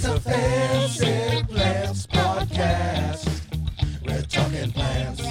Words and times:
It's 0.00 0.06
a 0.06 0.20
fancy 0.20 1.42
plants 1.48 2.06
podcast. 2.06 3.26
We're 4.06 4.22
talking 4.22 4.70
plants 4.70 5.24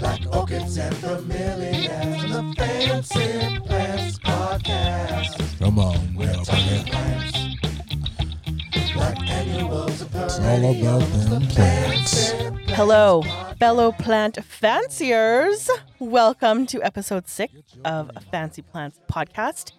like 0.00 0.34
orchids 0.34 0.76
and 0.78 0.92
bromeliads. 0.96 2.22
The 2.28 2.54
fancy 2.56 3.60
plants 3.60 4.18
podcast. 4.18 5.58
Come 5.60 5.78
on, 5.78 6.16
We're 6.16 6.34
talking 6.42 6.84
plants 6.86 7.38
like 8.96 9.30
annuals 9.30 10.00
of 10.02 10.14
It's 10.16 10.40
all 10.40 10.72
about 10.72 11.30
them 11.30 11.42
plants. 11.46 12.32
Hello, 12.72 13.22
fellow 13.60 13.92
plant 13.92 14.44
fanciers. 14.44 15.70
Welcome 16.00 16.66
to 16.66 16.82
episode 16.82 17.28
six 17.28 17.54
of 17.84 18.10
Fancy 18.32 18.62
Plants 18.62 18.98
Podcast. 19.08 19.70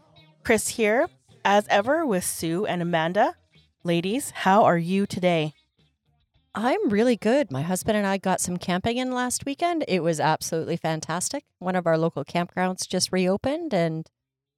Chris 0.46 0.70
here, 0.70 1.10
as 1.46 1.68
ever, 1.70 2.04
with 2.04 2.24
Sue 2.24 2.66
and 2.66 2.82
Amanda. 2.82 3.36
Ladies, 3.84 4.32
how 4.32 4.64
are 4.64 4.80
you 4.80 5.06
today? 5.06 5.54
I'm 6.56 6.90
really 6.90 7.16
good. 7.16 7.52
My 7.52 7.62
husband 7.62 7.96
and 7.98 8.08
I 8.08 8.18
got 8.18 8.42
some 8.42 8.58
camping 8.58 8.98
in 8.98 9.12
last 9.12 9.46
weekend. 9.46 9.86
It 9.88 10.02
was 10.02 10.20
absolutely 10.20 10.76
fantastic. 10.76 11.44
One 11.60 11.76
of 11.76 11.86
our 11.86 12.00
local 12.00 12.26
campgrounds 12.26 12.88
just 12.88 13.12
reopened 13.12 13.76
and 13.76 14.10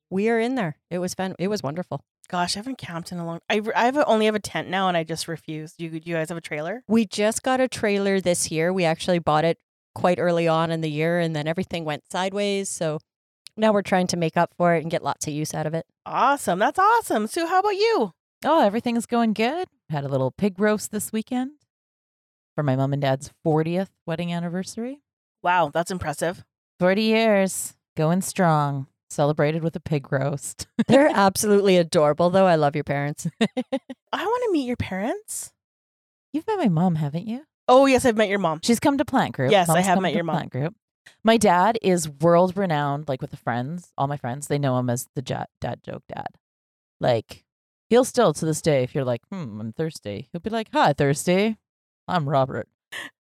we 0.10 0.30
are 0.30 0.40
in 0.40 0.56
there. 0.56 0.78
It 0.90 1.00
was 1.00 1.14
fun. 1.14 1.36
It 1.38 1.50
was 1.50 1.62
wonderful. 1.62 2.06
Gosh, 2.30 2.56
I 2.56 2.60
haven't 2.60 2.78
camped 2.78 3.12
in 3.12 3.18
a 3.18 3.26
long. 3.26 3.40
I, 3.50 3.62
I 3.76 3.86
have 3.86 3.98
a, 3.98 4.06
only 4.06 4.26
have 4.26 4.36
a 4.36 4.40
tent 4.40 4.70
now, 4.70 4.88
and 4.90 4.98
I 4.98 5.04
just 5.04 5.28
refuse. 5.28 5.74
You, 5.78 5.90
you 5.90 6.16
guys 6.16 6.30
have 6.30 6.38
a 6.38 6.42
trailer? 6.42 6.84
We 6.88 7.06
just 7.06 7.42
got 7.42 7.60
a 7.60 7.68
trailer 7.68 8.20
this 8.20 8.52
year. 8.52 8.72
We 8.72 8.84
actually 8.86 9.20
bought 9.20 9.46
it 9.46 9.58
quite 9.96 10.20
early 10.20 10.48
on 10.48 10.72
in 10.72 10.82
the 10.82 10.92
year 10.92 11.20
and 11.20 11.36
then 11.36 11.48
everything 11.48 11.84
went 11.84 12.04
sideways. 12.12 12.70
So 12.70 13.00
now 13.58 13.74
we're 13.74 13.82
trying 13.82 14.08
to 14.08 14.18
make 14.18 14.38
up 14.38 14.54
for 14.58 14.76
it 14.76 14.82
and 14.82 14.92
get 14.92 15.04
lots 15.04 15.28
of 15.28 15.34
use 15.34 15.54
out 15.54 15.66
of 15.66 15.74
it. 15.74 15.86
Awesome. 16.06 16.60
That's 16.60 16.80
awesome. 16.80 17.28
Sue, 17.28 17.48
how 17.48 17.60
about 17.60 17.76
you? 17.76 18.12
Oh, 18.46 18.62
everything's 18.62 19.06
going 19.06 19.34
good. 19.34 19.68
Had 19.90 20.04
a 20.04 20.08
little 20.08 20.32
pig 20.32 20.60
roast 20.60 20.92
this 20.92 21.12
weekend 21.12 21.52
for 22.56 22.64
my 22.64 22.76
mom 22.76 22.94
and 22.94 23.02
dad's 23.02 23.32
40th 23.46 23.90
wedding 24.06 24.34
anniversary. 24.34 25.02
Wow, 25.44 25.70
that's 25.74 25.92
impressive. 25.92 26.44
40 26.80 27.02
years, 27.04 27.76
going 27.96 28.22
strong. 28.22 28.88
Celebrated 29.10 29.64
with 29.64 29.76
a 29.76 29.80
pig 29.80 30.12
roast. 30.12 30.68
They're 30.88 31.10
absolutely 31.14 31.78
adorable, 31.78 32.30
though. 32.30 32.46
I 32.46 32.56
love 32.56 32.76
your 32.76 32.84
parents. 32.84 33.28
I 33.42 34.26
want 34.26 34.44
to 34.46 34.50
meet 34.52 34.68
your 34.68 34.76
parents. 34.76 35.54
You've 36.34 36.46
met 36.46 36.58
my 36.58 36.68
mom, 36.68 36.96
haven't 36.96 37.26
you? 37.26 37.44
Oh, 37.70 37.86
yes, 37.86 38.06
I've 38.06 38.18
met 38.18 38.28
your 38.28 38.40
mom. 38.40 38.60
She's 38.64 38.80
come 38.80 38.98
to 38.98 39.06
Plant 39.06 39.34
Group. 39.34 39.52
Yes, 39.52 39.70
I 39.70 39.82
have 39.82 40.02
met 40.02 40.14
your 40.14 40.24
mom. 40.24 40.36
Plant 40.36 40.52
Group. 40.52 40.76
My 41.24 41.38
dad 41.38 41.78
is 41.82 42.10
world 42.10 42.56
renowned, 42.58 43.08
like 43.08 43.22
with 43.22 43.32
the 43.32 43.38
friends, 43.38 43.92
all 43.98 44.08
my 44.08 44.18
friends. 44.18 44.48
They 44.48 44.60
know 44.60 44.78
him 44.78 44.90
as 44.90 45.08
the 45.16 45.24
ja- 45.28 45.46
dad 45.62 45.82
joke 45.84 46.04
dad. 46.08 46.28
Like, 47.00 47.44
he'll 47.90 48.06
still 48.06 48.34
to 48.34 48.46
this 48.46 48.62
day, 48.62 48.84
if 48.84 48.94
you're 48.96 49.04
like, 49.04 49.22
hmm, 49.32 49.60
I'm 49.62 49.74
thirsty, 49.74 50.30
he'll 50.32 50.42
be 50.42 50.50
like, 50.50 50.70
hi, 50.74 50.94
thirsty. 50.94 51.58
I'm 52.08 52.28
Robert. 52.28 52.68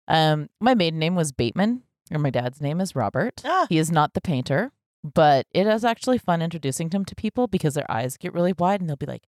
Um, 0.09 0.49
my 0.61 0.75
maiden 0.75 0.99
name 0.99 1.15
was 1.15 1.31
Bateman, 1.33 1.83
or 2.11 2.19
my 2.19 2.31
dad's 2.31 2.61
name 2.61 2.81
is 2.81 2.97
Robert. 2.97 3.43
Ah, 3.45 3.67
He 3.69 3.79
is 3.79 3.91
not 3.93 4.15
the 4.15 4.21
painter, 4.21 4.73
but 5.05 5.47
it 5.53 5.67
is 5.67 5.85
actually 5.85 6.19
fun 6.19 6.43
introducing 6.43 6.91
him 6.91 7.05
to 7.05 7.15
people 7.15 7.47
because 7.47 7.75
their 7.75 7.91
eyes 7.91 8.17
get 8.17 8.35
really 8.35 8.53
wide 8.53 8.81
and 8.81 8.89
they'll 8.89 8.97
be 8.97 9.07
like, 9.07 9.25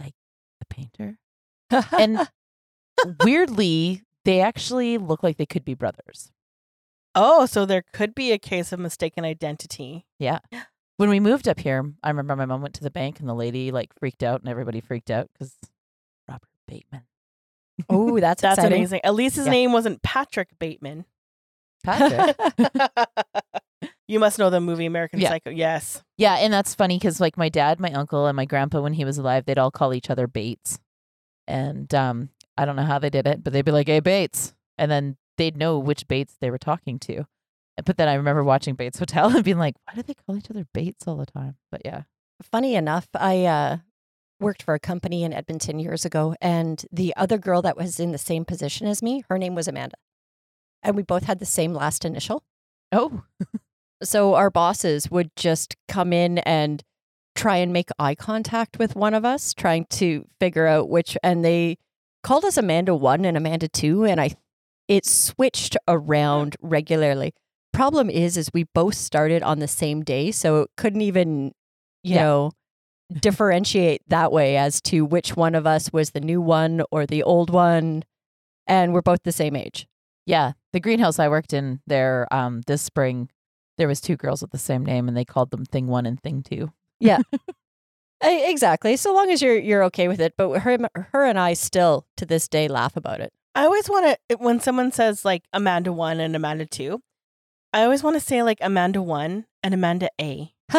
like 0.00 0.14
the 0.60 0.66
painter. 0.66 1.18
And 1.98 2.28
weirdly, 3.24 4.02
they 4.24 4.40
actually 4.40 4.98
look 4.98 5.22
like 5.22 5.36
they 5.36 5.46
could 5.46 5.64
be 5.64 5.74
brothers. 5.74 6.30
Oh, 7.16 7.46
so 7.46 7.66
there 7.66 7.82
could 7.92 8.14
be 8.14 8.30
a 8.32 8.38
case 8.38 8.70
of 8.72 8.78
mistaken 8.78 9.24
identity. 9.24 10.06
Yeah. 10.20 10.38
When 10.98 11.08
we 11.08 11.18
moved 11.20 11.48
up 11.48 11.58
here, 11.58 11.92
I 12.02 12.08
remember 12.08 12.36
my 12.36 12.46
mom 12.46 12.62
went 12.62 12.74
to 12.74 12.84
the 12.84 12.90
bank 12.90 13.18
and 13.20 13.28
the 13.28 13.34
lady 13.34 13.70
like 13.72 13.92
freaked 13.98 14.22
out 14.22 14.40
and 14.40 14.48
everybody 14.48 14.80
freaked 14.80 15.10
out 15.10 15.28
because 15.32 15.54
Robert 16.28 16.48
Bateman. 16.68 17.02
oh, 17.90 18.18
that's, 18.20 18.40
That's 18.42 18.58
exciting. 18.58 18.78
amazing. 18.78 19.00
At 19.04 19.14
least 19.14 19.36
his 19.36 19.46
Yeah. 19.46 19.52
name 19.52 19.72
wasn't 19.72 20.02
Patrick 20.02 20.50
Bateman. 20.58 21.04
Patrick. 21.84 22.36
you 24.08 24.18
must 24.18 24.38
know 24.38 24.50
the 24.50 24.60
movie 24.60 24.86
American 24.86 25.20
Yeah. 25.20 25.28
Psycho. 25.30 25.50
Yes. 25.50 26.02
yeah, 26.16 26.36
and 26.36 26.52
that's 26.52 26.74
funny 26.74 26.96
because 26.98 27.20
like 27.20 27.36
my 27.36 27.48
dad, 27.48 27.80
my 27.80 27.92
uncle, 27.92 28.26
and 28.26 28.36
my 28.36 28.44
grandpa 28.44 28.80
when 28.80 28.94
he 28.94 29.04
was 29.04 29.18
alive, 29.18 29.44
they'd 29.44 29.58
all 29.58 29.70
call 29.70 29.92
each 29.94 30.10
other 30.10 30.26
Bates. 30.26 30.78
And 31.46 31.92
um, 31.94 32.30
I 32.56 32.64
don't 32.64 32.76
know 32.76 32.84
how 32.84 32.98
they 32.98 33.10
did 33.10 33.26
it, 33.26 33.44
but 33.44 33.52
they'd 33.52 33.64
be 33.64 33.70
like, 33.70 33.86
"Hey, 33.86 34.00
Bates," 34.00 34.52
and 34.78 34.90
then 34.90 35.16
they'd 35.36 35.56
know 35.56 35.78
which 35.78 36.08
Bates 36.08 36.36
they 36.40 36.50
were 36.50 36.58
talking 36.58 36.98
to. 37.00 37.26
But 37.84 37.96
then 37.98 38.08
I 38.08 38.14
remember 38.14 38.42
watching 38.42 38.74
Bates 38.74 38.98
Hotel 39.00 39.34
and 39.34 39.44
being 39.44 39.58
like, 39.58 39.76
"Why 39.84 39.94
do 39.94 40.02
they 40.02 40.14
call 40.14 40.36
each 40.36 40.50
other 40.50 40.66
Bates 40.72 41.06
all 41.06 41.16
the 41.16 41.26
time?" 41.26 41.56
But 41.70 41.82
yeah, 41.84 42.02
Funny 42.42 42.74
enough, 42.74 43.08
I 43.14 43.44
uh, 43.46 43.78
worked 44.40 44.62
for 44.62 44.74
a 44.74 44.78
company 44.78 45.24
in 45.24 45.32
Edmonton 45.32 45.78
years 45.78 46.04
ago, 46.04 46.34
and 46.40 46.84
the 46.92 47.14
other 47.16 47.38
girl 47.38 47.62
that 47.62 47.76
was 47.76 47.98
in 47.98 48.12
the 48.12 48.18
same 48.18 48.44
position 48.44 48.86
as 48.86 49.02
me, 49.02 49.24
her 49.28 49.38
name 49.38 49.54
was 49.54 49.68
Amanda. 49.68 49.96
And 50.82 50.96
we 50.96 51.02
both 51.02 51.24
had 51.24 51.38
the 51.38 51.46
same 51.46 51.72
last 51.72 52.04
initial. 52.04 52.44
oh, 52.92 53.22
So 54.02 54.34
our 54.34 54.50
bosses 54.50 55.10
would 55.10 55.30
just 55.36 55.74
come 55.88 56.12
in 56.12 56.38
and 56.38 56.84
try 57.34 57.56
and 57.56 57.72
make 57.72 57.88
eye 57.98 58.14
contact 58.14 58.78
with 58.78 58.94
one 58.94 59.14
of 59.14 59.24
us, 59.24 59.54
trying 59.54 59.86
to 59.86 60.26
figure 60.38 60.66
out 60.66 60.90
which, 60.90 61.16
and 61.22 61.42
they 61.42 61.78
called 62.22 62.44
us 62.44 62.58
Amanda 62.58 62.94
1 62.94 63.24
and 63.24 63.38
Amanda 63.38 63.68
2, 63.68 64.04
and 64.04 64.20
I 64.20 64.32
it 64.88 65.04
switched 65.06 65.76
around 65.88 66.56
regularly. 66.60 67.32
Problem 67.72 68.08
is 68.10 68.36
is 68.36 68.50
we 68.54 68.64
both 68.74 68.94
started 68.94 69.42
on 69.42 69.58
the 69.58 69.68
same 69.68 70.02
day, 70.02 70.30
so 70.30 70.62
it 70.62 70.70
couldn't 70.76 71.02
even, 71.02 71.52
you 72.02 72.14
Yeah. 72.14 72.22
know, 72.22 72.50
differentiate 73.20 74.02
that 74.08 74.32
way 74.32 74.56
as 74.56 74.80
to 74.82 75.04
which 75.04 75.36
one 75.36 75.54
of 75.54 75.66
us 75.66 75.92
was 75.92 76.10
the 76.10 76.20
new 76.20 76.40
one 76.40 76.82
or 76.90 77.06
the 77.06 77.22
old 77.22 77.50
one. 77.50 78.02
And 78.66 78.92
we're 78.92 79.02
both 79.02 79.22
the 79.24 79.32
same 79.32 79.54
age. 79.54 79.86
Yeah, 80.26 80.52
the 80.72 80.80
greenhouse 80.80 81.18
I 81.20 81.28
worked 81.28 81.52
in 81.52 81.80
there 81.86 82.26
um 82.32 82.62
this 82.66 82.82
spring, 82.82 83.28
there 83.78 83.86
was 83.88 84.00
two 84.00 84.16
girls 84.16 84.42
with 84.42 84.50
the 84.50 84.58
same 84.58 84.84
name, 84.84 85.06
and 85.06 85.16
they 85.16 85.24
called 85.24 85.50
them 85.50 85.64
Thing 85.64 85.86
One 85.86 86.04
and 86.06 86.20
Thing 86.20 86.42
Two. 86.42 86.72
E- 88.24 88.50
Exactly. 88.50 88.96
So 88.96 89.12
long 89.14 89.30
as 89.30 89.42
you're 89.42 89.58
you're 89.58 89.84
okay 89.84 90.08
with 90.08 90.20
it. 90.20 90.34
But 90.36 90.60
her 90.60 90.78
her 91.12 91.24
and 91.24 91.38
I 91.38 91.52
still 91.52 92.06
to 92.16 92.26
this 92.26 92.48
day 92.48 92.66
laugh 92.68 92.96
about 92.96 93.20
it. 93.20 93.32
I 93.56 93.64
always 93.64 93.88
want 93.88 94.18
to, 94.28 94.36
when 94.36 94.60
someone 94.60 94.92
says 94.92 95.24
like 95.24 95.42
Amanda 95.52 95.92
1 95.92 96.20
and 96.20 96.36
Amanda 96.36 96.66
2, 96.66 97.00
I 97.72 97.82
always 97.82 98.02
want 98.02 98.14
to 98.14 98.20
say 98.20 98.42
like 98.42 98.58
Amanda 98.60 99.02
1 99.02 99.46
and 99.62 99.74
Amanda 99.74 100.08
A. 100.20 100.52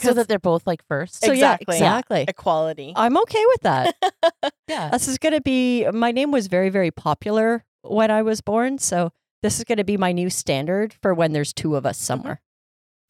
so 0.00 0.12
that 0.14 0.28
they're 0.28 0.38
both 0.38 0.66
like 0.66 0.82
first. 0.88 1.22
So 1.22 1.26
yeah, 1.32 1.54
Exactly. 1.54 1.76
exactly. 1.76 2.24
Equality. 2.26 2.92
I'm 2.96 3.16
okay 3.18 3.44
with 3.46 3.60
that. 3.62 3.94
yeah, 4.68 4.88
this 4.90 5.08
is 5.08 5.18
going 5.18 5.34
to 5.34 5.40
be 5.42 5.86
my 5.92 6.10
name 6.10 6.30
was 6.30 6.46
very 6.46 6.70
very 6.70 6.90
popular 6.90 7.64
when 7.82 8.10
I 8.10 8.22
was 8.22 8.40
born, 8.40 8.78
so 8.78 9.12
this 9.42 9.58
is 9.58 9.64
going 9.64 9.76
to 9.76 9.84
be 9.84 9.98
my 9.98 10.10
new 10.12 10.30
standard 10.30 10.94
for 11.02 11.12
when 11.12 11.32
there's 11.32 11.52
two 11.52 11.76
of 11.76 11.84
us 11.84 11.98
somewhere. 11.98 12.40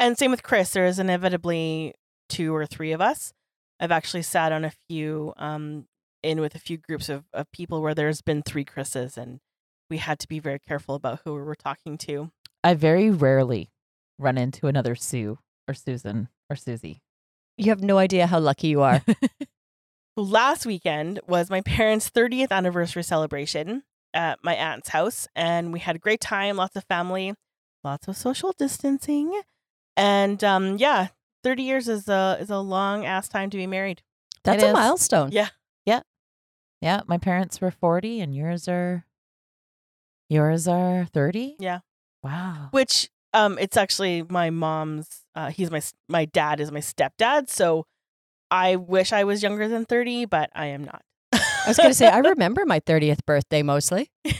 And 0.00 0.18
same 0.18 0.32
with 0.32 0.42
Chris. 0.42 0.72
There 0.72 0.84
is 0.84 0.98
inevitably 0.98 1.94
two 2.28 2.52
or 2.54 2.66
three 2.66 2.90
of 2.92 3.00
us. 3.00 3.32
I've 3.78 3.92
actually 3.92 4.22
sat 4.22 4.50
on 4.50 4.64
a 4.64 4.72
few, 4.88 5.32
um, 5.36 5.86
in 6.22 6.40
with 6.40 6.54
a 6.54 6.58
few 6.58 6.76
groups 6.78 7.08
of, 7.08 7.24
of 7.32 7.50
people 7.52 7.80
where 7.82 7.94
there's 7.94 8.20
been 8.22 8.42
three 8.42 8.64
Chris's, 8.64 9.16
and 9.16 9.40
we 9.90 9.98
had 9.98 10.18
to 10.20 10.28
be 10.28 10.38
very 10.38 10.58
careful 10.66 10.94
about 10.94 11.20
who 11.24 11.34
we 11.34 11.42
were 11.42 11.54
talking 11.54 11.96
to. 11.98 12.30
I 12.64 12.74
very 12.74 13.10
rarely 13.10 13.70
run 14.18 14.36
into 14.38 14.66
another 14.66 14.94
Sue 14.94 15.38
or 15.68 15.74
Susan 15.74 16.28
or 16.50 16.56
Susie. 16.56 17.00
You 17.56 17.70
have 17.70 17.82
no 17.82 17.98
idea 17.98 18.26
how 18.26 18.38
lucky 18.40 18.68
you 18.68 18.82
are. 18.82 19.02
Last 20.16 20.64
weekend 20.64 21.20
was 21.26 21.50
my 21.50 21.60
parents' 21.60 22.10
30th 22.10 22.50
anniversary 22.50 23.02
celebration 23.02 23.82
at 24.14 24.38
my 24.42 24.54
aunt's 24.54 24.88
house, 24.88 25.28
and 25.36 25.72
we 25.72 25.78
had 25.80 25.94
a 25.96 25.98
great 25.98 26.20
time, 26.20 26.56
lots 26.56 26.74
of 26.74 26.84
family, 26.84 27.34
lots 27.84 28.08
of 28.08 28.16
social 28.16 28.52
distancing. 28.56 29.38
And 29.94 30.42
um, 30.42 30.78
yeah, 30.78 31.08
30 31.44 31.62
years 31.62 31.88
is 31.88 32.08
a, 32.08 32.38
is 32.40 32.48
a 32.50 32.58
long 32.58 33.04
ass 33.04 33.28
time 33.28 33.50
to 33.50 33.56
be 33.58 33.66
married. 33.66 34.02
That's 34.42 34.62
It 34.62 34.66
a 34.66 34.70
is. 34.70 34.74
milestone. 34.74 35.32
Yeah. 35.32 35.48
Yeah, 36.80 37.00
my 37.06 37.18
parents 37.18 37.60
were 37.60 37.70
forty, 37.70 38.20
and 38.20 38.34
yours 38.34 38.68
are 38.68 39.04
yours 40.28 40.66
are 40.68 41.06
thirty. 41.12 41.56
Yeah. 41.58 41.80
Wow. 42.22 42.68
which 42.72 43.08
um 43.34 43.56
it's 43.60 43.76
actually 43.76 44.24
my 44.28 44.50
mom's 44.50 45.20
uh 45.36 45.50
he's 45.50 45.70
my 45.70 45.80
my 46.08 46.24
dad 46.24 46.58
is 46.58 46.72
my 46.72 46.80
stepdad 46.80 47.48
so 47.48 47.86
i 48.50 48.74
wish 48.74 49.12
i 49.12 49.22
was 49.22 49.44
younger 49.44 49.68
than 49.68 49.84
30 49.84 50.24
but 50.24 50.50
i 50.52 50.66
am 50.66 50.82
not 50.82 51.02
I 51.32 51.68
was 51.68 51.76
going 51.76 51.90
to 51.90 51.94
say 51.94 52.08
I 52.08 52.18
remember 52.34 52.64
my 52.66 52.80
30th 52.80 53.24
birthday 53.26 53.62
mostly. 53.62 54.10
Yeah, 54.24 54.32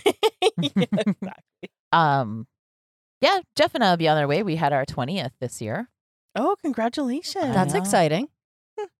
exactly. 0.62 1.42
Um, 1.92 2.46
yeah, 3.20 3.38
Jeff 3.56 3.74
and 3.74 3.84
I 3.84 3.90
will 3.90 3.96
be 3.96 4.08
on 4.08 4.16
our 4.18 4.26
way. 4.26 4.42
We 4.42 4.56
had 4.56 4.72
our 4.72 4.84
twentieth 4.84 5.32
this 5.40 5.60
year. 5.62 5.88
oh 6.34 6.56
congratulations 6.62 7.54
That's 7.54 7.74
exciting. 7.74 8.28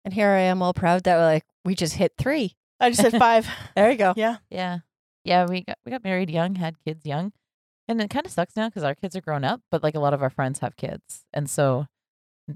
And 0.05 0.15
here 0.15 0.29
I 0.31 0.41
am 0.41 0.63
all 0.63 0.75
proud 0.75 1.03
that 1.05 1.17
like 1.19 1.45
we 1.65 1.75
just 1.75 1.95
hit 1.95 2.13
3. 2.19 2.55
I 2.81 2.91
just 2.91 3.03
said 3.03 3.19
five 3.19 3.49
There 3.75 3.91
you 3.91 3.97
go. 3.97 4.13
yeah 4.17 4.37
Yeah, 4.51 4.79
yeah. 5.25 5.47
We 5.47 5.63
got 5.63 5.79
we 5.85 5.91
got 5.91 6.05
married 6.05 6.31
young, 6.31 6.55
had 6.57 6.77
kids 6.85 7.05
young, 7.07 7.33
and 7.89 8.01
it 8.01 8.11
kind 8.11 8.27
of 8.27 8.33
sucks 8.33 8.57
now 8.57 8.69
because 8.69 8.85
our 8.85 8.95
kids 8.95 9.17
are 9.17 9.21
grown 9.21 9.45
up. 9.45 9.61
But 9.71 9.83
like 9.83 9.95
a 9.95 10.01
lot 10.01 10.15
of 10.15 10.23
our 10.23 10.31
friends 10.31 10.61
have 10.61 10.77
kids, 10.77 11.25
and 11.33 11.49
so 11.51 11.87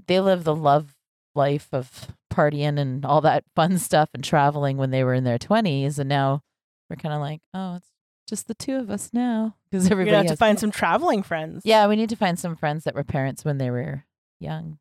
they 0.07 0.19
live 0.19 0.43
the 0.43 0.55
love 0.55 0.95
life 1.35 1.69
of 1.71 2.07
partying 2.31 2.77
and 2.79 3.05
all 3.05 3.21
that 3.21 3.43
fun 3.55 3.77
stuff 3.77 4.09
and 4.13 4.23
traveling 4.23 4.77
when 4.77 4.91
they 4.91 5.03
were 5.03 5.13
in 5.13 5.23
their 5.23 5.37
20s 5.37 5.97
and 5.99 6.07
now 6.09 6.41
we're 6.89 6.95
kind 6.97 7.13
of 7.13 7.21
like 7.21 7.39
oh 7.53 7.75
it's 7.75 7.87
just 8.27 8.47
the 8.47 8.53
two 8.53 8.75
of 8.77 8.89
us 8.89 9.09
now 9.13 9.55
because 9.69 9.89
everybody 9.91 10.15
have 10.15 10.25
to 10.27 10.35
find 10.35 10.59
some 10.59 10.71
traveling 10.71 11.23
friends. 11.23 11.61
yeah 11.65 11.87
we 11.87 11.95
need 11.95 12.09
to 12.09 12.15
find 12.17 12.37
some 12.39 12.55
friends 12.55 12.83
that 12.83 12.95
were 12.95 13.03
parents 13.03 13.43
when 13.45 13.57
they 13.59 13.69
were 13.69 14.03
young 14.41 14.77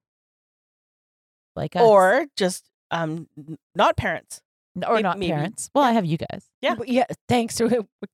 like 1.57 1.75
us 1.77 1.83
Or 1.83 2.27
just 2.37 2.65
um 2.91 3.29
not 3.75 3.97
parents. 3.97 4.41
N- 4.77 4.85
or 4.85 4.97
may- 4.97 5.03
not 5.03 5.19
maybe. 5.19 5.33
parents 5.33 5.71
well 5.75 5.85
i 5.85 5.93
have 5.93 6.05
you 6.05 6.17
guys 6.17 6.45
Yeah. 6.63 6.75
W- 6.77 6.93
yeah. 6.93 7.05
Thanks. 7.29 7.57
Did 7.59 7.73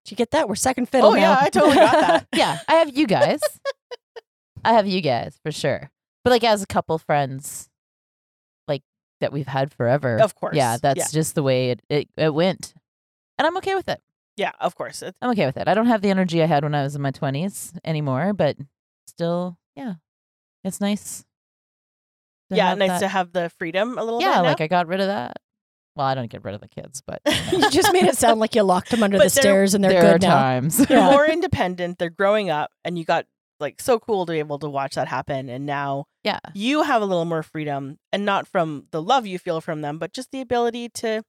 you 0.09 0.17
get 0.17 0.31
that? 0.31 0.49
We're 0.49 0.55
second 0.55 0.89
fiddle 0.89 1.11
Oh 1.11 1.15
now. 1.15 1.21
yeah, 1.33 1.39
I 1.41 1.51
totally 1.51 1.75
got 1.77 1.93
that. 1.93 2.27
yeah 2.35 2.59
i 2.69 2.75
have 2.75 2.97
you 2.97 3.07
guys 3.07 3.41
i 4.65 4.73
have 4.73 4.87
you 4.87 5.01
guys 5.01 5.39
for 5.45 5.53
sure 5.53 5.91
but 6.25 6.31
like 6.31 6.45
as 6.45 6.63
a 6.63 6.67
couple 6.67 6.97
friends 6.99 7.69
like 8.69 8.83
that 9.21 9.33
we've 9.33 9.47
had 9.47 9.73
forever 9.73 10.17
Of 10.19 10.35
course. 10.35 10.57
yeah 10.57 10.77
that's 10.81 10.99
Yeah. 10.99 11.07
just 11.13 11.35
the 11.35 11.43
way 11.43 11.71
it, 11.71 11.83
it, 11.89 12.09
it 12.17 12.33
went 12.35 12.73
and 13.39 13.47
i'm 13.47 13.57
okay 13.59 13.75
with 13.75 13.89
it 13.89 14.01
Yeah, 14.37 14.53
of 14.61 14.75
course. 14.75 15.03
It's, 15.03 15.17
i'm 15.21 15.31
okay 15.33 15.47
with 15.47 15.57
it 15.59 15.69
i 15.69 15.75
don't 15.75 15.87
have 15.87 16.01
the 16.03 16.11
energy 16.11 16.43
i 16.43 16.47
had 16.47 16.63
when 16.65 16.75
i 16.75 16.83
was 16.83 16.97
in 16.97 17.03
my 17.03 17.13
20s 17.13 17.77
anymore 17.85 18.33
but 18.33 18.57
still 19.07 19.59
yeah 19.77 19.95
it's 20.65 20.81
nice 20.81 21.25
yeah, 22.51 22.75
nice 22.75 22.89
that- 22.91 23.01
to 23.01 23.09
have 23.09 23.33
the 23.33 23.51
freedom 23.59 23.99
a 23.99 24.05
little 24.05 24.21
yeah 24.23 24.37
bit. 24.37 24.43
now. 24.43 24.49
like 24.49 24.61
i 24.63 24.67
got 24.67 24.87
rid 24.87 25.01
of 25.01 25.07
that 25.09 25.37
well 25.97 26.07
i 26.07 26.15
don't 26.15 26.31
get 26.31 26.45
rid 26.45 26.55
of 26.55 26.61
the 26.61 26.69
kids 26.69 27.03
but 27.07 27.21
you 27.53 27.71
just 27.71 27.93
made 27.93 28.05
it 28.05 28.17
sound 28.17 28.39
like 28.39 28.55
you 28.55 28.63
locked 28.63 28.91
them 28.91 29.03
under 29.03 29.19
But 29.19 29.29
the 29.31 29.35
there- 29.35 29.43
stairs 29.43 29.75
and 29.75 29.83
they're 29.83 29.93
there 29.93 30.07
are 30.11 30.13
good 30.13 30.23
now. 30.23 30.37
times 30.37 30.77
they're 30.79 30.99
Yeah. 30.99 31.11
more 31.11 31.27
independent. 31.27 31.99
They're 31.99 32.11
growing 32.11 32.51
up, 32.51 32.71
and 32.85 32.99
you 32.99 33.05
got 33.05 33.27
like 33.59 33.81
so 33.81 33.99
cool 33.99 34.27
to 34.27 34.33
be 34.33 34.39
able 34.39 34.59
to 34.59 34.69
watch 34.69 34.95
that 34.97 35.09
happen. 35.09 35.49
And 35.49 35.65
now 35.67 36.05
yeah 36.23 36.39
you 36.55 36.83
have 36.83 37.01
a 37.03 37.07
little 37.07 37.25
more 37.25 37.43
freedom, 37.43 37.99
and 38.13 38.25
not 38.25 38.47
from 38.47 38.87
the 38.91 39.01
love 39.03 39.27
you 39.27 39.39
feel 39.39 39.61
from 39.61 39.81
them, 39.81 39.99
but 39.99 40.13
just 40.13 40.31
the 40.31 40.41
ability 40.41 40.91
to 40.91 41.23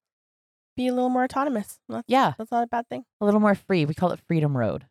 be 0.76 0.88
a 0.88 0.94
little 0.94 1.10
more 1.10 1.24
autonomous. 1.24 1.80
That's, 1.90 2.04
yeah 2.08 2.34
that's 2.38 2.52
not 2.52 2.64
a 2.64 2.68
bad 2.68 2.88
thing. 2.90 3.06
a 3.22 3.26
little 3.26 3.40
more 3.40 3.56
free 3.56 3.86
we 3.86 3.94
call 3.94 4.12
it 4.12 4.20
freedom 4.28 4.56
road 4.58 4.86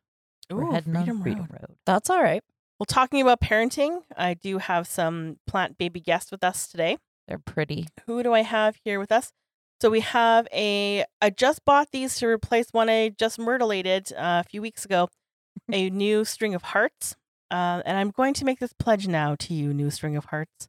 we're 0.51 0.65
Ooh, 0.65 0.71
heading 0.73 0.95
Freedom 0.95 1.17
on 1.19 1.23
freedom 1.23 1.49
Road. 1.51 1.61
road 1.69 1.77
That's 1.87 2.09
all 2.11 2.23
right. 2.23 2.43
Well, 2.79 2.87
talking 2.87 3.21
about 3.23 3.41
parenting, 3.41 4.03
I 4.17 4.35
do 4.35 4.59
have 4.59 4.87
some 4.87 5.39
plant 5.47 5.77
baby 5.79 5.99
guests 6.01 6.31
with 6.31 6.45
us 6.45 6.69
today. 6.69 6.99
they're 7.27 7.39
pretty 7.39 7.89
Who 8.07 8.23
do 8.23 8.33
I 8.33 8.43
have 8.43 8.77
here 8.85 8.99
with 9.01 9.11
us? 9.11 9.33
So 9.81 9.91
we 9.91 10.01
have 10.01 10.49
a. 10.53 11.05
I 11.21 11.31
just 11.31 11.65
bought 11.65 11.89
these 11.93 12.17
to 12.19 12.27
replace 12.27 12.69
one 12.73 12.89
I 12.89 13.11
just 13.11 13.39
myrtleated 13.39 14.13
uh, 14.15 14.43
a 14.45 14.49
few 14.49 14.63
weeks 14.63 14.85
ago. 14.85 15.09
a 15.73 15.91
new 15.91 16.25
string 16.25 16.55
of 16.55 16.63
hearts, 16.63 17.17
uh, 17.51 17.83
and 17.87 17.97
I'm 17.99 18.11
going 18.11 18.35
to 18.35 18.45
make 18.45 18.59
this 18.59 18.73
pledge 18.79 19.09
now 19.09 19.35
to 19.37 19.55
you, 19.55 19.73
new 19.73 19.91
string 19.91 20.17
of 20.17 20.27
hearts. 20.27 20.69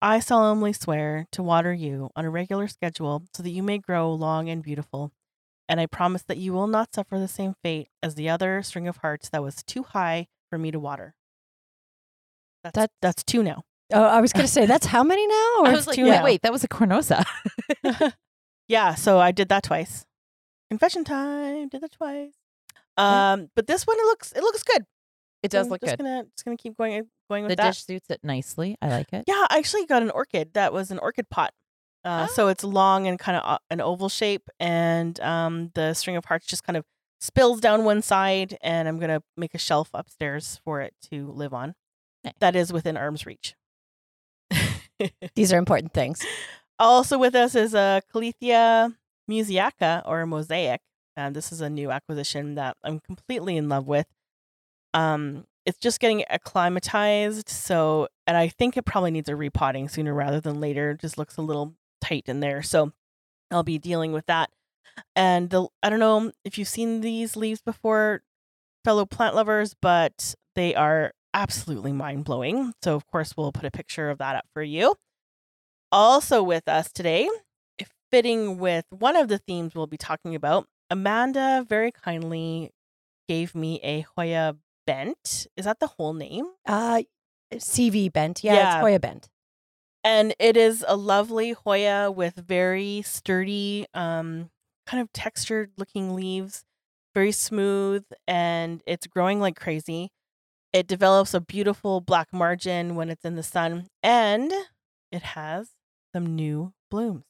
I 0.00 0.20
solemnly 0.20 0.72
swear 0.72 1.26
to 1.32 1.42
water 1.42 1.72
you 1.72 2.10
on 2.16 2.24
a 2.24 2.30
regular 2.30 2.66
schedule 2.66 3.22
so 3.34 3.42
that 3.42 3.50
you 3.50 3.62
may 3.62 3.78
grow 3.78 4.12
long 4.12 4.48
and 4.48 4.62
beautiful. 4.62 5.12
And 5.68 5.80
I 5.80 5.86
promise 5.86 6.22
that 6.24 6.38
you 6.38 6.52
will 6.52 6.66
not 6.66 6.92
suffer 6.94 7.18
the 7.18 7.28
same 7.28 7.54
fate 7.62 7.88
as 8.02 8.16
the 8.16 8.28
other 8.28 8.62
string 8.62 8.88
of 8.88 8.96
hearts 8.96 9.28
that 9.28 9.42
was 9.42 9.62
too 9.62 9.84
high 9.84 10.26
for 10.50 10.58
me 10.58 10.70
to 10.72 10.80
water. 10.80 11.14
That's, 12.64 12.74
That- 12.74 12.90
that's 13.00 13.22
two 13.22 13.42
now. 13.42 13.62
Oh, 13.92 14.02
I 14.02 14.20
was 14.20 14.32
going 14.32 14.46
to 14.46 14.50
say 14.52 14.66
that's 14.72 14.86
how 14.86 15.04
many 15.04 15.26
now? 15.26 15.50
Or 15.60 15.66
I 15.66 15.70
it's 15.70 15.76
was 15.76 15.86
like, 15.86 15.96
two 15.96 16.04
wait, 16.04 16.10
now? 16.10 16.24
wait, 16.24 16.42
that 16.42 16.52
was 16.52 16.64
a 16.64 16.68
carnosa. 16.68 17.24
yeah, 18.72 18.94
so 18.94 19.18
I 19.20 19.32
did 19.32 19.48
that 19.50 19.62
twice. 19.64 20.06
Confession 20.70 21.04
time. 21.04 21.68
Did 21.68 21.82
that 21.82 21.92
twice. 21.92 22.32
Um, 22.96 23.48
but 23.54 23.66
this 23.66 23.86
one 23.86 23.98
it 23.98 24.04
looks 24.04 24.32
it 24.32 24.42
looks 24.42 24.62
good. 24.62 24.84
It 25.42 25.50
does 25.50 25.66
So 25.66 25.70
look 25.72 25.80
just 25.82 25.98
good. 25.98 26.04
Gonna 26.04 26.24
just 26.34 26.44
gonna 26.44 26.56
keep 26.56 26.76
going 26.78 27.08
going 27.30 27.44
with 27.44 27.50
that. 27.50 27.56
The 27.56 27.62
that. 27.62 27.68
dish 27.74 27.84
suits 27.84 28.06
it 28.10 28.20
nicely. 28.22 28.76
I 28.80 28.88
like 28.88 29.12
it. 29.12 29.24
Yeah, 29.26 29.46
I 29.50 29.58
actually 29.58 29.84
got 29.86 30.02
an 30.02 30.10
orchid 30.10 30.54
that 30.54 30.72
was 30.72 30.90
an 30.90 30.98
orchid 30.98 31.28
pot. 31.30 31.52
Uh, 32.04 32.26
So 32.26 32.48
it's 32.48 32.64
long 32.64 33.06
and 33.06 33.18
kind 33.18 33.36
of 33.38 33.58
an 33.70 33.80
oval 33.80 34.08
shape, 34.08 34.48
and 34.58 35.18
um, 35.20 35.70
the 35.74 35.94
string 35.94 36.16
of 36.16 36.24
hearts 36.24 36.46
just 36.46 36.64
kind 36.64 36.76
of 36.76 36.84
spills 37.20 37.60
down 37.60 37.84
one 37.84 38.00
side, 38.02 38.56
and 38.62 38.88
I'm 38.88 38.98
gonna 38.98 39.22
make 39.36 39.54
a 39.54 39.58
shelf 39.58 39.90
upstairs 39.94 40.60
for 40.64 40.80
it 40.80 40.94
to 41.10 41.30
live 41.30 41.52
on. 41.54 41.74
Nice. 42.24 42.34
That 42.40 42.56
is 42.56 42.72
within 42.72 42.96
arm's 42.96 43.26
reach. 43.26 43.54
These 45.34 45.52
are 45.52 45.58
important 45.58 45.92
things. 45.92 46.24
also 46.86 47.18
with 47.18 47.34
us 47.34 47.54
is 47.54 47.74
a 47.74 48.02
Calathea 48.12 48.94
musaica 49.30 50.02
or 50.04 50.26
mosaic. 50.26 50.80
And 51.16 51.36
this 51.36 51.52
is 51.52 51.60
a 51.60 51.68
new 51.68 51.90
acquisition 51.90 52.54
that 52.54 52.76
I'm 52.82 53.00
completely 53.00 53.56
in 53.56 53.68
love 53.68 53.86
with. 53.86 54.06
Um, 54.94 55.44
it's 55.64 55.78
just 55.78 56.00
getting 56.00 56.24
acclimatized, 56.28 57.48
so 57.48 58.08
and 58.26 58.36
I 58.36 58.48
think 58.48 58.76
it 58.76 58.84
probably 58.84 59.10
needs 59.10 59.28
a 59.28 59.36
repotting 59.36 59.88
sooner 59.88 60.12
rather 60.12 60.40
than 60.40 60.60
later. 60.60 60.90
It 60.90 61.00
just 61.00 61.18
looks 61.18 61.36
a 61.36 61.42
little 61.42 61.74
tight 62.00 62.24
in 62.26 62.40
there, 62.40 62.62
so 62.62 62.92
I'll 63.50 63.62
be 63.62 63.78
dealing 63.78 64.12
with 64.12 64.26
that. 64.26 64.50
And 65.14 65.50
the 65.50 65.68
I 65.82 65.90
don't 65.90 66.00
know 66.00 66.32
if 66.44 66.58
you've 66.58 66.68
seen 66.68 67.00
these 67.00 67.36
leaves 67.36 67.62
before, 67.62 68.22
fellow 68.84 69.06
plant 69.06 69.34
lovers, 69.36 69.74
but 69.80 70.34
they 70.54 70.74
are 70.74 71.12
absolutely 71.34 71.92
mind 71.92 72.24
blowing. 72.24 72.72
So 72.82 72.94
of 72.94 73.06
course 73.06 73.36
we'll 73.36 73.52
put 73.52 73.64
a 73.64 73.70
picture 73.70 74.10
of 74.10 74.18
that 74.18 74.36
up 74.36 74.46
for 74.52 74.62
you. 74.62 74.96
Also 75.92 76.42
with 76.42 76.66
us 76.68 76.90
today, 76.90 77.28
fitting 78.10 78.58
with 78.58 78.86
one 78.90 79.14
of 79.14 79.28
the 79.28 79.38
themes 79.38 79.74
we'll 79.74 79.86
be 79.86 79.98
talking 79.98 80.34
about, 80.34 80.66
Amanda 80.90 81.64
very 81.68 81.92
kindly 81.92 82.70
gave 83.28 83.54
me 83.54 83.78
a 83.82 84.06
Hoya 84.16 84.56
bent. 84.86 85.46
Is 85.56 85.64
that 85.66 85.80
the 85.80 85.86
whole 85.86 86.14
name? 86.14 86.46
Uh, 86.66 87.02
CV 87.54 88.10
bent. 88.12 88.42
Yeah, 88.42 88.54
Yeah. 88.54 88.74
it's 88.76 88.80
Hoya 88.80 89.00
bent. 89.00 89.28
And 90.04 90.34
it 90.38 90.56
is 90.56 90.84
a 90.88 90.96
lovely 90.96 91.52
Hoya 91.52 92.10
with 92.10 92.34
very 92.34 93.02
sturdy, 93.02 93.86
um, 93.94 94.50
kind 94.86 95.00
of 95.00 95.12
textured 95.12 95.72
looking 95.76 96.14
leaves, 96.14 96.64
very 97.14 97.32
smooth, 97.32 98.04
and 98.26 98.82
it's 98.86 99.06
growing 99.06 99.40
like 99.40 99.56
crazy. 99.56 100.10
It 100.72 100.86
develops 100.86 101.34
a 101.34 101.40
beautiful 101.40 102.00
black 102.00 102.32
margin 102.32 102.94
when 102.96 103.10
it's 103.10 103.24
in 103.24 103.36
the 103.36 103.42
sun, 103.42 103.88
and 104.02 104.50
it 105.12 105.22
has 105.22 105.70
some 106.12 106.36
new 106.36 106.72
blooms. 106.90 107.24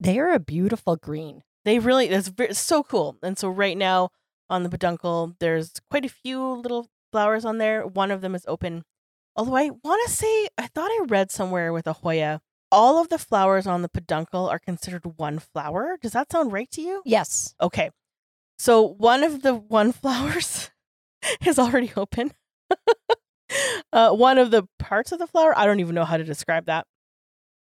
They 0.00 0.18
are 0.18 0.32
a 0.32 0.40
beautiful 0.40 0.96
green. 0.96 1.42
They 1.64 1.78
really 1.78 2.08
it's, 2.08 2.58
so 2.58 2.82
cool. 2.82 3.16
And 3.22 3.38
so 3.38 3.48
right 3.48 3.76
now 3.76 4.10
on 4.50 4.62
the 4.62 4.68
peduncle, 4.68 5.34
there's 5.40 5.72
quite 5.90 6.04
a 6.04 6.10
few 6.10 6.42
little 6.42 6.88
flowers 7.10 7.44
on 7.44 7.58
there. 7.58 7.86
One 7.86 8.10
of 8.10 8.20
them 8.20 8.34
is 8.34 8.44
open. 8.46 8.84
Although 9.36 9.56
I 9.56 9.70
want 9.82 10.08
to 10.08 10.14
say 10.14 10.48
I 10.58 10.66
thought 10.66 10.90
I 10.90 11.04
read 11.08 11.30
somewhere 11.30 11.72
with 11.72 11.86
a 11.86 11.94
Hoya, 11.94 12.40
all 12.70 13.00
of 13.00 13.08
the 13.08 13.18
flowers 13.18 13.66
on 13.66 13.82
the 13.82 13.88
peduncle 13.88 14.48
are 14.48 14.58
considered 14.58 15.18
one 15.18 15.38
flower. 15.38 15.96
Does 16.00 16.12
that 16.12 16.30
sound 16.30 16.52
right 16.52 16.70
to 16.72 16.82
you? 16.82 17.02
Yes. 17.04 17.54
Okay. 17.60 17.90
So 18.58 18.82
one 18.82 19.22
of 19.22 19.42
the 19.42 19.54
one 19.54 19.92
flowers 20.02 20.70
is 21.46 21.58
already 21.58 21.92
open. 21.96 22.32
uh, 23.92 24.10
one 24.12 24.38
of 24.38 24.50
the 24.50 24.68
parts 24.78 25.12
of 25.12 25.18
the 25.18 25.26
flower, 25.26 25.56
I 25.56 25.66
don't 25.66 25.80
even 25.80 25.94
know 25.94 26.04
how 26.04 26.16
to 26.16 26.24
describe 26.24 26.66
that. 26.66 26.86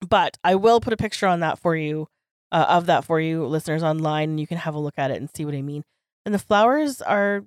But 0.08 0.38
I 0.44 0.56
will 0.56 0.80
put 0.82 0.94
a 0.94 0.98
picture 0.98 1.28
on 1.28 1.40
that 1.40 1.60
for 1.60 1.76
you, 1.76 2.08
uh, 2.52 2.66
of 2.70 2.86
that 2.88 3.06
for 3.06 3.20
you, 3.20 3.46
listeners 3.46 3.84
online, 3.84 4.32
and 4.32 4.40
you 4.40 4.48
can 4.48 4.58
have 4.58 4.76
a 4.76 4.80
look 4.80 4.96
at 4.98 5.12
it 5.12 5.18
and 5.18 5.30
see 5.34 5.46
what 5.46 5.56
I 5.56 5.62
mean. 5.62 5.84
And 6.26 6.34
the 6.34 6.40
flowers 6.40 7.02
are 7.02 7.46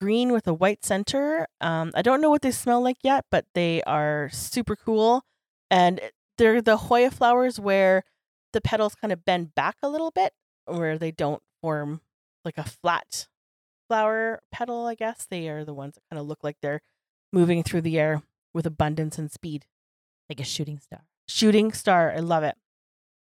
green 0.00 0.32
with 0.32 0.46
a 0.46 0.54
white 0.54 0.84
center. 0.84 1.46
Um, 1.60 1.92
I 1.94 2.02
don't 2.02 2.20
know 2.20 2.30
what 2.30 2.42
they 2.42 2.50
smell 2.50 2.80
like 2.80 2.98
yet, 3.02 3.24
but 3.30 3.46
they 3.54 3.82
are 3.82 4.28
super 4.32 4.76
cool. 4.76 5.24
And 5.70 6.00
they're 6.38 6.60
the 6.60 6.76
Hoya 6.76 7.10
flowers 7.10 7.58
where 7.58 8.04
the 8.52 8.60
petals 8.60 8.94
kind 8.94 9.12
of 9.12 9.24
bend 9.24 9.54
back 9.54 9.76
a 9.82 9.88
little 9.88 10.10
bit, 10.10 10.32
where 10.66 10.98
they 10.98 11.10
don't 11.10 11.42
form 11.60 12.00
like 12.44 12.58
a 12.58 12.64
flat 12.64 13.26
flower 13.88 14.40
petal, 14.52 14.86
I 14.86 14.94
guess. 14.94 15.26
They 15.28 15.48
are 15.48 15.64
the 15.64 15.74
ones 15.74 15.94
that 15.94 16.02
kind 16.10 16.20
of 16.20 16.26
look 16.26 16.42
like 16.42 16.56
they're 16.60 16.82
moving 17.32 17.62
through 17.62 17.82
the 17.82 17.98
air 17.98 18.22
with 18.52 18.66
abundance 18.66 19.18
and 19.18 19.30
speed. 19.30 19.66
Like 20.28 20.40
a 20.40 20.44
shooting 20.44 20.80
star. 20.80 21.04
Shooting 21.28 21.72
star. 21.72 22.12
I 22.12 22.18
love 22.18 22.42
it. 22.42 22.56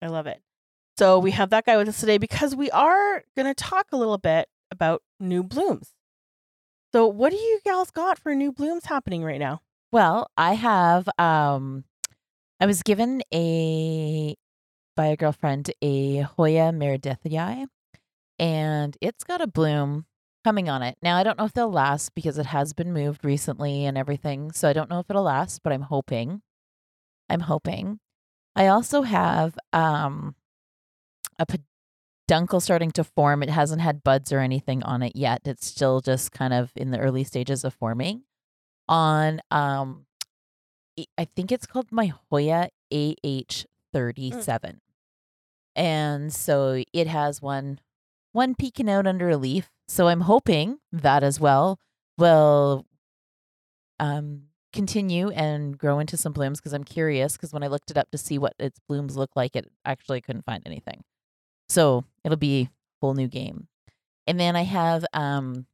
I 0.01 0.07
love 0.07 0.27
it. 0.27 0.41
So 0.97 1.17
we 1.19 1.31
have 1.31 1.49
that 1.51 1.65
guy 1.65 1.77
with 1.77 1.87
us 1.87 1.99
today 1.99 2.17
because 2.17 2.55
we 2.55 2.69
are 2.71 3.23
going 3.35 3.47
to 3.47 3.53
talk 3.53 3.87
a 3.91 3.97
little 3.97 4.17
bit 4.17 4.49
about 4.69 5.01
new 5.19 5.43
blooms. 5.43 5.93
So 6.93 7.07
what 7.07 7.29
do 7.31 7.37
you 7.37 7.59
gals 7.63 7.91
got 7.91 8.17
for 8.17 8.33
new 8.35 8.51
blooms 8.51 8.85
happening 8.85 9.23
right 9.23 9.39
now? 9.39 9.61
Well, 9.91 10.29
I 10.37 10.53
have 10.53 11.07
um 11.17 11.85
I 12.59 12.65
was 12.65 12.83
given 12.83 13.21
a 13.33 14.35
by 14.95 15.05
a 15.07 15.15
girlfriend 15.15 15.71
a 15.81 16.17
Hoya 16.21 16.71
meredithii 16.71 17.67
and 18.37 18.97
it's 19.01 19.23
got 19.23 19.41
a 19.41 19.47
bloom 19.47 20.05
coming 20.43 20.67
on 20.67 20.81
it. 20.81 20.97
Now 21.01 21.17
I 21.17 21.23
don't 21.23 21.37
know 21.37 21.45
if 21.45 21.53
they'll 21.53 21.71
last 21.71 22.15
because 22.15 22.37
it 22.37 22.47
has 22.47 22.73
been 22.73 22.91
moved 22.91 23.23
recently 23.23 23.85
and 23.85 23.97
everything. 23.97 24.51
So 24.51 24.67
I 24.67 24.73
don't 24.73 24.89
know 24.89 24.99
if 24.99 25.09
it'll 25.09 25.23
last, 25.23 25.61
but 25.63 25.71
I'm 25.73 25.83
hoping. 25.83 26.41
I'm 27.29 27.41
hoping. 27.41 27.99
I 28.55 28.67
also 28.67 29.03
have 29.03 29.57
um 29.73 30.35
a 31.37 31.45
peduncle 32.27 32.59
starting 32.59 32.91
to 32.91 33.03
form. 33.03 33.43
It 33.43 33.49
hasn't 33.49 33.81
had 33.81 34.03
buds 34.03 34.31
or 34.31 34.39
anything 34.39 34.83
on 34.83 35.01
it 35.01 35.15
yet. 35.15 35.41
It's 35.45 35.65
still 35.67 36.01
just 36.01 36.31
kind 36.31 36.53
of 36.53 36.71
in 36.75 36.91
the 36.91 36.99
early 36.99 37.23
stages 37.23 37.63
of 37.63 37.73
forming 37.73 38.23
on 38.87 39.41
um 39.51 40.05
I- 41.17 41.25
think 41.35 41.51
it's 41.51 41.65
called 41.65 41.91
my 41.91 42.11
Hoya 42.29 42.69
AH 42.91 43.65
37. 43.93 44.81
And 45.75 46.33
so 46.33 46.83
it 46.91 47.07
has 47.07 47.41
one 47.41 47.79
one 48.33 48.53
peeking 48.55 48.89
out 48.89 49.07
under 49.07 49.29
a 49.29 49.37
leaf. 49.37 49.69
So 49.87 50.07
I'm 50.07 50.21
hoping 50.21 50.79
that 50.91 51.23
as 51.23 51.39
well 51.39 51.79
will 52.17 52.85
um 53.99 54.48
continue 54.73 55.29
and 55.31 55.77
grow 55.77 55.99
into 55.99 56.17
some 56.17 56.33
blooms 56.33 56.59
because 56.59 56.73
I'm 56.73 56.83
curious 56.83 57.33
because 57.33 57.53
when 57.53 57.63
I 57.63 57.67
looked 57.67 57.91
it 57.91 57.97
up 57.97 58.11
to 58.11 58.17
see 58.17 58.37
what 58.37 58.53
its 58.59 58.79
blooms 58.87 59.17
look 59.17 59.31
like, 59.35 59.55
it 59.55 59.71
actually 59.85 60.21
couldn't 60.21 60.45
find 60.45 60.63
anything. 60.65 61.03
So 61.67 62.05
it'll 62.23 62.37
be 62.37 62.61
a 62.61 62.69
whole 63.01 63.13
new 63.13 63.27
game. 63.27 63.67
And 64.27 64.39
then 64.39 64.55
I 64.55 64.63
have 64.63 65.05
um 65.13 65.65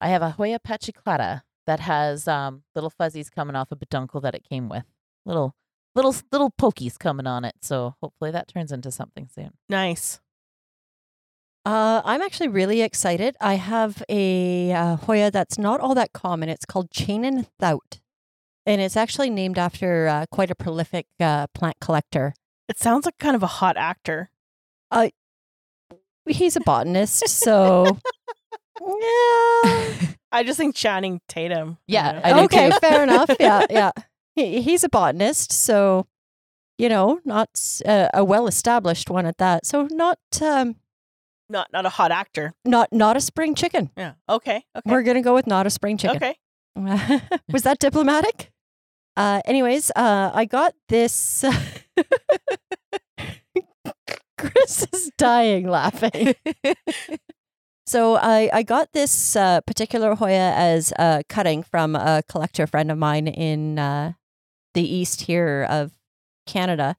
I 0.00 0.08
have 0.08 0.22
a 0.22 0.30
Hoya 0.30 0.58
pachyclada 0.58 1.42
that 1.66 1.80
has 1.80 2.28
um 2.28 2.62
little 2.74 2.90
fuzzies 2.90 3.30
coming 3.30 3.56
off 3.56 3.72
a 3.72 3.76
peduncle 3.76 4.20
that 4.20 4.34
it 4.34 4.44
came 4.48 4.68
with. 4.68 4.84
Little 5.24 5.54
little 5.94 6.14
little 6.30 6.50
pokies 6.50 6.98
coming 6.98 7.26
on 7.26 7.44
it. 7.44 7.54
So 7.60 7.96
hopefully 8.00 8.30
that 8.30 8.48
turns 8.48 8.72
into 8.72 8.90
something 8.90 9.28
soon. 9.32 9.52
Nice. 9.68 10.20
Uh, 11.64 12.02
I'm 12.04 12.20
actually 12.20 12.48
really 12.48 12.82
excited. 12.82 13.36
I 13.40 13.54
have 13.54 14.02
a 14.08 14.72
uh, 14.72 14.96
Hoya 14.96 15.30
that's 15.30 15.58
not 15.58 15.80
all 15.80 15.94
that 15.94 16.12
common. 16.12 16.48
It's 16.48 16.64
called 16.64 16.90
Chanin 16.90 17.46
Thout. 17.60 18.00
And 18.66 18.80
it's 18.80 18.96
actually 18.96 19.30
named 19.30 19.58
after 19.58 20.06
uh, 20.08 20.26
quite 20.30 20.50
a 20.50 20.54
prolific 20.54 21.06
uh, 21.18 21.46
plant 21.48 21.76
collector. 21.80 22.34
It 22.68 22.78
sounds 22.78 23.04
like 23.06 23.18
kind 23.18 23.34
of 23.34 23.42
a 23.42 23.46
hot 23.48 23.76
actor. 23.76 24.30
Uh, 24.90 25.08
He's 26.26 26.54
a 26.54 26.60
botanist, 26.60 27.28
so. 27.28 27.84
yeah. 28.80 29.92
I 30.30 30.42
just 30.44 30.56
think 30.56 30.74
Channing 30.76 31.20
Tatum. 31.28 31.78
you 31.86 31.94
Yeah, 31.94 32.20
know? 32.24 32.44
Okay, 32.44 32.70
fair 32.80 33.02
enough. 33.02 33.30
Yeah, 33.40 33.66
yeah. 33.70 33.90
He, 34.36 34.62
he's 34.62 34.84
a 34.84 34.88
botanist, 34.88 35.52
so 35.52 36.06
you 36.78 36.88
know, 36.88 37.20
not 37.24 37.48
uh, 37.84 38.08
a 38.14 38.24
well-established 38.24 39.10
one 39.10 39.26
at 39.26 39.38
that. 39.38 39.66
So 39.66 39.88
not 39.90 40.18
um, 40.40 40.76
not 41.48 41.68
not 41.72 41.84
a 41.86 41.90
hot 41.90 42.12
actor. 42.12 42.54
not 42.64 42.88
not 42.92 43.16
a 43.16 43.20
spring 43.20 43.54
chicken. 43.56 43.90
Yeah. 43.96 44.12
Okay. 44.28 44.64
Okay. 44.76 44.90
We're 44.90 45.02
gonna 45.02 45.22
go 45.22 45.34
with 45.34 45.48
not 45.48 45.66
a 45.66 45.70
spring 45.70 45.98
chicken. 45.98 46.16
okay. 46.16 46.36
Was 47.52 47.62
that 47.64 47.78
diplomatic? 47.80 48.51
Uh, 49.16 49.40
anyways, 49.44 49.90
uh, 49.94 50.30
I 50.32 50.44
got 50.44 50.74
this. 50.88 51.44
Chris 54.38 54.86
is 54.92 55.10
dying 55.18 55.68
laughing. 55.68 56.34
so 57.86 58.16
I, 58.16 58.50
I 58.52 58.62
got 58.62 58.92
this 58.92 59.36
uh, 59.36 59.60
particular 59.62 60.14
Hoya 60.14 60.52
as 60.56 60.92
a 60.98 61.22
cutting 61.28 61.62
from 61.62 61.94
a 61.94 62.22
collector 62.28 62.66
friend 62.66 62.90
of 62.90 62.98
mine 62.98 63.28
in 63.28 63.78
uh, 63.78 64.14
the 64.74 64.82
east 64.82 65.22
here 65.22 65.66
of 65.68 65.92
Canada. 66.46 66.96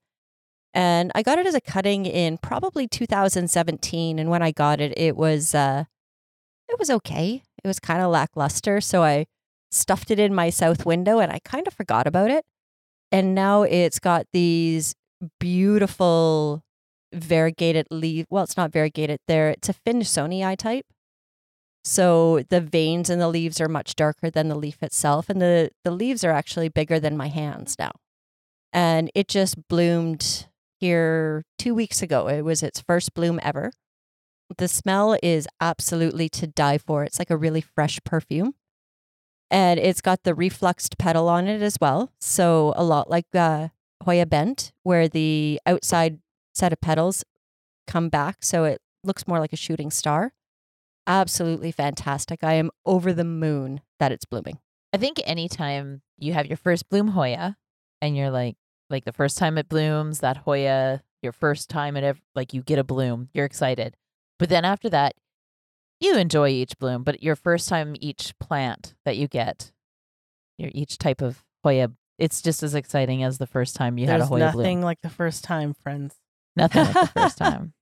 And 0.74 1.12
I 1.14 1.22
got 1.22 1.38
it 1.38 1.46
as 1.46 1.54
a 1.54 1.62
cutting 1.62 2.06
in 2.06 2.38
probably 2.38 2.88
2017. 2.88 4.18
And 4.20 4.30
when 4.30 4.42
I 4.42 4.52
got 4.52 4.80
it, 4.80 4.94
it 4.98 5.16
was 5.16 5.54
uh, 5.54 5.86
it 6.70 6.80
was 6.80 6.90
okay. 6.90 7.44
It 7.64 7.68
was 7.68 7.80
kind 7.80 8.02
of 8.02 8.10
lackluster. 8.10 8.82
So 8.82 9.04
I 9.04 9.28
stuffed 9.74 10.12
it 10.12 10.20
in 10.20 10.34
my 10.34 10.50
south 10.50 10.86
window 10.86 11.20
and 11.20 11.32
I 11.32 11.40
kind 11.44 11.68
of 11.68 11.74
forgot 11.74 12.08
about 12.08 12.32
it. 12.32 12.46
And 13.12 13.36
now 13.36 13.64
it's 13.64 14.00
got 14.00 14.26
these 14.34 14.96
beautiful 15.40 16.64
variegated 17.14 17.88
leaf. 17.92 18.26
Well, 18.30 18.44
it's 18.44 18.58
not 18.58 18.72
variegated 18.72 19.20
there. 19.28 19.50
It's 19.50 19.70
a 19.70 19.74
finlaysonii 19.74 20.58
type. 20.58 20.86
So 21.86 22.44
the 22.50 22.62
veins 22.62 23.10
in 23.10 23.20
the 23.20 23.28
leaves 23.28 23.60
are 23.60 23.68
much 23.68 23.96
darker 23.96 24.30
than 24.30 24.48
the 24.48 24.56
leaf 24.56 24.82
itself. 24.82 25.30
And 25.30 25.42
the, 25.42 25.70
the 25.84 25.92
leaves 25.92 26.24
are 26.24 26.32
actually 26.32 26.70
bigger 26.70 27.00
than 27.00 27.18
my 27.18 27.28
hands 27.28 27.76
now. 27.78 27.92
And 28.72 29.12
it 29.14 29.28
just 29.28 29.68
bloomed 29.68 30.48
here 30.80 31.44
two 31.60 31.76
weeks 31.76 32.02
ago. 32.02 32.28
It 32.28 32.42
was 32.42 32.64
its 32.64 32.82
first 32.82 33.14
bloom 33.14 33.40
ever. 33.44 33.72
The 34.58 34.68
smell 34.68 35.18
is 35.22 35.48
absolutely 35.62 36.30
to 36.30 36.48
die 36.48 36.78
for. 36.78 37.04
It's 37.04 37.20
like 37.20 37.30
a 37.30 37.38
really 37.38 37.62
fresh 37.62 38.00
perfume. 38.04 38.56
And 39.54 39.80
it's 39.80 40.02
got 40.02 40.24
the 40.24 40.34
reflexed 40.34 40.98
petal 40.98 41.30
on 41.30 41.48
it 41.48 41.62
as 41.62 41.78
well. 41.80 42.12
So 42.20 42.74
a 42.76 42.84
lot 42.84 43.08
like 43.08 43.28
uh, 43.36 43.68
Hoya 44.04 44.26
Bent, 44.26 44.74
where 44.82 45.08
the 45.08 45.62
outside 45.68 46.18
set 46.56 46.74
of 46.74 46.82
petals 46.82 47.24
come 47.86 48.10
back. 48.10 48.38
So 48.42 48.64
it 48.64 48.82
looks 49.04 49.28
more 49.28 49.40
like 49.40 49.54
a 49.54 49.58
shooting 49.58 49.92
star. 49.92 50.34
Absolutely 51.06 51.72
fantastic. 51.72 52.44
I 52.44 52.54
am 52.54 52.72
over 52.84 53.14
the 53.14 53.24
moon 53.24 53.82
that 54.00 54.12
it's 54.12 54.26
blooming. 54.26 54.58
I 54.92 54.98
think 54.98 55.22
anytime 55.24 56.02
you 56.18 56.34
have 56.34 56.48
your 56.48 56.58
first 56.58 56.90
bloom 56.90 57.10
Hoya 57.10 57.56
and 58.02 58.18
you're 58.18 58.32
like 58.32 58.56
like 58.90 59.06
the 59.06 59.12
first 59.12 59.38
time 59.38 59.60
it 59.60 59.70
blooms, 59.70 60.20
that 60.20 60.38
Hoya, 60.38 61.04
your 61.22 61.32
first 61.32 61.70
time 61.70 61.96
it 61.96 62.04
ever 62.04 62.20
like 62.34 62.54
you 62.56 62.64
get 62.64 62.80
a 62.80 62.84
bloom, 62.84 63.30
you're 63.36 63.46
excited. 63.46 63.96
But 64.40 64.50
then 64.50 64.66
after 64.66 64.90
that, 64.90 65.14
you 66.04 66.18
enjoy 66.18 66.50
each 66.50 66.78
bloom, 66.78 67.04
but 67.04 67.24
your 67.24 67.36
first 67.36 67.68
time 67.70 67.96
each 68.00 68.34
plant 68.40 68.94
that 69.06 69.18
you 69.18 69.28
get, 69.28 69.72
your 70.58 70.70
each 70.74 70.98
type 70.98 71.22
of 71.22 71.44
Hoya, 71.64 71.92
it's 72.20 72.42
just 72.42 72.62
as 72.64 72.76
exciting 72.76 73.24
as 73.24 73.38
the 73.38 73.48
first 73.48 73.76
time 73.76 73.98
you 73.98 74.06
had 74.08 74.16
a 74.16 74.20
There's 74.20 74.30
Hoya 74.30 74.40
nothing 74.40 74.80
bloom. 74.80 74.82
like 74.82 75.02
the 75.02 75.10
first 75.10 75.44
time, 75.44 75.74
friends. 75.74 76.16
Nothing 76.56 76.84
like 76.86 76.94
the 76.94 77.08
first 77.22 77.38
time. 77.40 77.74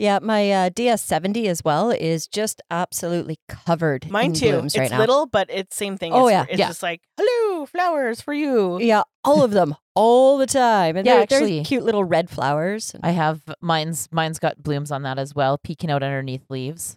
Yeah, 0.00 0.20
my 0.22 0.48
uh, 0.52 0.70
DS70 0.70 1.46
as 1.46 1.64
well 1.64 1.90
is 1.90 2.28
just 2.28 2.62
absolutely 2.70 3.40
covered 3.48 4.08
Mine 4.08 4.26
in 4.26 4.32
too. 4.34 4.50
blooms 4.52 4.74
it's 4.76 4.78
right 4.78 4.90
now. 4.92 4.98
little, 5.00 5.26
but 5.26 5.48
it's 5.50 5.74
same 5.74 5.96
thing. 5.96 6.12
Oh, 6.12 6.28
it's, 6.28 6.32
yeah, 6.32 6.44
It's 6.48 6.58
yeah. 6.60 6.68
just 6.68 6.84
like, 6.84 7.00
hello, 7.18 7.66
flowers 7.66 8.20
for 8.20 8.32
you. 8.32 8.78
Yeah, 8.80 9.02
all 9.24 9.42
of 9.42 9.50
them, 9.50 9.74
all 9.96 10.38
the 10.38 10.46
time. 10.46 10.96
And 10.96 11.04
Yeah, 11.04 11.16
they're, 11.16 11.26
they're 11.26 11.38
actually- 11.40 11.64
cute 11.64 11.82
little 11.82 12.04
red 12.04 12.30
flowers. 12.30 12.94
I 13.02 13.10
have 13.10 13.40
mine's 13.60 14.08
mine's 14.12 14.38
got 14.38 14.62
blooms 14.62 14.92
on 14.92 15.02
that 15.02 15.18
as 15.18 15.34
well, 15.34 15.58
peeking 15.58 15.90
out 15.90 16.04
underneath 16.04 16.44
leaves. 16.48 16.96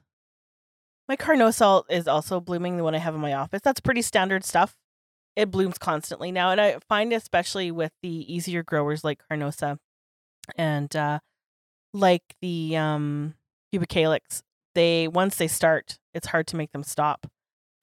My 1.11 1.17
carnosal 1.17 1.83
is 1.89 2.07
also 2.07 2.39
blooming, 2.39 2.77
the 2.77 2.85
one 2.85 2.95
I 2.95 2.99
have 2.99 3.13
in 3.13 3.19
my 3.19 3.33
office. 3.33 3.59
That's 3.61 3.81
pretty 3.81 4.01
standard 4.01 4.45
stuff. 4.45 4.77
It 5.35 5.51
blooms 5.51 5.77
constantly 5.77 6.31
now. 6.31 6.51
And 6.51 6.61
I 6.61 6.77
find, 6.87 7.11
especially 7.11 7.69
with 7.69 7.91
the 8.01 8.33
easier 8.33 8.63
growers 8.63 9.03
like 9.03 9.21
Carnosa 9.29 9.77
and 10.55 10.95
uh, 10.95 11.19
like 11.93 12.23
the 12.41 12.77
um, 12.77 13.33
Pubicalyx, 13.73 14.41
they 14.73 15.09
once 15.09 15.35
they 15.35 15.49
start, 15.49 15.99
it's 16.13 16.27
hard 16.27 16.47
to 16.47 16.55
make 16.55 16.71
them 16.71 16.81
stop. 16.81 17.27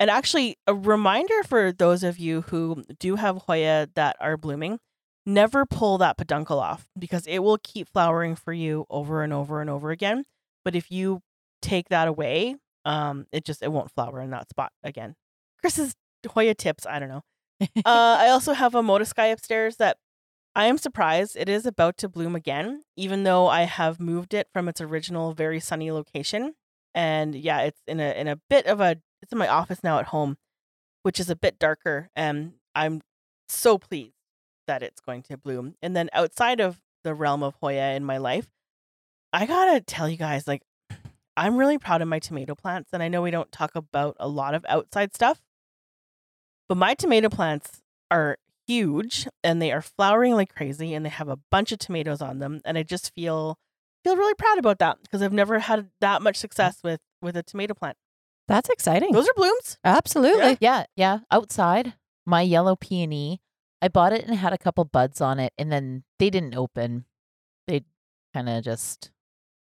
And 0.01 0.09
actually, 0.09 0.57
a 0.67 0.75
reminder 0.75 1.43
for 1.43 1.71
those 1.71 2.03
of 2.03 2.17
you 2.17 2.41
who 2.49 2.83
do 2.99 3.17
have 3.17 3.43
Hoya 3.43 3.91
that 3.95 4.17
are 4.21 4.39
blooming, 4.39 4.79
never 5.27 5.67
pull 5.67 5.99
that 5.99 6.17
peduncle 6.17 6.61
off 6.61 6.89
because 6.99 7.27
it 7.27 7.41
will 7.41 7.59
keep 7.63 7.91
flowering 7.91 8.37
for 8.37 8.55
you 8.55 8.87
over 8.89 9.23
and 9.23 9.35
over 9.35 9.61
and 9.61 9.69
over 9.69 9.91
again. 9.91 10.25
But 10.65 10.75
if 10.75 10.91
you 10.91 11.21
take 11.61 11.91
that 11.91 12.09
away, 12.09 12.57
um, 12.89 13.27
it 13.33 13.45
just 13.45 13.63
it 13.63 13.71
won't 13.71 13.93
flower 13.93 14.21
in 14.21 14.31
that 14.31 14.49
spot 14.49 14.73
again. 14.83 15.15
Chris's 15.61 15.95
Hoya 16.27 16.55
tips, 16.55 16.87
I 16.87 16.99
don't 16.99 17.11
know. 17.11 17.23
uh, 17.61 17.67
I 17.85 18.29
also 18.29 18.55
have 18.55 18.75
a 18.75 18.83
Motoskei 18.83 19.31
upstairs 19.31 19.77
that 19.77 19.99
I 20.55 20.67
am 20.67 20.79
surprised 20.79 21.37
it 21.37 21.49
is 21.49 21.67
about 21.67 21.99
to 21.99 22.09
bloom 22.09 22.35
again, 22.35 22.83
even 22.97 23.25
though 23.25 23.47
I 23.47 23.63
have 23.63 24.01
moved 24.01 24.33
it 24.33 24.49
from 24.53 24.69
its 24.69 24.81
original 24.81 25.35
very 25.35 25.61
sunny 25.61 25.93
location. 25.93 26.55
And 26.95 27.35
yeah, 27.35 27.61
it's 27.61 27.81
in 27.87 28.01
a 28.01 28.19
in 28.19 28.27
a 28.27 28.41
bit 28.49 28.67
of 28.67 28.81
a 28.81 28.97
it's 29.21 29.33
in 29.33 29.39
my 29.39 29.49
office 29.49 29.85
now 29.85 29.99
at 29.99 30.07
home, 30.07 30.39
which 31.03 31.21
is 31.21 31.29
a 31.29 31.37
bit 31.37 31.59
darker. 31.59 32.09
And 32.17 32.55
I'm 32.75 33.03
so 33.51 33.77
pleased 33.77 34.15
that 34.67 34.83
it's 34.83 35.01
going 35.01 35.23
to 35.25 35.37
bloom. 35.37 35.75
And 35.83 35.95
then 35.95 36.09
outside 36.15 36.61
of 36.61 36.81
the 37.05 37.15
realm 37.15 37.43
of 37.43 37.55
Hoya 37.61 37.95
in 37.95 38.05
my 38.05 38.17
life, 38.17 38.47
I 39.33 39.45
gotta 39.45 39.83
tell 39.83 40.09
you 40.09 40.17
guys, 40.17 40.49
like, 40.49 40.63
I'm 41.39 41.57
really 41.57 41.79
proud 41.79 42.03
of 42.03 42.09
my 42.09 42.19
tomato 42.19 42.55
plants. 42.55 42.91
And 42.93 43.03
I 43.03 43.09
know 43.09 43.23
we 43.23 43.31
don't 43.31 43.53
talk 43.53 43.75
about 43.75 44.17
a 44.19 44.29
lot 44.29 44.55
of 44.55 44.65
outside 44.69 45.15
stuff, 45.15 45.41
but 46.69 46.77
my 46.77 46.95
tomato 46.95 47.29
plants 47.29 47.83
are 48.11 48.39
huge 48.67 49.27
and 49.43 49.63
they 49.63 49.73
are 49.73 49.81
flowering 49.81 50.35
like 50.35 50.55
crazy 50.55 50.95
and 50.95 51.05
they 51.05 51.11
have 51.11 51.29
a 51.29 51.39
bunch 51.51 51.73
of 51.73 51.79
tomatoes 51.79 52.21
on 52.21 52.39
them. 52.39 52.61
And 52.65 52.77
I 52.77 52.83
just 52.83 53.15
feel 53.15 53.59
feel 54.05 54.17
really 54.17 54.35
proud 54.35 54.59
about 54.59 54.79
that 54.79 54.99
because 55.03 55.23
I've 55.23 55.33
never 55.33 55.59
had 55.61 55.91
that 56.01 56.23
much 56.23 56.37
mm. 56.37 56.41
success 56.41 56.81
with 56.83 57.01
with 57.23 57.37
a 57.37 57.43
tomato 57.43 57.75
plant. 57.75 57.97
That's 58.47 58.71
exciting. 58.71 59.13
Those 59.13 59.29
are 59.29 59.35
blooms. 59.37 59.79
Absolutely. 59.85 60.57
Yeah, 60.61 60.85
yeah. 60.97 61.19
Outside, 61.31 61.95
my 62.25 62.41
yellow 62.41 62.77
peony, 62.77 63.43
I 63.83 63.89
bought 63.89 64.15
it 64.15 64.25
and 64.25 64.35
had 64.37 64.55
a 64.55 64.59
couple 64.59 64.85
buds 64.87 65.21
on 65.21 65.39
it, 65.39 65.53
and 65.59 65.71
then 65.71 66.05
they 66.19 66.31
didn't 66.31 66.57
open. 66.57 67.05
They 67.67 67.85
kind 68.33 68.49
of 68.49 68.65
just 68.65 69.11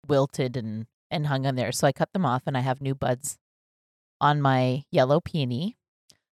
wilted 0.08 0.56
and 0.56 0.86
and 1.10 1.26
hung 1.26 1.46
on 1.46 1.54
there. 1.54 1.72
So 1.72 1.86
I 1.86 1.92
cut 1.92 2.12
them 2.12 2.26
off, 2.26 2.42
and 2.46 2.56
I 2.56 2.60
have 2.60 2.80
new 2.80 2.94
buds 2.94 3.38
on 4.20 4.40
my 4.40 4.84
yellow 4.90 5.20
peony. 5.20 5.76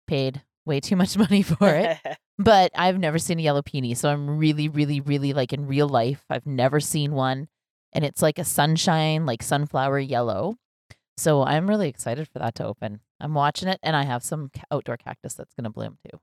Paid 0.07 0.41
way 0.65 0.79
too 0.79 0.95
much 0.95 1.17
money 1.17 1.41
for 1.41 1.69
it, 1.69 1.97
but 2.37 2.71
I've 2.75 2.97
never 2.99 3.19
seen 3.19 3.39
a 3.39 3.41
yellow 3.41 3.61
peony, 3.61 3.93
so 3.93 4.09
I'm 4.09 4.37
really, 4.37 4.69
really, 4.69 5.01
really 5.01 5.33
like 5.33 5.51
in 5.53 5.67
real 5.67 5.89
life. 5.89 6.23
I've 6.29 6.45
never 6.45 6.79
seen 6.79 7.11
one, 7.13 7.47
and 7.93 8.05
it's 8.05 8.21
like 8.21 8.39
a 8.39 8.43
sunshine, 8.45 9.25
like 9.25 9.43
sunflower 9.43 9.99
yellow. 9.99 10.55
So 11.17 11.43
I'm 11.43 11.67
really 11.67 11.89
excited 11.89 12.27
for 12.27 12.39
that 12.39 12.53
to 12.55 12.65
open. 12.65 12.99
I'm 13.19 13.33
watching 13.33 13.67
it, 13.67 13.79
and 13.83 13.95
I 13.95 14.03
have 14.03 14.23
some 14.23 14.51
outdoor 14.71 14.97
cactus 14.97 15.33
that's 15.33 15.53
going 15.55 15.63
to 15.65 15.69
bloom 15.71 15.97
too. 16.09 16.19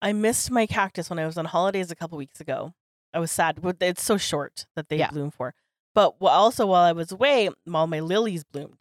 I 0.00 0.12
missed 0.12 0.50
my 0.50 0.66
cactus 0.66 1.10
when 1.10 1.18
I 1.18 1.26
was 1.26 1.36
on 1.36 1.44
holidays 1.44 1.90
a 1.90 1.96
couple 1.96 2.16
weeks 2.18 2.40
ago. 2.40 2.72
I 3.12 3.18
was 3.18 3.30
sad. 3.30 3.58
It's 3.80 4.02
so 4.02 4.16
short 4.16 4.66
that 4.74 4.88
they 4.88 4.96
Yeah. 4.98 5.10
bloom 5.10 5.30
for. 5.30 5.54
But 5.94 6.14
also 6.20 6.66
while 6.66 6.84
I 6.84 6.92
was 6.92 7.10
away, 7.12 7.48
all 7.72 7.86
my 7.86 8.00
lilies 8.00 8.44
bloomed, 8.44 8.78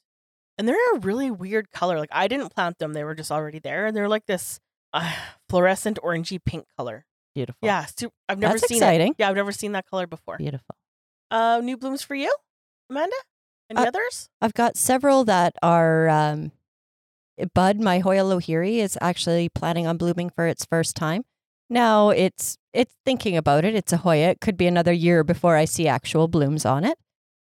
and 0.58 0.68
they're 0.68 0.96
a 0.96 1.00
really 1.00 1.32
weird 1.32 1.72
color. 1.72 1.98
Like 2.00 2.10
I 2.12 2.28
didn't 2.28 2.50
plant 2.54 2.78
them; 2.80 2.94
they 2.94 3.04
were 3.04 3.16
just 3.16 3.32
already 3.32 3.60
there, 3.60 3.86
and 3.88 3.96
they're 3.98 4.10
like 4.10 4.26
this 4.26 4.60
uh, 4.94 5.12
fluorescent 5.50 5.98
orangey 6.04 6.40
pink 6.44 6.66
color. 6.78 7.06
Beautiful. 7.34 7.60
Yeah, 7.62 7.86
I've 8.30 8.40
never 8.40 8.54
That's 8.56 8.68
seen 8.68 8.78
exciting. 8.78 9.12
it. 9.12 9.16
Yeah, 9.20 9.30
I've 9.30 9.36
never 9.36 9.52
seen 9.52 9.72
that 9.74 9.86
color 9.88 10.08
before. 10.08 10.38
Beautiful. 10.38 10.76
Uh, 11.32 11.60
new 11.64 11.78
blooms 11.78 12.02
for 12.02 12.16
you, 12.16 12.34
Amanda. 12.90 13.16
Any 13.70 13.80
Uh, 13.82 13.86
others? 13.88 14.30
I've 14.42 14.54
got 14.54 14.78
several 14.78 15.24
that 15.26 15.56
are 15.62 16.08
um, 16.10 16.52
bud. 17.54 17.80
My 17.80 18.00
Hoya 18.00 18.24
lohiri 18.24 18.78
is 18.78 18.98
actually 19.02 19.50
planning 19.50 19.86
on 19.88 19.98
blooming 19.98 20.30
for 20.30 20.48
its 20.48 20.66
first 20.66 20.96
time. 20.96 21.26
Now 21.70 22.10
it's 22.10 22.58
it's 22.74 22.94
thinking 23.06 23.36
about 23.36 23.66
it. 23.66 23.76
It's 23.76 23.92
a 23.92 23.98
Hoya. 23.98 24.30
It 24.30 24.42
could 24.42 24.58
be 24.58 24.68
another 24.68 24.94
year 24.94 25.24
before 25.24 25.56
I 25.56 25.66
see 25.66 25.88
actual 25.88 26.28
blooms 26.28 26.66
on 26.66 26.84
it. 26.84 26.98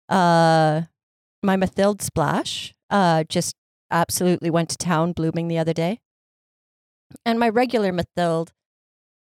Uh, 0.07 0.83
my 1.43 1.55
Mathilde 1.55 2.01
splash 2.01 2.73
uh, 2.89 3.23
just 3.25 3.55
absolutely 3.91 4.49
went 4.49 4.69
to 4.69 4.77
town 4.77 5.11
blooming 5.11 5.47
the 5.47 5.59
other 5.59 5.73
day, 5.73 5.99
and 7.25 7.39
my 7.39 7.49
regular 7.49 7.91
Mathilde 7.91 8.51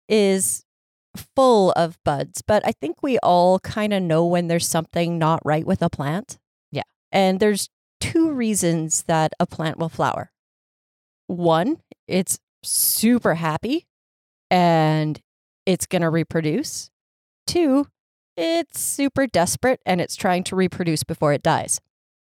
is 0.09 0.65
full 1.17 1.73
of 1.73 1.99
buds. 2.05 2.43
But 2.43 2.65
I 2.65 2.73
think 2.73 3.03
we 3.03 3.19
all 3.19 3.59
kind 3.61 3.93
of 3.93 4.03
know 4.03 4.25
when 4.25 4.47
there's 4.47 4.69
something 4.69 5.19
not 5.19 5.41
right 5.45 5.67
with 5.67 5.83
a 5.83 5.91
plant. 5.91 6.39
Yeah. 6.71 6.83
And 7.11 7.41
there's 7.41 7.69
two 8.01 8.31
reasons 8.31 9.05
that 9.05 9.33
a 9.41 9.47
plant 9.47 9.79
will 9.79 9.89
flower. 9.89 10.31
One, 11.27 11.79
it's 12.07 12.39
super 12.63 13.35
happy 13.35 13.88
and 14.51 15.21
it's 15.67 15.87
going 15.87 16.03
to 16.03 16.11
reproduce. 16.11 16.91
Two, 17.47 17.87
it's 18.37 18.81
super 18.81 19.27
desperate 19.27 19.81
and 19.85 20.01
it's 20.01 20.17
trying 20.17 20.45
to 20.45 20.57
reproduce 20.57 21.03
before 21.03 21.33
it 21.33 21.43
dies. 21.43 21.81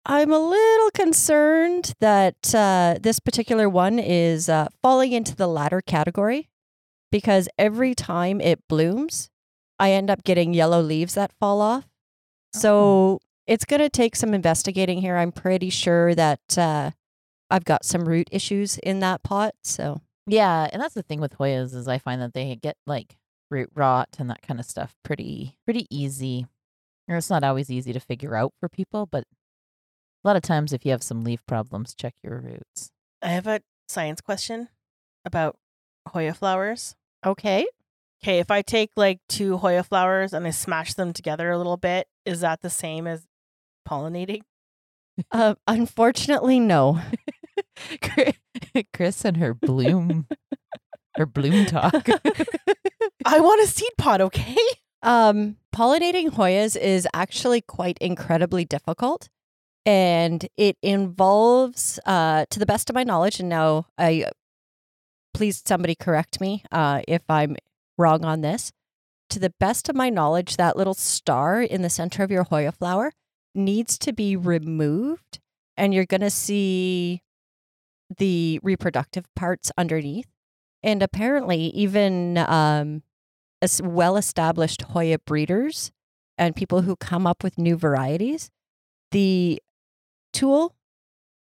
I'm 0.07 0.33
a 0.33 0.39
little 0.39 0.91
concerned 0.91 1.95
that 2.01 2.55
uh, 2.55 2.97
this 3.01 3.21
particular 3.21 3.69
one 3.69 3.99
is 3.99 4.49
uh, 4.49 4.69
falling 4.81 5.13
into 5.13 5.37
the 5.37 5.47
latter 5.47 5.83
category 5.83 6.49
because 7.11 7.49
every 7.59 7.95
time 7.95 8.41
it 8.41 8.67
blooms, 8.69 9.29
I 9.79 9.93
end 9.93 10.11
up 10.11 10.25
getting 10.25 10.55
yellow 10.55 10.81
leaves 10.81 11.15
that 11.15 11.33
fall 11.39 11.61
off. 11.61 11.87
So 12.55 13.21
it's 13.47 13.65
going 13.65 13.81
to 13.81 13.91
take 13.91 14.17
some 14.17 14.35
investigating 14.35 15.01
here. 15.01 15.17
I'm 15.17 15.33
pretty 15.33 15.71
sure 15.71 16.15
that 16.15 16.57
uh, 16.57 16.93
I've 17.51 17.65
got 17.65 17.85
some 17.85 18.09
root 18.09 18.29
issues 18.31 18.79
in 18.79 19.01
that 19.01 19.23
pot. 19.23 19.55
So 19.63 20.01
Yeah, 20.29 20.69
and 20.73 20.81
that's 20.81 20.95
the 20.95 21.03
thing 21.03 21.21
with 21.21 21.37
Hoyas 21.39 21.75
is 21.75 21.89
I 21.89 21.99
find 21.99 22.21
that 22.21 22.35
they 22.35 22.55
get 22.57 22.77
like 22.87 23.17
root 23.51 23.71
rot 23.75 24.09
and 24.19 24.29
that 24.31 24.43
kind 24.43 24.61
of 24.61 24.67
stuff 24.67 24.95
pretty 25.05 25.57
pretty 25.65 25.87
easy. 25.91 26.47
Or 27.09 27.17
it's 27.17 27.31
not 27.31 27.45
always 27.45 27.71
easy 27.71 27.93
to 27.93 28.01
figure 28.01 28.37
out 28.37 28.53
for 28.61 28.69
people, 28.69 29.07
but 29.07 29.25
a 30.23 30.29
lot 30.29 30.37
of 30.37 30.43
times 30.43 30.73
if 30.73 30.85
you 30.85 30.91
have 30.93 31.03
some 31.03 31.25
leaf 31.25 31.45
problems, 31.47 31.95
check 31.95 32.15
your 32.23 32.39
roots. 32.39 32.91
I 33.23 33.29
have 33.29 33.47
a 33.47 33.63
science 33.89 34.21
question 34.21 34.69
about 35.25 35.57
Hoya 36.09 36.35
flowers. 36.35 36.95
okay, 37.25 37.67
Okay, 38.23 38.41
if 38.41 38.51
I 38.51 38.63
take 38.63 38.91
like 38.97 39.21
two 39.29 39.59
Hoya 39.59 39.85
flowers 39.85 40.33
and 40.33 40.47
I 40.47 40.51
smash 40.51 40.95
them 40.95 41.13
together 41.13 41.51
a 41.51 41.57
little 41.57 41.77
bit, 41.77 42.09
is 42.27 42.41
that 42.41 42.63
the 42.63 42.71
same 42.71 43.07
as 43.07 43.27
pollinating? 43.89 44.43
uh, 45.31 45.55
unfortunately, 45.67 46.59
no. 46.59 47.01
Chris 48.93 49.25
and 49.25 49.37
her 49.39 49.55
bloom 49.55 50.27
her 51.19 51.27
bloom 51.27 51.67
talk. 51.67 52.09
I 53.25 53.41
want 53.41 53.63
a 53.63 53.67
seed 53.67 53.91
pod, 53.99 54.21
okay? 54.21 54.57
Um, 55.03 55.57
pollinating 55.75 56.31
Hoyas 56.31 56.77
is 56.77 57.07
actually 57.13 57.61
quite 57.61 57.99
incredibly 58.01 58.65
difficult. 58.65 59.29
And 59.85 60.47
it 60.57 60.77
involves, 60.83 61.99
uh, 62.07 62.47
to 62.51 62.59
the 62.59 62.67
best 62.67 62.91
of 62.91 62.95
my 62.95 63.05
knowledge, 63.05 63.41
and 63.41 63.49
now 63.49 63.87
I 63.97 64.27
please 65.35 65.63
somebody 65.65 65.95
correct 65.95 66.41
me 66.41 66.63
uh, 66.73 67.03
if 67.09 67.23
I'm 67.29 67.57
wrong 67.97 68.25
on 68.25 68.41
this. 68.41 68.71
To 69.31 69.39
the 69.39 69.53
best 69.61 69.89
of 69.89 69.97
my 69.97 70.11
knowledge, 70.11 70.57
that 70.57 70.77
little 70.77 70.95
star 70.95 71.63
in 71.63 71.83
the 71.83 71.91
center 71.91 72.23
of 72.23 72.31
your 72.31 72.45
Hoya 72.45 72.73
flower 72.73 73.13
needs 73.55 73.99
to 73.99 74.13
be 74.13 74.37
removed, 74.37 75.41
and 75.77 75.95
you're 75.95 76.07
going 76.07 76.23
to 76.23 76.31
see 76.31 77.23
the 78.17 78.61
reproductive 78.63 79.25
parts 79.35 79.71
underneath. 79.77 80.29
And 80.83 81.03
apparently, 81.03 81.67
even 81.71 82.39
um, 82.39 83.03
as 83.61 83.83
well-established 83.83 84.83
Hoya 84.83 85.19
breeders 85.19 85.91
and 86.37 86.55
people 86.55 86.83
who 86.83 86.95
come 86.97 87.27
up 87.27 87.43
with 87.43 87.59
new 87.59 87.77
varieties, 87.77 88.51
the 89.11 89.61
tool 90.33 90.75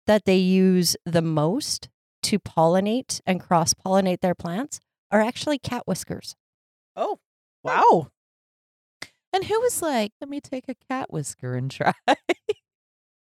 that 0.07 0.25
they 0.25 0.37
use 0.37 0.97
the 1.05 1.21
most 1.21 1.89
to 2.23 2.39
pollinate 2.39 3.21
and 3.27 3.41
cross-pollinate 3.41 4.21
their 4.21 4.35
plants 4.35 4.81
are 5.11 5.21
actually 5.21 5.59
cat 5.59 5.83
whiskers. 5.87 6.35
Oh, 6.97 7.19
wow. 7.63 8.09
and 9.33 9.45
who 9.45 9.61
was 9.61 9.83
like, 9.83 10.13
let 10.21 10.31
me 10.31 10.41
take 10.41 10.65
a 10.69 10.75
cat 10.89 11.13
whisker 11.13 11.55
and 11.55 11.71
try. 11.71 11.93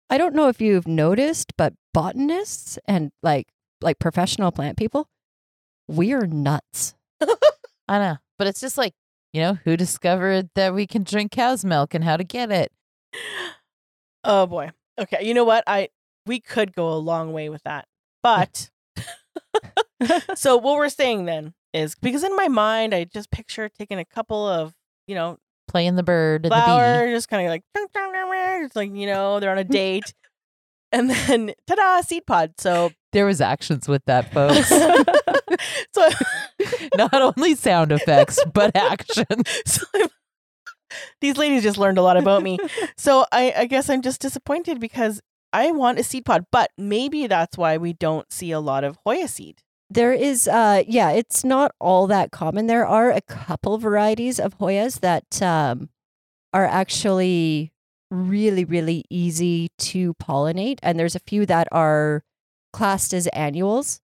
I 0.10 0.18
don't 0.18 0.36
know 0.36 0.48
if 0.48 0.62
you've 0.62 0.88
noticed, 0.88 1.54
but 1.58 1.74
botanists 1.94 2.80
and 2.86 3.12
like 3.22 3.48
like 3.82 4.00
professional 4.00 4.52
plant 4.52 4.78
people, 4.78 5.10
we're 5.88 6.26
nuts. 6.26 6.96
I 7.88 8.00
know. 8.00 8.18
But 8.38 8.48
it's 8.48 8.62
just 8.62 8.78
like, 8.78 8.94
you 9.34 9.42
know, 9.42 9.58
who 9.64 9.76
discovered 9.78 10.50
that 10.56 10.74
we 10.74 10.88
can 10.88 11.04
drink 11.04 11.32
cow's 11.32 11.66
milk 11.66 11.94
and 11.94 12.04
how 12.04 12.18
to 12.18 12.24
get 12.24 12.52
it? 12.52 12.72
Oh 14.24 14.46
boy. 14.46 14.72
Okay, 15.00 15.26
you 15.26 15.34
know 15.34 15.44
what? 15.44 15.64
I 15.68 15.90
we 16.26 16.40
could 16.40 16.74
go 16.74 16.92
a 16.92 16.96
long 16.96 17.34
way 17.34 17.50
with 17.50 17.64
that. 17.64 17.86
But 18.24 18.70
so 20.36 20.58
what 20.58 20.76
we're 20.78 20.90
saying 20.90 21.26
then 21.26 21.54
is 21.74 21.96
because 21.96 22.24
in 22.24 22.36
my 22.36 22.48
mind 22.48 22.94
I 22.94 23.04
just 23.04 23.32
picture 23.32 23.70
taking 23.70 24.00
a 24.00 24.06
couple 24.06 24.48
of, 24.48 24.74
you 25.08 25.16
know, 25.16 25.38
Playing 25.68 25.96
the 25.96 26.04
bird 26.04 26.46
and 26.46 26.52
the 26.52 26.56
flower, 26.56 27.08
just 27.10 27.28
kind 27.28 27.46
of 27.46 27.50
like 27.50 27.64
it's 28.68 28.76
like, 28.76 28.94
you 28.94 29.08
know, 29.08 29.40
they're 29.40 29.52
on 29.52 29.58
a 29.58 29.64
date. 29.64 30.14
and 30.92 31.10
then 31.10 31.54
ta-da, 31.68 32.02
seed 32.02 32.26
pod. 32.26 32.54
So. 32.58 32.92
There 33.14 33.26
was 33.26 33.42
actions 33.42 33.88
with 33.88 34.04
that, 34.06 34.32
folks. 34.32 34.70
so, 35.94 36.10
Not 36.98 37.14
only 37.14 37.56
sound 37.56 37.92
effects, 37.92 38.40
but 38.54 38.76
action. 38.76 39.26
so 39.66 39.86
these 41.22 41.38
ladies 41.38 41.64
just 41.64 41.78
learned 41.78 41.98
a 41.98 42.02
lot 42.02 42.18
about 42.18 42.44
me. 42.44 42.58
So 42.98 43.26
I, 43.32 43.54
I 43.58 43.66
guess 43.66 43.90
I'm 43.90 44.02
just 44.02 44.22
disappointed 44.22 44.80
because 44.80 45.22
I 45.54 45.72
want 45.72 46.00
a 46.00 46.04
seed 46.04 46.26
pod, 46.26 46.46
but 46.52 46.72
maybe 46.78 47.28
that's 47.28 47.58
why 47.58 47.78
we 47.78 47.94
don't 47.94 48.32
see 48.32 48.52
a 48.52 48.60
lot 48.60 48.84
of 48.84 48.98
Hoya 49.06 49.28
seed. 49.28 49.62
There 49.90 50.12
is, 50.12 50.48
uh, 50.48 50.84
yeah, 50.88 51.12
it's 51.12 51.46
not 51.46 51.72
all 51.80 52.08
that 52.08 52.32
common. 52.32 52.68
There 52.68 52.86
are 52.86 53.10
a 53.12 53.22
couple 53.22 53.78
varieties 53.78 54.40
of 54.40 54.58
Hoyas 54.58 55.00
that 55.00 55.42
um, 55.42 55.90
are 56.54 56.66
actually 56.66 57.72
really, 58.12 58.66
really 58.66 59.06
easy 59.10 59.70
to 59.78 60.14
pollinate, 60.16 60.80
and 60.84 61.00
there's 61.00 61.16
a 61.16 61.20
few 61.22 61.46
that 61.46 61.68
are 61.72 62.24
classed 62.74 63.14
as 63.14 63.28
annuals 63.28 64.02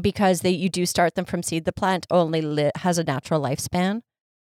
because 0.00 0.40
they 0.40 0.50
you 0.50 0.68
do 0.68 0.84
start 0.84 1.14
them 1.14 1.24
from 1.24 1.42
seed. 1.44 1.64
The 1.64 1.72
plant 1.72 2.06
only 2.10 2.42
li- 2.42 2.72
has 2.76 2.98
a 2.98 3.04
natural 3.04 3.40
lifespan 3.40 4.02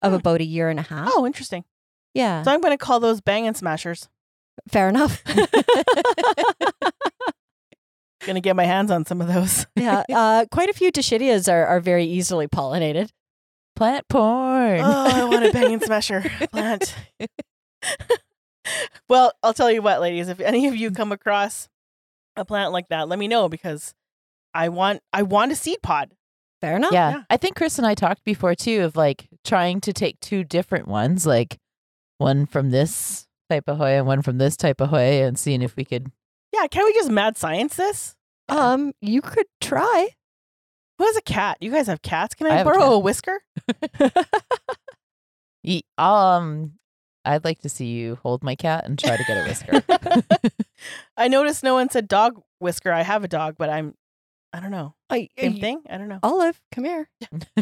of 0.02 0.12
Hmm. 0.12 0.16
about 0.18 0.42
a 0.42 0.46
year 0.46 0.70
and 0.70 0.80
a 0.80 0.84
half. 0.84 1.10
Oh, 1.14 1.26
interesting. 1.26 1.66
yeah, 2.14 2.42
So 2.44 2.52
I'm 2.52 2.62
going 2.62 2.76
to 2.78 2.84
call 2.84 3.00
those 3.02 3.20
bang 3.22 3.46
and 3.48 3.56
smashers. 3.56 4.08
fair 4.70 4.88
enough. 4.90 5.22
Going 8.26 8.36
to 8.36 8.42
get 8.42 8.56
my 8.56 8.66
hands 8.66 8.92
on 8.92 9.06
some 9.06 9.22
of 9.22 9.28
those. 9.28 9.68
yeah, 9.76 10.04
uh, 10.14 10.46
quite 10.52 10.70
a 10.70 10.74
few 10.74 10.92
Dischidias 10.92 11.52
are, 11.52 11.66
are 11.66 11.80
very 11.80 12.06
easily 12.06 12.48
pollinated. 12.48 13.10
Plant 13.76 14.08
porn. 14.08 14.80
Oh, 14.80 15.10
I 15.14 15.26
want 15.26 15.46
a 15.46 15.52
bang 15.52 15.74
and 15.74 15.82
smasher 15.84 16.24
plant. 16.52 16.96
well, 19.10 19.32
I'll 19.44 19.54
tell 19.54 19.72
you 19.72 19.82
what, 19.82 20.02
ladies. 20.02 20.30
If 20.30 20.40
any 20.40 20.68
of 20.68 20.76
you 20.76 20.92
come 20.92 21.12
across 21.12 21.68
a 22.36 22.46
plant 22.46 22.72
like 22.72 22.88
that, 22.88 23.08
let 23.08 23.20
me 23.20 23.28
know 23.28 23.50
because 23.50 23.94
I 24.54 24.70
want 24.70 25.02
I 25.14 25.24
want 25.24 25.52
a 25.52 25.56
seed 25.56 25.82
pod. 25.84 26.12
Fair 26.62 26.78
enough. 26.78 26.94
yeah. 26.94 27.12
yeah. 27.12 27.24
I 27.30 27.38
think 27.38 27.56
Chris 27.58 27.78
and 27.78 27.86
I 27.86 27.94
talked 27.94 28.24
before 28.24 28.56
too 28.56 28.84
of 28.84 28.96
like 28.96 29.28
trying 29.44 29.82
to 29.82 29.94
take 29.94 30.20
two 30.20 30.44
different 30.44 30.88
ones, 30.88 31.26
like 31.26 31.58
one 32.18 32.46
from 32.46 32.72
this 32.72 33.28
type 33.50 33.66
of 33.68 33.78
Hoya 33.78 34.00
and 34.00 34.08
one 34.08 34.22
from 34.22 34.38
this 34.38 34.58
type 34.58 34.82
of 34.82 34.90
Hoya 34.90 35.28
and 35.28 35.38
seeing 35.38 35.62
if 35.62 35.76
we 35.76 35.86
could 35.86 36.12
Yeah, 36.56 36.68
can 36.68 36.86
we 36.86 36.94
just 36.94 37.10
mad 37.10 37.38
science 37.38 37.76
this? 37.76 38.16
Um, 38.48 38.94
you 39.02 39.22
could 39.22 39.48
try. 39.60 40.10
Who 40.98 41.06
has 41.06 41.18
a 41.18 41.22
cat? 41.22 41.58
You 41.60 41.72
guys 41.72 41.88
have 41.88 42.02
cats? 42.02 42.36
Can 42.36 42.48
I 42.48 42.52
I, 42.52 42.54
have 42.58 42.68
a 42.68 42.70
borrow 42.70 42.94
a 42.94 43.00
whisker? 43.00 43.42
eat. 45.64 45.86
Um, 45.98 46.74
I'd 47.26 47.44
like 47.44 47.62
to 47.62 47.70
see 47.70 47.88
you 47.88 48.20
hold 48.24 48.44
my 48.44 48.56
cat 48.56 48.86
and 48.86 48.98
try 48.98 49.18
to 49.18 49.24
get 49.24 49.38
a 49.38 49.44
whisker. 49.44 49.84
I 51.18 51.28
noticed 51.28 51.64
no 51.64 51.74
one 51.74 51.90
said 51.90 52.08
dog 52.08 52.42
whisker. 52.60 52.92
I 52.92 53.02
have 53.02 53.24
a 53.24 53.28
dog, 53.28 53.56
but 53.58 53.70
I'm 53.70 53.96
I 54.54 54.62
don't 54.62 54.72
know. 54.72 54.94
I, 55.10 55.28
Same 55.38 55.56
I- 55.56 55.60
thing? 55.60 55.82
I 55.90 55.98
don't 55.98 56.08
know. 56.08 56.20
Olive, 56.24 56.62
come 56.72 56.86
here. 56.86 57.10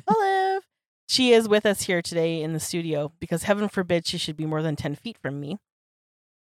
Olive. 0.08 0.64
she 1.08 1.32
is 1.34 1.48
with 1.48 1.66
us 1.66 1.82
here 1.84 2.04
today 2.04 2.44
in 2.44 2.54
the 2.54 2.60
studio 2.60 3.12
because 3.20 3.44
heaven 3.44 3.68
forbid 3.68 4.06
she 4.06 4.20
should 4.20 4.38
be 4.38 4.46
more 4.46 4.62
than 4.62 4.76
10 4.76 4.94
feet 4.96 5.18
from 5.18 5.40
me. 5.40 5.58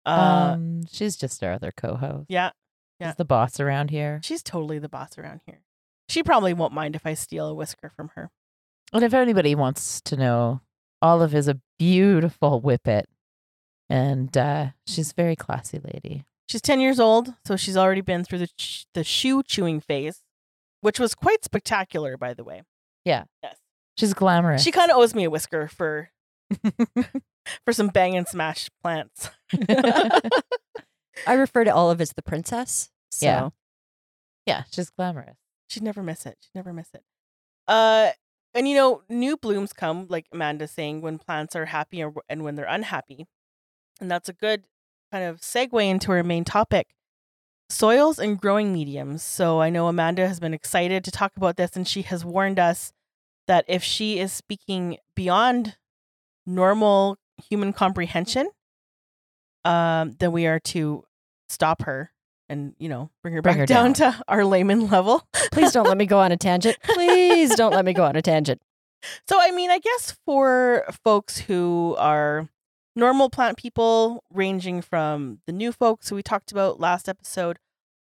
Uh, 0.08 0.52
um, 0.54 0.86
she's 0.92 1.16
just 1.18 1.44
our 1.44 1.52
other 1.54 1.72
co-host. 1.76 2.26
yeah, 2.30 2.52
yeah. 3.00 3.10
She's 3.10 3.16
the 3.18 3.26
boss 3.26 3.60
around 3.60 3.90
here. 3.92 4.20
she's 4.24 4.42
totally 4.44 4.80
the 4.80 4.90
boss 4.90 5.18
around 5.18 5.42
here. 5.46 5.62
She 6.10 6.24
probably 6.24 6.54
won't 6.54 6.74
mind 6.74 6.96
if 6.96 7.06
I 7.06 7.14
steal 7.14 7.48
a 7.48 7.54
whisker 7.54 7.92
from 7.96 8.12
her. 8.16 8.30
And 8.94 9.04
if 9.04 9.14
anybody 9.14 9.54
wants 9.56 10.00
to 10.02 10.16
know, 10.16 10.62
Olive 11.02 11.36
is 11.36 11.48
a 11.50 11.60
beautiful 11.78 12.62
whippet, 12.62 13.06
and 13.90 14.36
uh, 14.38 14.68
she's 14.86 15.12
a 15.12 15.16
very 15.16 15.36
classy 15.36 15.80
lady. 15.80 16.24
She's 16.48 16.62
10 16.62 16.80
years 16.80 17.00
old, 17.00 17.34
so 17.46 17.58
she's 17.58 17.76
already 17.76 18.00
been 18.02 18.24
through 18.24 18.40
the, 18.40 18.48
ch- 18.58 18.86
the 18.94 19.04
shoe 19.04 19.44
chewing 19.44 19.82
phase, 19.82 20.22
which 20.80 20.98
was 21.00 21.14
quite 21.14 21.44
spectacular, 21.44 22.16
by 22.16 22.34
the 22.34 22.46
way. 22.46 22.62
Yeah. 23.04 23.26
Yes. 23.44 23.58
She's 23.98 24.14
glamorous. 24.14 24.64
She 24.64 24.72
kind 24.72 24.90
of 24.90 24.96
owes 24.98 25.14
me 25.14 25.26
a 25.26 25.30
whisker 25.30 25.68
for 25.68 26.10
for 27.66 27.74
some 27.74 27.88
bang 27.88 28.16
and 28.16 28.28
smash 28.28 28.70
plants. 28.82 29.30
I 31.26 31.34
refer 31.34 31.64
to 31.64 31.74
Olive 31.74 32.02
as 32.02 32.14
the 32.14 32.22
princess. 32.22 32.90
So 33.12 33.26
Yeah. 33.26 33.50
yeah, 34.46 34.64
she's 34.72 34.90
glamorous. 34.90 35.38
She'd 35.70 35.84
never 35.84 36.04
miss 36.04 36.26
it. 36.26 36.38
She'd 36.42 36.56
never 36.56 36.74
miss 36.74 36.90
it. 36.94 37.04
Uh, 37.68 38.12
and 38.54 38.68
you 38.68 38.76
know, 38.76 39.04
new 39.10 39.38
blooms 39.38 39.74
come, 39.74 40.08
like 40.10 40.28
Amanda's 40.32 40.72
saying, 40.72 41.02
when 41.02 41.18
plants 41.18 41.56
are 41.56 41.66
happy 41.66 42.02
or, 42.04 42.14
and 42.30 42.44
when 42.44 42.56
they're 42.56 42.66
unhappy. 42.66 43.28
And 44.00 44.10
that's 44.10 44.30
a 44.30 44.34
good 44.34 44.64
kind 45.12 45.24
of 45.26 45.40
segue 45.42 45.84
into 45.90 46.12
our 46.12 46.24
main 46.24 46.44
topic 46.44 46.88
soils 47.70 48.18
and 48.20 48.40
growing 48.40 48.72
mediums. 48.72 49.22
So 49.24 49.60
I 49.60 49.70
know 49.70 49.88
Amanda 49.88 50.26
has 50.28 50.40
been 50.40 50.54
excited 50.54 51.04
to 51.04 51.12
talk 51.12 51.36
about 51.36 51.58
this, 51.58 51.76
and 51.76 51.86
she 51.88 52.04
has 52.04 52.24
warned 52.24 52.60
us 52.60 52.94
that 53.48 53.66
if 53.68 53.84
she 53.84 54.20
is 54.20 54.32
speaking 54.32 54.98
beyond 55.16 55.76
normal 56.46 57.18
human 57.50 57.74
comprehension, 57.74 58.50
um, 59.66 60.16
then 60.20 60.32
we 60.32 60.48
are 60.48 60.60
to 60.60 61.04
stop 61.50 61.84
her 61.84 62.12
and, 62.50 62.74
you 62.80 62.88
know, 62.90 63.10
bring 63.22 63.34
her 63.34 63.42
Bring 63.42 63.56
back 63.56 63.60
her 63.60 63.66
down, 63.66 63.92
down. 63.94 64.14
to 64.14 64.24
our 64.28 64.46
layman 64.46 64.90
level. 64.90 65.28
please 65.52 65.72
don't 65.72 65.86
let 65.88 65.98
me 65.98 66.06
go 66.06 66.20
on 66.20 66.32
a 66.32 66.38
tangent. 66.38 66.78
Please 66.84 67.56
don't 67.56 67.74
let 67.74 67.84
me 67.86 67.94
go 67.94 68.04
on 68.06 68.16
a 68.16 68.22
tangent. 68.22 68.62
So, 69.28 69.38
I 69.40 69.52
mean, 69.52 69.70
I 69.70 69.80
guess 69.80 70.18
for 70.26 70.86
folks 71.04 71.38
who 71.40 71.96
are 72.00 72.48
normal 72.96 73.30
plant 73.30 73.58
people, 73.58 74.24
ranging 74.34 74.82
from 74.82 75.40
the 75.46 75.52
new 75.52 75.72
folks 75.72 76.10
who 76.10 76.16
we 76.16 76.24
talked 76.24 76.52
about 76.52 76.80
last 76.80 77.08
episode, 77.10 77.60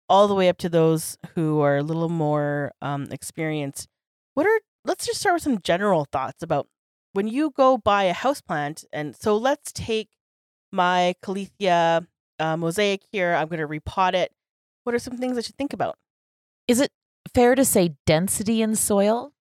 all 0.09 0.27
the 0.27 0.33
way 0.33 0.47
up 0.49 0.57
to 0.59 0.69
those 0.69 1.17
who 1.35 1.59
are 1.59 1.77
a 1.77 1.83
little 1.83 2.09
more 2.09 2.71
um, 2.81 3.07
experienced, 3.11 3.87
what 4.33 4.45
are, 4.45 4.59
let's 4.85 5.05
just 5.05 5.19
start 5.19 5.35
with 5.35 5.43
some 5.43 5.59
general 5.61 6.05
thoughts 6.11 6.41
about 6.41 6.67
when 7.13 7.27
you 7.27 7.51
go 7.51 7.77
buy 7.77 8.03
a 8.03 8.13
houseplant. 8.13 8.85
And 8.93 9.15
so 9.15 9.37
let's 9.37 9.71
take 9.71 10.09
my 10.71 11.15
Calathea 11.23 12.07
uh, 12.39 12.57
mosaic 12.57 13.01
here. 13.11 13.33
I'm 13.33 13.47
going 13.47 13.59
to 13.59 13.67
repot 13.67 14.13
it. 14.13 14.31
What 14.83 14.95
are 14.95 14.99
some 14.99 15.17
things 15.17 15.37
I 15.37 15.41
should 15.41 15.57
think 15.57 15.73
about? 15.73 15.97
Is 16.67 16.79
it 16.79 16.91
fair 17.33 17.55
to 17.55 17.65
say 17.65 17.95
density 18.05 18.61
in 18.61 18.75
soil? 18.75 19.33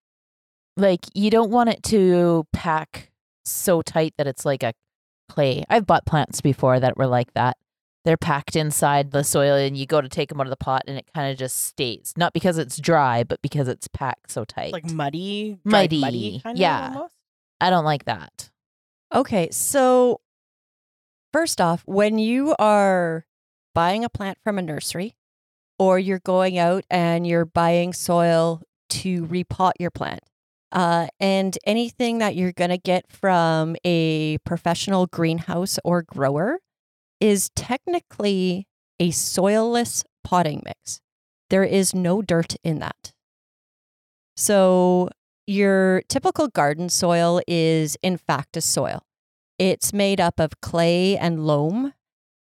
Like 0.75 1.05
you 1.13 1.29
don't 1.29 1.51
want 1.51 1.69
it 1.69 1.83
to 1.83 2.45
pack 2.53 3.11
so 3.45 3.81
tight 3.81 4.13
that 4.17 4.27
it's 4.27 4.45
like 4.45 4.63
a 4.63 4.73
clay. 5.29 5.63
I've 5.69 5.87
bought 5.87 6.05
plants 6.05 6.41
before 6.41 6.79
that 6.79 6.97
were 6.97 7.07
like 7.07 7.33
that. 7.33 7.57
They're 8.05 8.17
packed 8.17 8.55
inside 8.55 9.11
the 9.11 9.23
soil 9.23 9.55
and 9.55 9.75
you 9.75 9.85
go 9.85 9.99
to 9.99 10.07
take 10.07 10.29
them 10.29 10.39
out 10.39 10.47
of 10.47 10.49
the 10.49 10.55
pot 10.55 10.83
and 10.87 10.97
it 10.97 11.09
kind 11.13 11.29
of 11.29 11.37
just 11.37 11.65
stays. 11.65 12.13
Not 12.15 12.31
because 12.31 12.57
it's 12.57 12.77
dry, 12.77 13.23
but 13.23 13.41
because 13.41 13.67
it's 13.67 13.87
packed 13.89 14.31
so 14.31 14.45
tight. 14.45 14.71
Like 14.71 14.89
muddy, 14.89 15.57
Muddy, 15.65 15.99
muddy 15.99 16.39
kind 16.41 16.57
of 16.57 16.61
yeah. 16.61 16.91
almost? 16.93 17.15
I 17.59 17.69
don't 17.69 17.85
like 17.85 18.05
that. 18.05 18.49
Okay, 19.13 19.49
so 19.51 20.21
first 21.33 21.61
off, 21.61 21.83
when 21.85 22.17
you 22.17 22.55
are 22.59 23.25
buying 23.73 24.03
a 24.03 24.09
plant 24.09 24.37
from 24.43 24.57
a 24.57 24.61
nursery 24.61 25.15
or 25.79 25.97
you're 25.99 26.19
going 26.19 26.57
out 26.57 26.83
and 26.89 27.25
you're 27.25 27.45
buying 27.45 27.93
soil 27.93 28.61
to 28.89 29.25
repot 29.25 29.73
your 29.79 29.91
plant, 29.91 30.21
uh, 30.71 31.07
and 31.19 31.57
anything 31.65 32.17
that 32.17 32.35
you're 32.35 32.51
going 32.51 32.69
to 32.69 32.77
get 32.77 33.09
from 33.09 33.75
a 33.85 34.37
professional 34.39 35.07
greenhouse 35.07 35.79
or 35.83 36.01
grower 36.01 36.59
is 37.21 37.49
technically 37.55 38.67
a 38.99 39.09
soilless 39.11 40.03
potting 40.23 40.61
mix. 40.65 40.99
There 41.49 41.63
is 41.63 41.95
no 41.95 42.21
dirt 42.21 42.55
in 42.63 42.79
that. 42.79 43.13
So, 44.35 45.09
your 45.47 46.03
typical 46.09 46.49
garden 46.49 46.89
soil 46.89 47.41
is, 47.47 47.97
in 48.03 48.17
fact, 48.17 48.57
a 48.57 48.61
soil. 48.61 49.03
It's 49.57 49.93
made 49.93 50.19
up 50.19 50.39
of 50.39 50.61
clay 50.61 51.17
and 51.17 51.47
loam. 51.47 51.93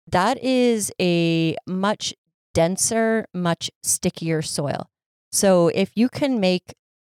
That 0.07 0.43
is 0.43 0.91
a 0.99 1.55
much 1.65 2.13
denser, 2.53 3.25
much 3.33 3.71
stickier 3.83 4.41
soil. 4.41 4.89
So, 5.31 5.69
if 5.69 5.91
you 5.95 6.09
can 6.09 6.39
make 6.39 6.73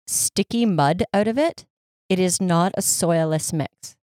sticky 0.06 0.66
mud 0.66 1.04
out 1.14 1.28
of 1.28 1.38
it, 1.38 1.64
it 2.08 2.18
is 2.18 2.40
not 2.40 2.72
a 2.76 2.80
soilless 2.80 3.52
mix. 3.52 3.96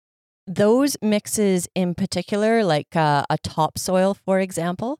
Those 0.47 0.97
mixes 1.01 1.67
in 1.75 1.95
particular, 1.95 2.63
like 2.63 2.95
uh, 2.95 3.23
a 3.29 3.37
topsoil, 3.37 4.13
for 4.13 4.39
example, 4.39 4.99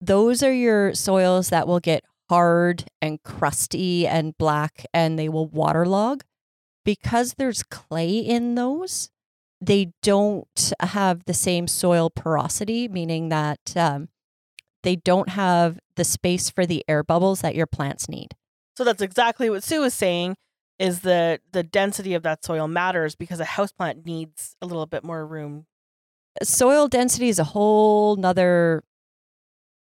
those 0.00 0.42
are 0.42 0.52
your 0.52 0.94
soils 0.94 1.50
that 1.50 1.66
will 1.66 1.80
get 1.80 2.04
hard 2.28 2.84
and 3.00 3.22
crusty 3.22 4.06
and 4.06 4.36
black 4.38 4.86
and 4.92 5.18
they 5.18 5.28
will 5.28 5.46
waterlog. 5.46 6.22
Because 6.84 7.34
there's 7.34 7.62
clay 7.62 8.18
in 8.18 8.54
those, 8.54 9.10
they 9.60 9.92
don't 10.02 10.72
have 10.80 11.24
the 11.24 11.34
same 11.34 11.66
soil 11.66 12.08
porosity, 12.08 12.88
meaning 12.88 13.28
that 13.28 13.76
um, 13.76 14.08
they 14.82 14.96
don't 14.96 15.30
have 15.30 15.78
the 15.96 16.04
space 16.04 16.48
for 16.48 16.64
the 16.64 16.84
air 16.88 17.02
bubbles 17.02 17.40
that 17.42 17.54
your 17.54 17.66
plants 17.66 18.08
need. 18.08 18.28
So 18.76 18.84
that's 18.84 19.02
exactly 19.02 19.50
what 19.50 19.64
Sue 19.64 19.80
was 19.80 19.94
saying 19.94 20.36
is 20.78 21.00
the 21.00 21.40
the 21.52 21.62
density 21.62 22.14
of 22.14 22.22
that 22.22 22.44
soil 22.44 22.68
matters 22.68 23.16
because 23.16 23.40
a 23.40 23.44
houseplant 23.44 24.06
needs 24.06 24.54
a 24.62 24.66
little 24.66 24.86
bit 24.86 25.02
more 25.02 25.26
room. 25.26 25.66
Soil 26.42 26.86
density 26.86 27.28
is 27.28 27.38
a 27.38 27.44
whole 27.44 28.16
nother 28.16 28.84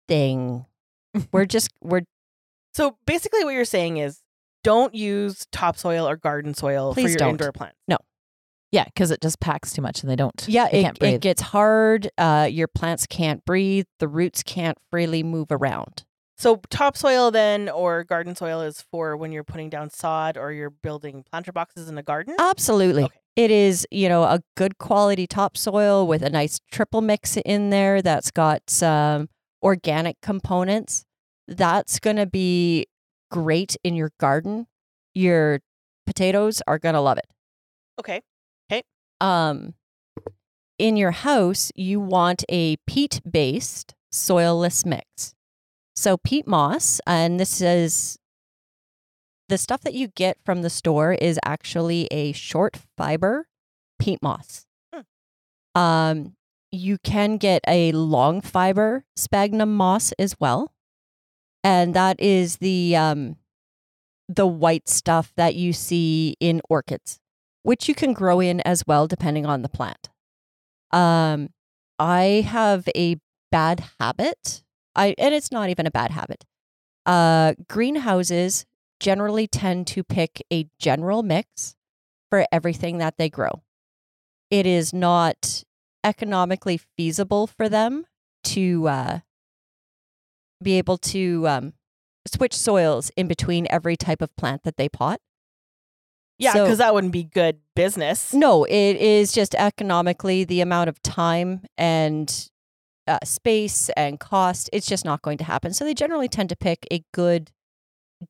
thing. 0.08 0.66
we're 1.32 1.46
just 1.46 1.70
we're 1.82 2.02
So 2.74 2.98
basically 3.06 3.44
what 3.44 3.54
you're 3.54 3.66
saying 3.66 3.98
is 3.98 4.22
don't 4.64 4.96
use 4.96 5.46
topsoil 5.52 6.08
or 6.08 6.16
garden 6.16 6.54
soil 6.54 6.94
Please 6.94 7.04
for 7.04 7.10
your 7.10 7.18
don't. 7.18 7.30
indoor 7.32 7.52
plants. 7.52 7.78
No. 7.88 7.98
Yeah, 8.72 8.86
because 8.86 9.12
it 9.12 9.22
just 9.22 9.40
packs 9.40 9.72
too 9.72 9.84
much 9.84 10.02
and 10.02 10.10
they 10.10 10.16
don't. 10.16 10.46
yeah, 10.48 10.68
they 10.72 10.80
it, 10.80 10.84
can't 10.84 11.00
breathe. 11.00 11.14
it 11.14 11.22
gets 11.22 11.42
hard. 11.44 12.10
Uh, 12.18 12.48
your 12.52 12.68
plants 12.68 13.06
can't 13.06 13.46
breathe. 13.46 13.86
The 14.00 14.08
roots 14.08 14.42
can't 14.42 14.78
freely 14.90 15.22
move 15.22 15.50
around. 15.52 16.06
So 16.38 16.60
topsoil 16.72 17.30
then 17.30 17.70
or 17.70 18.04
garden 18.04 18.36
soil 18.36 18.62
is 18.62 18.84
for 18.90 19.16
when 19.16 19.32
you're 19.32 19.44
putting 19.44 19.70
down 19.70 19.92
sod 19.92 20.38
or 20.38 20.52
you're 20.52 20.72
building 20.72 21.24
planter 21.30 21.52
boxes 21.52 21.88
in 21.88 21.98
a 22.00 22.04
garden. 22.04 22.36
Absolutely. 22.40 23.04
Okay. 23.04 23.20
It 23.36 23.52
is, 23.52 23.88
you 23.92 24.10
know, 24.10 24.24
a 24.24 24.42
good 24.58 24.80
quality 24.80 25.28
topsoil 25.28 26.08
with 26.08 26.24
a 26.24 26.30
nice 26.30 26.60
triple 26.72 27.02
mix 27.02 27.38
in 27.38 27.70
there 27.70 28.02
that's 28.02 28.32
got 28.32 28.70
some 28.70 29.30
organic 29.62 30.20
components. 30.22 31.06
That's 31.48 32.00
going 32.00 32.16
to 32.18 32.26
be 32.26 32.88
great 33.32 33.76
in 33.84 33.96
your 33.96 34.12
garden. 34.20 34.68
Your 35.14 35.60
potatoes 36.06 36.62
are 36.68 36.80
going 36.80 36.96
to 36.96 37.02
love 37.02 37.18
it. 37.18 37.28
Okay. 38.00 38.22
Okay. 38.72 38.84
Um, 39.22 39.74
in 40.80 40.98
your 40.98 41.12
house, 41.12 41.72
you 41.76 42.00
want 42.00 42.44
a 42.50 42.78
peat 42.88 43.22
based 43.30 43.94
soilless 44.12 44.86
mix. 44.86 45.34
So, 45.96 46.18
peat 46.18 46.48
moss, 46.48 47.00
and 47.06 47.40
this 47.40 47.62
is 47.62 48.18
the 49.50 49.58
stuff 49.58 49.82
that 49.82 49.94
you 49.94 50.08
get 50.08 50.38
from 50.44 50.64
the 50.64 50.70
store 50.70 51.14
is 51.14 51.40
actually 51.46 52.08
a 52.08 52.32
short 52.32 52.80
fiber 52.98 53.48
peat 54.00 54.20
moss. 54.22 54.66
Hmm. 54.94 55.80
Um, 55.80 56.34
you 56.72 56.98
can 56.98 57.38
get 57.38 57.62
a 57.68 57.92
long 57.92 58.42
fiber 58.42 59.06
sphagnum 59.16 59.76
moss 59.76 60.12
as 60.18 60.36
well, 60.40 60.74
and 61.64 61.94
that 61.94 62.20
is 62.20 62.58
the 62.58 62.96
um, 62.96 63.38
the 64.28 64.48
white 64.48 64.90
stuff 64.90 65.34
that 65.36 65.56
you 65.56 65.74
see 65.74 66.36
in 66.40 66.62
orchids, 66.70 67.20
which 67.64 67.88
you 67.88 67.96
can 67.96 68.14
grow 68.14 68.40
in 68.40 68.62
as 68.62 68.86
well 68.86 69.08
depending 69.08 69.46
on 69.46 69.62
the 69.62 69.70
plant. 69.70 70.10
Um, 70.92 71.50
I 72.00 72.46
have 72.48 72.88
a 72.96 73.18
bad 73.52 73.84
habit. 74.00 74.64
I 74.96 75.16
and 75.18 75.34
it's 75.34 75.52
not 75.52 75.70
even 75.70 75.88
a 75.88 75.92
bad 75.92 76.12
habit. 76.12 76.46
Uh, 77.06 77.54
greenhouses 77.68 78.66
generally 79.00 79.48
tend 79.48 79.88
to 79.88 80.04
pick 80.04 80.42
a 80.52 80.68
general 80.80 81.24
mix 81.24 81.76
for 82.30 82.46
everything 82.52 82.98
that 83.00 83.18
they 83.18 83.30
grow. 83.30 83.64
It 84.50 84.66
is 84.66 84.94
not 84.94 85.64
economically 86.04 86.80
feasible 86.98 87.48
for 87.48 87.68
them 87.70 88.06
to 88.44 88.88
uh, 88.88 89.20
be 90.64 90.78
able 90.78 90.98
to 90.98 91.48
um, 91.48 91.74
switch 92.28 92.54
soils 92.54 93.12
in 93.16 93.28
between 93.28 93.68
every 93.70 93.96
type 93.96 94.22
of 94.22 94.36
plant 94.36 94.64
that 94.64 94.78
they 94.78 94.90
pot. 94.90 95.20
Yeah, 96.40 96.54
So- 96.54 96.64
because 96.66 96.80
that 96.80 96.94
wouldn't 96.94 97.14
be 97.14 97.24
good 97.24 97.60
business. 97.76 98.34
No, 98.34 98.64
it 98.66 98.96
is 98.98 99.32
just 99.32 99.54
economically 99.56 100.44
the 100.44 100.62
amount 100.62 100.90
of 100.90 101.02
time 101.04 101.62
and 101.78 102.50
uh, 103.08 103.20
space 103.24 103.90
and 103.98 104.20
cost. 104.20 104.70
It's 104.74 104.88
just 104.88 105.06
not 105.06 105.22
going 105.22 105.38
to 105.40 105.44
happen. 105.44 105.74
So 105.74 105.84
they 105.86 105.94
generally 105.94 106.28
tend 106.28 106.50
to 106.50 106.56
pick 106.56 106.88
a 106.92 107.04
good 107.14 107.52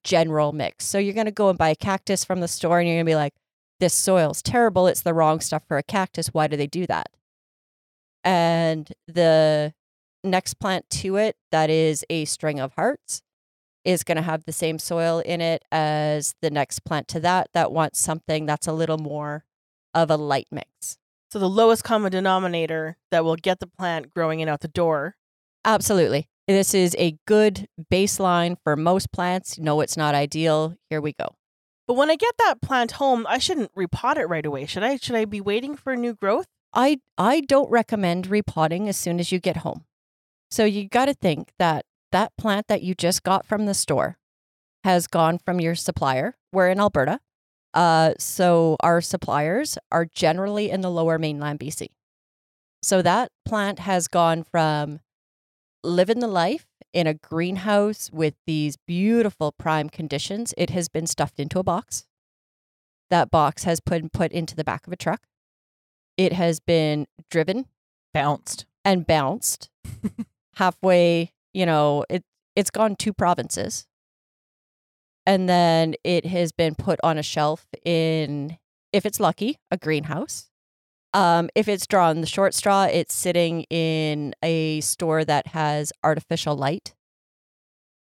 general 0.04 0.52
mix. 0.52 0.86
So 0.86 0.98
you're 0.98 1.14
going 1.14 1.28
to 1.28 1.32
go 1.32 1.50
and 1.50 1.58
buy 1.58 1.70
a 1.70 1.76
cactus 1.76 2.26
from 2.26 2.40
the 2.40 2.48
store 2.48 2.80
and 2.80 2.88
you're 2.88 2.96
going 2.98 3.06
to 3.06 3.10
be 3.12 3.16
like, 3.16 3.34
this 3.80 3.94
soil's 3.94 4.42
terrible. 4.42 4.88
It's 4.88 5.02
the 5.02 5.14
wrong 5.14 5.40
stuff 5.40 5.64
for 5.68 5.78
a 5.78 5.84
cactus. 5.84 6.28
Why 6.30 6.48
do 6.48 6.58
they 6.58 6.68
do 6.68 6.88
that? 6.88 7.10
And 8.24 8.92
the 9.08 9.74
next 10.24 10.56
plant 10.56 10.90
to 10.90 11.18
it, 11.18 11.36
that 11.52 11.70
is 11.70 12.06
a 12.10 12.26
string 12.26 12.60
of 12.60 12.74
hearts, 12.74 13.22
is 13.84 14.04
going 14.04 14.18
to 14.18 14.22
have 14.22 14.46
the 14.46 14.54
same 14.54 14.80
soil 14.80 15.20
in 15.20 15.42
it 15.42 15.64
as 15.72 16.36
the 16.42 16.50
next 16.50 16.86
plant 16.86 17.08
to 17.10 17.20
that, 17.20 17.50
that 17.54 17.72
wants 17.72 18.00
something 18.00 18.46
that's 18.46 18.68
a 18.68 18.74
little 18.74 18.98
more 18.98 19.46
of 19.94 20.10
a 20.10 20.18
light 20.18 20.48
mix. 20.52 20.98
So 21.32 21.40
the 21.40 21.50
lowest 21.50 21.84
common 21.84 22.12
denominator 22.12 22.98
that 23.12 23.26
will 23.26 23.36
get 23.36 23.60
the 23.60 23.68
plant 23.68 24.14
growing 24.14 24.42
and 24.42 24.50
out 24.50 24.62
the 24.62 24.68
door. 24.68 25.16
Absolutely. 25.66 26.30
This 26.48 26.74
is 26.74 26.96
a 27.00 27.18
good 27.26 27.68
baseline 27.92 28.58
for 28.64 28.76
most 28.76 29.12
plants. 29.12 29.58
No, 29.58 29.82
it's 29.82 29.98
not 29.98 30.14
ideal. 30.14 30.76
Here 30.90 31.02
we 31.02 31.14
go. 31.14 31.36
But 31.88 31.96
when 31.96 32.10
I 32.10 32.16
get 32.16 32.36
that 32.38 32.62
plant 32.62 32.94
home, 32.94 33.26
I 33.28 33.38
shouldn't 33.38 33.74
repot 33.76 34.18
it 34.18 34.28
right 34.28 34.46
away. 34.46 34.66
Should 34.66 34.84
I? 34.84 34.98
Should 34.98 35.16
I 35.16 35.26
be 35.26 35.42
waiting 35.42 35.76
for 35.76 35.96
new 35.96 36.14
growth? 36.14 36.46
I 36.74 37.00
I 37.18 37.42
don't 37.42 37.70
recommend 37.70 38.28
repotting 38.28 38.88
as 38.88 38.98
soon 38.98 39.20
as 39.20 39.32
you 39.32 39.40
get 39.40 39.58
home. 39.58 39.86
So 40.54 40.66
you 40.66 40.88
got 40.88 41.06
to 41.06 41.16
think 41.16 41.52
that 41.58 41.84
that 42.12 42.38
plant 42.38 42.68
that 42.68 42.84
you 42.84 42.94
just 42.94 43.24
got 43.24 43.44
from 43.44 43.66
the 43.66 43.74
store 43.74 44.20
has 44.84 45.08
gone 45.08 45.40
from 45.40 45.60
your 45.60 45.74
supplier. 45.74 46.36
We're 46.52 46.70
in 46.70 46.80
Alberta. 46.80 47.22
Uh, 47.74 48.14
so 48.20 48.78
our 48.82 49.02
suppliers 49.02 49.80
are 49.92 50.06
generally 50.06 50.70
in 50.70 50.82
the 50.82 50.92
lower 50.92 51.18
mainland 51.18 51.60
BC. 51.60 51.88
So 52.84 53.02
that 53.02 53.32
plant 53.44 53.80
has 53.80 54.08
gone 54.08 54.44
from 54.44 55.00
living 55.84 56.20
the 56.20 56.28
life 56.28 56.68
in 56.94 57.08
a 57.08 57.16
greenhouse 57.16 58.12
with 58.14 58.36
these 58.46 58.78
beautiful 58.86 59.54
prime 59.54 59.90
conditions. 59.90 60.54
It 60.56 60.70
has 60.70 60.88
been 60.88 61.08
stuffed 61.08 61.40
into 61.40 61.58
a 61.58 61.64
box. 61.64 62.06
That 63.10 63.32
box 63.32 63.64
has 63.64 63.80
been 63.80 64.08
put 64.08 64.32
into 64.32 64.56
the 64.56 64.64
back 64.64 64.86
of 64.86 64.94
a 64.94 64.98
truck. 64.98 65.24
It 66.16 66.34
has 66.34 66.60
been 66.60 67.08
driven 67.32 67.66
Bounced. 68.14 68.68
and 68.86 69.08
bounced 69.08 69.72
halfway, 70.56 71.34
you 71.54 71.66
know, 71.66 72.06
it 72.10 72.24
it's 72.56 72.70
gone 72.70 72.96
two 72.96 73.14
provinces. 73.14 73.86
And 75.26 75.48
then 75.48 75.96
it 76.04 76.26
has 76.26 76.52
been 76.52 76.76
put 76.76 77.00
on 77.04 77.18
a 77.18 77.24
shelf 77.24 77.66
in 77.86 78.58
if 78.92 79.06
it's 79.06 79.20
lucky, 79.20 79.58
a 79.72 79.78
greenhouse. 79.78 80.50
Um, 81.14 81.50
if 81.56 81.68
it's 81.68 81.88
drawn 81.88 82.22
the 82.22 82.28
short 82.28 82.54
straw, 82.54 82.86
it's 82.86 83.14
sitting 83.14 83.64
in 83.64 84.34
a 84.44 84.82
store 84.82 85.24
that 85.26 85.48
has 85.48 85.92
artificial 86.04 86.56
light. 86.56 86.94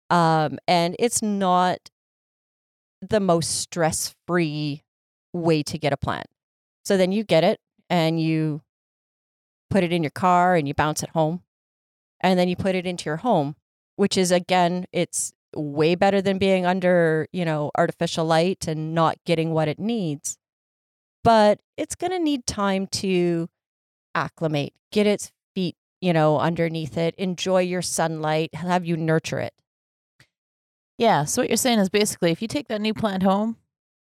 Um, 0.10 0.58
and 0.68 0.96
it's 1.00 1.22
not 1.22 1.90
the 3.02 3.20
most 3.20 3.60
stress 3.60 4.16
free 4.28 4.84
way 5.34 5.64
to 5.64 5.78
get 5.78 5.94
a 5.94 5.98
plant. 5.98 6.28
So 6.86 6.98
then 6.98 7.12
you 7.12 7.24
get 7.24 7.44
it 7.44 7.60
and 7.90 8.22
you 8.22 8.62
put 9.70 9.84
it 9.84 9.92
in 9.92 10.04
your 10.04 10.12
car 10.12 10.56
and 10.56 10.68
you 10.68 10.74
bounce 10.74 11.04
it 11.04 11.10
home. 11.10 11.42
And 12.24 12.40
then 12.40 12.48
you 12.48 12.56
put 12.56 12.74
it 12.74 12.88
into 12.88 13.06
your 13.06 13.18
home, 13.18 13.56
which 13.98 14.18
is 14.18 14.32
again, 14.32 14.86
it's 14.92 15.34
way 15.56 15.94
better 15.94 16.22
than 16.22 16.38
being 16.38 16.66
under, 16.66 17.28
you 17.32 17.46
know, 17.46 17.70
artificial 17.78 18.26
light 18.26 18.68
and 18.68 18.96
not 18.96 19.18
getting 19.26 19.52
what 19.52 19.68
it 19.68 19.78
needs. 19.78 20.38
But 21.24 21.60
it's 21.78 21.96
going 21.96 22.12
to 22.12 22.20
need 22.20 22.48
time 22.48 22.88
to 22.88 23.50
acclimate, 24.16 24.74
get 24.92 25.06
its 25.06 25.32
feet, 25.54 25.76
you 26.02 26.14
know, 26.14 26.40
underneath 26.40 26.98
it, 26.98 27.14
enjoy 27.18 27.62
your 27.62 27.82
sunlight, 27.82 28.56
have 28.56 28.86
you 28.86 28.98
nurture 28.98 29.40
it. 29.40 29.54
Yeah. 30.98 31.26
So 31.26 31.42
what 31.42 31.50
you're 31.50 31.58
saying 31.58 31.80
is 31.80 31.90
basically 31.90 32.32
if 32.32 32.42
you 32.42 32.48
take 32.48 32.68
that 32.68 32.82
new 32.82 32.94
plant 32.94 33.24
home 33.24 33.58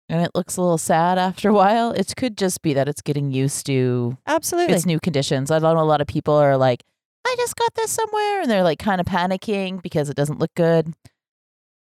and 0.09 0.21
it 0.21 0.31
looks 0.35 0.57
a 0.57 0.61
little 0.61 0.77
sad 0.77 1.17
after 1.17 1.49
a 1.49 1.53
while, 1.53 1.91
it 1.91 2.13
could 2.17 2.37
just 2.37 2.61
be 2.61 2.73
that 2.73 2.87
it's 2.87 3.01
getting 3.01 3.31
used 3.31 3.65
to 3.67 4.17
Absolutely. 4.27 4.73
its 4.73 4.85
new 4.85 4.99
conditions. 4.99 5.51
I 5.51 5.59
know 5.59 5.79
a 5.79 5.83
lot 5.83 6.01
of 6.01 6.07
people 6.07 6.33
are 6.33 6.57
like, 6.57 6.83
I 7.25 7.35
just 7.37 7.55
got 7.55 7.73
this 7.75 7.91
somewhere 7.91 8.41
and 8.41 8.49
they're 8.51 8.63
like 8.63 8.79
kind 8.79 8.99
of 8.99 9.07
panicking 9.07 9.81
because 9.81 10.09
it 10.09 10.15
doesn't 10.15 10.39
look 10.39 10.53
good. 10.55 10.93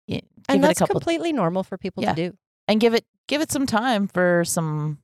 Yeah, 0.06 0.20
and 0.48 0.64
that's 0.64 0.78
couple 0.78 0.94
completely 0.94 1.32
normal 1.32 1.62
for 1.62 1.76
people 1.78 2.02
Yeah. 2.02 2.14
to 2.14 2.30
do. 2.30 2.36
and 2.66 2.80
give 2.80 2.94
it 2.94 3.04
give 3.26 3.40
it 3.40 3.50
some 3.52 3.66
time 3.66 4.06
for 4.08 4.42
some 4.44 4.98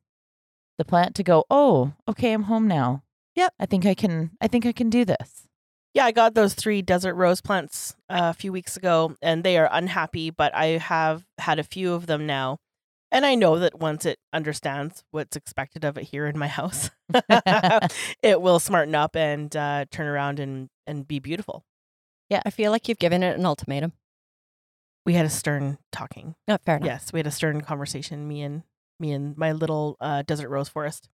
the 0.79 0.85
plant 0.85 1.15
to 1.17 1.23
go, 1.23 1.45
"Oh, 1.51 1.93
okay, 2.09 2.33
I'm 2.33 2.45
home 2.45 2.67
now." 2.67 3.03
Yep. 3.37 3.53
I 3.61 3.67
think 3.67 3.87
I 3.87 3.95
can 3.95 4.31
I 4.41 4.49
think 4.49 4.67
I 4.67 4.73
can 4.73 4.91
do 4.91 5.05
this. 5.05 5.47
Yeah, 5.93 6.05
I 6.07 6.13
got 6.13 6.35
those 6.35 6.55
three 6.55 6.83
desert 6.83 7.15
rose 7.15 7.41
plants 7.41 7.95
uh, 8.11 8.31
a 8.31 8.35
few 8.35 8.51
weeks 8.53 8.77
ago, 8.77 9.15
and 9.23 9.45
they 9.45 9.57
are 9.59 9.69
unhappy. 9.71 10.31
But 10.31 10.55
I 10.55 10.79
have 10.79 11.25
had 11.39 11.59
a 11.59 11.65
few 11.65 11.93
of 11.95 12.07
them 12.07 12.27
now, 12.27 12.59
and 13.15 13.25
I 13.25 13.37
know 13.37 13.61
that 13.61 13.79
once 13.79 14.05
it 14.05 14.19
understands 14.33 15.05
what's 15.13 15.37
expected 15.37 15.85
of 15.85 15.97
it 15.97 16.03
here 16.03 16.27
in 16.27 16.37
my 16.37 16.49
house, 16.49 16.91
it 18.23 18.43
will 18.43 18.59
smarten 18.59 18.95
up 18.97 19.15
and 19.15 19.55
uh, 19.57 19.87
turn 19.91 20.09
around 20.09 20.41
and 20.41 20.69
and 20.87 21.07
be 21.07 21.21
beautiful. 21.21 21.65
Yeah, 22.29 22.43
I 22.45 22.51
feel 22.51 22.73
like 22.73 22.89
you've 22.89 22.99
given 22.99 23.23
it 23.23 23.39
an 23.39 23.47
ultimatum. 23.47 23.93
We 25.07 25.15
had 25.15 25.25
a 25.25 25.31
stern 25.31 25.79
talking. 25.93 26.35
Not 26.49 26.63
fair 26.65 26.77
enough. 26.77 26.87
Yes, 26.87 27.13
we 27.13 27.21
had 27.21 27.27
a 27.27 27.31
stern 27.31 27.61
conversation. 27.61 28.27
Me 28.27 28.43
and 28.43 28.65
me 28.99 29.13
and 29.13 29.37
my 29.39 29.53
little 29.53 29.97
uh, 30.01 30.23
desert 30.23 30.49
rose 30.49 30.69
forest. 30.69 31.09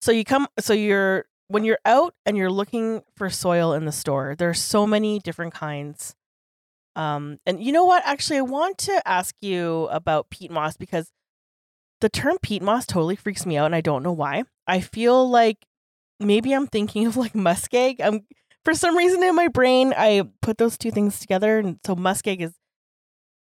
So 0.00 0.10
you 0.10 0.24
come. 0.24 0.48
So 0.58 0.72
you're 0.72 1.26
when 1.48 1.64
you're 1.64 1.80
out 1.84 2.14
and 2.24 2.38
you're 2.38 2.50
looking 2.50 3.02
for 3.16 3.28
soil 3.28 3.74
in 3.74 3.84
the 3.84 3.92
store. 3.92 4.34
There's 4.38 4.60
so 4.62 4.86
many 4.86 5.18
different 5.18 5.52
kinds. 5.52 6.14
Um, 6.96 7.38
and 7.46 7.62
you 7.62 7.70
know 7.70 7.84
what? 7.84 8.02
Actually, 8.06 8.38
I 8.38 8.42
want 8.42 8.78
to 8.78 9.06
ask 9.06 9.34
you 9.42 9.88
about 9.90 10.30
peat 10.30 10.50
moss 10.50 10.76
because 10.76 11.10
the 12.00 12.08
term 12.08 12.38
peat 12.42 12.62
moss 12.62 12.86
totally 12.86 13.16
freaks 13.16 13.46
me 13.46 13.56
out, 13.56 13.66
and 13.66 13.74
I 13.74 13.80
don't 13.80 14.02
know 14.02 14.12
why. 14.12 14.44
I 14.66 14.80
feel 14.80 15.28
like 15.28 15.66
maybe 16.20 16.52
I'm 16.52 16.66
thinking 16.66 17.06
of 17.08 17.16
like 17.16 17.32
muskeg. 17.32 18.00
I'm 18.00 18.26
for 18.64 18.74
some 18.74 18.96
reason 18.96 19.22
in 19.22 19.34
my 19.34 19.48
brain 19.48 19.94
I 19.96 20.24
put 20.42 20.58
those 20.58 20.78
two 20.78 20.90
things 20.90 21.18
together, 21.18 21.58
and 21.58 21.78
so 21.84 21.96
muskeg 21.96 22.40
is 22.40 22.54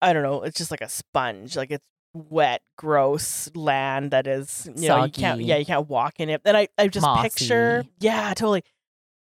I 0.03 0.13
don't 0.13 0.23
know. 0.23 0.43
It's 0.43 0.59
just 0.59 0.71
like 0.71 0.83
a 0.83 0.89
sponge. 0.89 1.57
Like 1.57 1.71
it's 1.71 1.87
wet, 2.13 2.63
gross 2.77 3.51
land 3.55 4.11
that 4.13 4.27
is 4.27 4.69
you 4.77 4.89
know 4.89 5.05
you 5.05 5.13
can't 5.13 5.39
Soggy. 5.39 5.45
yeah 5.45 5.57
you 5.57 5.67
can't 5.67 5.89
walk 5.89 6.21
in 6.21 6.29
it. 6.29 6.43
And 6.45 6.57
I 6.57 6.69
I 6.79 6.89
just 6.89 7.07
picture 7.23 7.85
yeah 8.01 8.35
totally. 8.35 8.63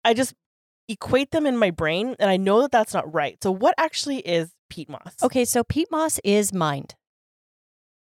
I 0.05 0.13
just 0.13 0.33
equate 0.87 1.31
them 1.31 1.45
in 1.45 1.57
my 1.57 1.71
brain, 1.71 2.15
and 2.19 2.29
I 2.29 2.37
know 2.37 2.61
that 2.61 2.71
that's 2.71 2.93
not 2.93 3.13
right. 3.13 3.41
So 3.43 3.51
what 3.51 3.75
actually 3.77 4.19
is 4.19 4.51
peat 4.69 4.89
moss? 4.89 5.15
Okay, 5.21 5.45
so 5.45 5.63
peat 5.63 5.89
moss 5.91 6.19
is 6.23 6.53
mined. 6.53 6.95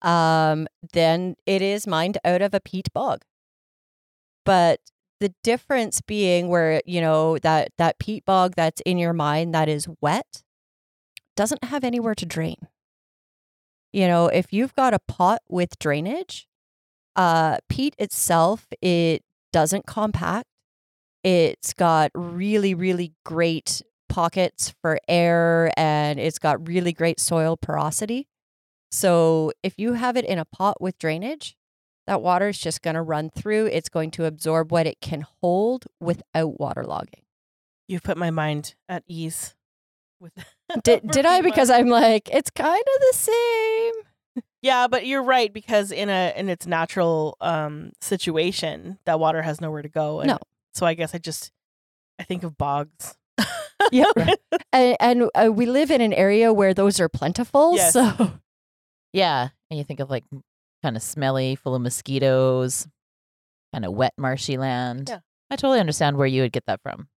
Um, 0.02 0.66
then 0.92 1.36
it 1.46 1.62
is 1.62 1.86
mined 1.86 2.18
out 2.24 2.42
of 2.42 2.54
a 2.54 2.60
peat 2.60 2.92
bog. 2.92 3.22
But 4.44 4.80
the 5.20 5.32
difference 5.44 6.00
being 6.00 6.48
where, 6.48 6.82
you 6.84 7.00
know, 7.00 7.38
that 7.38 7.70
that 7.78 7.98
peat 7.98 8.24
bog 8.24 8.54
that's 8.56 8.80
in 8.82 8.98
your 8.98 9.12
mine 9.12 9.52
that 9.52 9.68
is 9.68 9.88
wet 10.00 10.42
doesn't 11.36 11.64
have 11.64 11.84
anywhere 11.84 12.14
to 12.16 12.26
drain. 12.26 12.68
You 13.92 14.08
know, 14.08 14.26
if 14.28 14.52
you've 14.52 14.74
got 14.74 14.94
a 14.94 14.98
pot 14.98 15.42
with 15.48 15.78
drainage, 15.78 16.48
uh 17.16 17.58
peat 17.68 17.94
itself 17.98 18.66
it 18.80 19.22
doesn't 19.52 19.86
compact. 19.86 20.48
It's 21.24 21.72
got 21.74 22.10
really 22.14 22.74
really 22.74 23.14
great 23.24 23.82
pockets 24.08 24.74
for 24.82 24.98
air 25.08 25.72
and 25.76 26.18
it's 26.20 26.38
got 26.38 26.66
really 26.68 26.92
great 26.92 27.20
soil 27.20 27.56
porosity. 27.56 28.28
So 28.92 29.52
if 29.62 29.78
you 29.78 29.94
have 29.94 30.16
it 30.16 30.24
in 30.24 30.38
a 30.38 30.44
pot 30.44 30.81
with 30.81 30.98
drainage, 30.98 31.57
that 32.07 32.20
water 32.20 32.48
is 32.48 32.59
just 32.59 32.83
going 32.83 32.94
to 32.94 33.02
run 33.02 33.31
through. 33.31 33.66
It's 33.66 33.88
going 33.88 34.11
to 34.12 34.26
absorb 34.26 34.70
what 34.70 34.87
it 34.87 35.00
can 35.00 35.24
hold 35.40 35.87
without 35.98 36.59
waterlogging. 36.59 37.24
You've 37.88 38.02
put 38.02 38.16
my 38.16 38.31
mind 38.31 38.74
at 38.88 39.02
ease. 39.09 39.55
With 40.20 40.33
Did, 40.85 41.09
did 41.09 41.26
I? 41.26 41.40
Because 41.40 41.70
I'm 41.70 41.88
like, 41.88 42.28
it's 42.33 42.50
kind 42.50 42.78
of 42.81 43.00
the 43.00 43.16
same. 43.16 43.92
Yeah, 44.62 44.87
but 44.87 45.07
you're 45.07 45.22
right 45.22 45.52
because 45.52 45.90
in 45.90 46.09
a 46.09 46.33
in 46.37 46.48
its 46.48 46.66
natural 46.66 47.37
um 47.40 47.92
situation, 48.00 48.98
that 49.05 49.18
water 49.18 49.42
has 49.42 49.61
nowhere 49.61 49.83
to 49.83 49.88
go. 49.88 50.20
And 50.20 50.28
No. 50.28 50.38
So 50.72 50.87
I 50.87 50.94
guess 50.94 51.14
I 51.14 51.18
just 51.18 51.50
I 52.18 52.22
think 52.22 52.44
of 52.44 52.57
bogs. 52.57 53.16
Yeah. 53.90 54.05
And, 54.74 54.96
and 55.00 55.31
uh, 55.35 55.50
we 55.52 55.66
live 55.66 55.90
in 55.90 56.00
an 56.00 56.14
area 56.14 56.50
where 56.50 56.72
those 56.72 56.98
are 56.98 57.09
plentiful. 57.09 57.74
Yes. 57.74 57.92
So 57.92 58.33
Yeah, 59.12 59.48
and 59.70 59.79
you 59.79 59.85
think 59.85 60.01
of 60.01 60.11
like 60.11 60.25
kind 60.83 60.96
of 60.96 61.03
smelly, 61.03 61.55
full 61.55 61.75
of 61.75 61.83
mosquitoes, 61.83 62.87
kind 63.72 63.85
of 63.85 63.92
wet, 63.92 64.14
marshy 64.16 64.57
land. 64.57 65.09
Yeah. 65.09 65.20
I 65.51 65.57
totally 65.57 65.81
understand 65.81 66.16
where 66.16 66.27
you 66.27 66.42
would 66.42 66.53
get 66.53 66.64
that 66.66 66.81
from. 66.83 67.09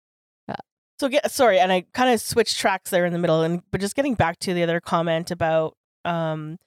Yeah. 0.48 0.56
So 1.00 1.08
get 1.08 1.30
sorry, 1.30 1.58
and 1.58 1.72
I 1.72 1.86
kind 1.92 2.12
of 2.12 2.20
switched 2.20 2.58
tracks 2.58 2.90
there 2.90 3.06
in 3.06 3.12
the 3.12 3.18
middle, 3.18 3.42
and 3.42 3.62
but 3.70 3.80
just 3.80 3.96
getting 3.96 4.14
back 4.14 4.38
to 4.40 4.54
the 4.54 4.62
other 4.62 4.80
comment 4.80 5.30
about 5.30 5.74
um 6.04 6.58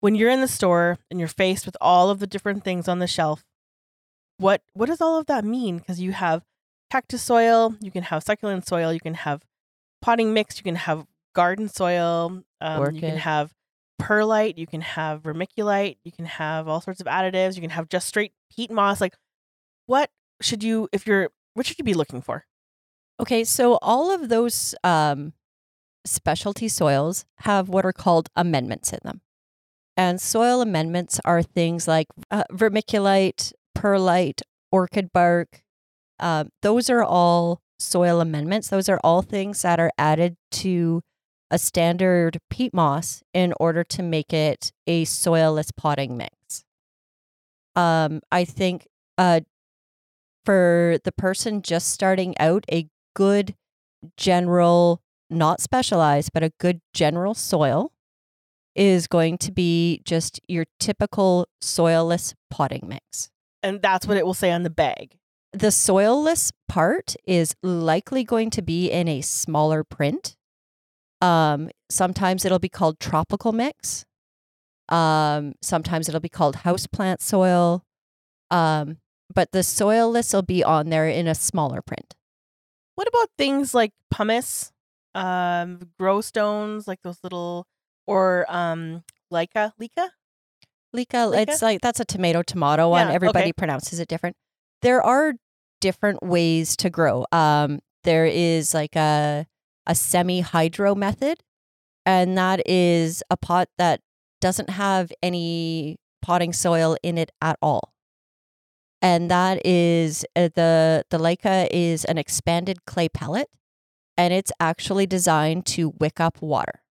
when 0.00 0.14
you're 0.14 0.30
in 0.30 0.40
the 0.40 0.48
store 0.48 0.98
and 1.10 1.20
you're 1.20 1.28
faced 1.28 1.66
with 1.66 1.76
all 1.80 2.10
of 2.10 2.18
the 2.18 2.26
different 2.26 2.64
things 2.64 2.88
on 2.88 2.98
the 2.98 3.06
shelf, 3.06 3.44
what 4.38 4.62
what 4.72 4.86
does 4.86 5.00
all 5.00 5.18
of 5.18 5.26
that 5.26 5.44
mean? 5.44 5.78
Because 5.78 6.00
you 6.00 6.12
have 6.12 6.42
cactus 6.90 7.22
soil, 7.22 7.76
you 7.80 7.90
can 7.90 8.04
have 8.04 8.22
succulent 8.22 8.66
soil, 8.66 8.92
you 8.92 9.00
can 9.00 9.14
have 9.14 9.42
potting 10.00 10.32
mix, 10.32 10.56
you 10.56 10.64
can 10.64 10.76
have 10.76 11.06
garden 11.34 11.68
soil, 11.68 12.42
um, 12.60 12.94
you 12.94 13.00
can 13.00 13.18
have 13.18 13.52
perlite, 14.00 14.58
you 14.58 14.66
can 14.66 14.80
have 14.80 15.22
vermiculite, 15.22 15.98
you 16.04 16.12
can 16.12 16.24
have 16.24 16.66
all 16.68 16.80
sorts 16.80 17.00
of 17.00 17.06
additives, 17.06 17.54
you 17.54 17.60
can 17.60 17.70
have 17.70 17.88
just 17.88 18.08
straight 18.08 18.32
peat 18.54 18.70
moss. 18.70 19.00
Like, 19.00 19.14
what 19.86 20.10
should 20.40 20.62
you 20.62 20.88
if 20.92 21.06
you're 21.06 21.30
what 21.54 21.66
should 21.66 21.78
you 21.78 21.84
be 21.84 21.94
looking 21.94 22.22
for? 22.22 22.46
Okay, 23.20 23.44
so 23.44 23.78
all 23.82 24.10
of 24.10 24.28
those 24.28 24.74
um, 24.82 25.34
specialty 26.06 26.68
soils 26.68 27.26
have 27.40 27.68
what 27.68 27.84
are 27.84 27.92
called 27.92 28.28
amendments 28.34 28.92
in 28.92 29.00
them. 29.04 29.20
And 29.96 30.20
soil 30.20 30.62
amendments 30.62 31.20
are 31.24 31.42
things 31.42 31.86
like 31.86 32.06
uh, 32.30 32.44
vermiculite, 32.52 33.52
perlite, 33.74 34.40
orchid 34.72 35.12
bark. 35.12 35.62
Um, 36.18 36.48
those 36.62 36.88
are 36.88 37.02
all 37.02 37.60
soil 37.78 38.20
amendments. 38.20 38.68
Those 38.68 38.88
are 38.88 39.00
all 39.04 39.20
things 39.20 39.62
that 39.62 39.78
are 39.78 39.90
added 39.98 40.36
to 40.52 41.02
a 41.50 41.58
standard 41.58 42.38
peat 42.48 42.72
moss 42.72 43.22
in 43.34 43.52
order 43.58 43.84
to 43.84 44.02
make 44.02 44.32
it 44.32 44.72
a 44.86 45.04
soilless 45.04 45.70
potting 45.76 46.16
mix. 46.16 46.64
Um, 47.76 48.20
I 48.30 48.44
think 48.44 48.86
uh, 49.18 49.40
for 50.44 50.98
the 51.04 51.12
person 51.12 51.62
just 51.62 51.90
starting 51.90 52.36
out, 52.38 52.64
a 52.70 52.88
good 53.14 53.54
general, 54.16 55.02
not 55.28 55.60
specialized, 55.60 56.32
but 56.32 56.42
a 56.42 56.52
good 56.58 56.80
general 56.94 57.34
soil 57.34 57.92
is 58.74 59.06
going 59.06 59.36
to 59.38 59.52
be 59.52 60.00
just 60.04 60.40
your 60.48 60.64
typical 60.78 61.46
soilless 61.62 62.34
potting 62.50 62.86
mix. 62.86 63.30
And 63.62 63.82
that's 63.82 64.06
what 64.06 64.16
it 64.16 64.24
will 64.24 64.34
say 64.34 64.52
on 64.52 64.62
the 64.62 64.70
bag. 64.70 65.16
The 65.52 65.68
soilless 65.68 66.52
part 66.68 67.16
is 67.26 67.54
likely 67.62 68.24
going 68.24 68.50
to 68.50 68.62
be 68.62 68.90
in 68.90 69.08
a 69.08 69.20
smaller 69.20 69.82
print. 69.82 70.36
Um, 71.20 71.70
sometimes 71.88 72.44
it'll 72.44 72.58
be 72.58 72.68
called 72.68 72.98
tropical 72.98 73.52
mix. 73.52 74.06
Um, 74.88 75.54
sometimes 75.62 76.08
it'll 76.08 76.20
be 76.20 76.28
called 76.28 76.56
houseplant 76.56 77.20
soil. 77.20 77.84
Um, 78.50 78.98
but 79.32 79.52
the 79.52 79.60
soilless 79.60 80.34
will 80.34 80.42
be 80.42 80.64
on 80.64 80.88
there 80.88 81.08
in 81.08 81.28
a 81.28 81.34
smaller 81.34 81.82
print. 81.82 82.14
What 82.96 83.06
about 83.08 83.28
things 83.38 83.74
like 83.74 83.92
pumice, 84.10 84.72
um, 85.14 85.90
grow 85.98 86.20
stones, 86.20 86.88
like 86.88 87.00
those 87.02 87.18
little, 87.22 87.66
or 88.06 88.44
um, 88.48 89.04
LECA, 89.32 89.72
LECA? 89.80 90.08
It's 91.48 91.62
like 91.62 91.80
that's 91.80 92.00
a 92.00 92.04
tomato 92.04 92.42
tomato 92.42 92.88
one. 92.88 93.06
Yeah, 93.06 93.14
Everybody 93.14 93.44
okay. 93.44 93.52
pronounces 93.52 94.00
it 94.00 94.08
different. 94.08 94.36
There 94.82 95.00
are 95.00 95.34
different 95.80 96.22
ways 96.22 96.76
to 96.78 96.90
grow. 96.90 97.24
Um, 97.30 97.78
there 98.02 98.26
is 98.26 98.74
like 98.74 98.96
a 98.96 99.46
a 99.86 99.94
semi 99.94 100.40
hydro 100.40 100.94
method, 100.94 101.42
and 102.06 102.36
that 102.36 102.66
is 102.68 103.22
a 103.30 103.36
pot 103.36 103.68
that 103.78 104.00
doesn't 104.40 104.70
have 104.70 105.12
any 105.22 105.96
potting 106.22 106.52
soil 106.52 106.96
in 107.02 107.18
it 107.18 107.30
at 107.40 107.58
all. 107.62 107.92
And 109.02 109.30
that 109.30 109.64
is 109.64 110.24
uh, 110.36 110.50
the 110.54 111.04
the 111.10 111.18
LECA 111.18 111.68
is 111.70 112.04
an 112.04 112.18
expanded 112.18 112.84
clay 112.84 113.08
pellet, 113.08 113.48
and 114.16 114.34
it's 114.34 114.52
actually 114.60 115.06
designed 115.06 115.64
to 115.66 115.94
wick 115.98 116.20
up 116.20 116.42
water. 116.42 116.82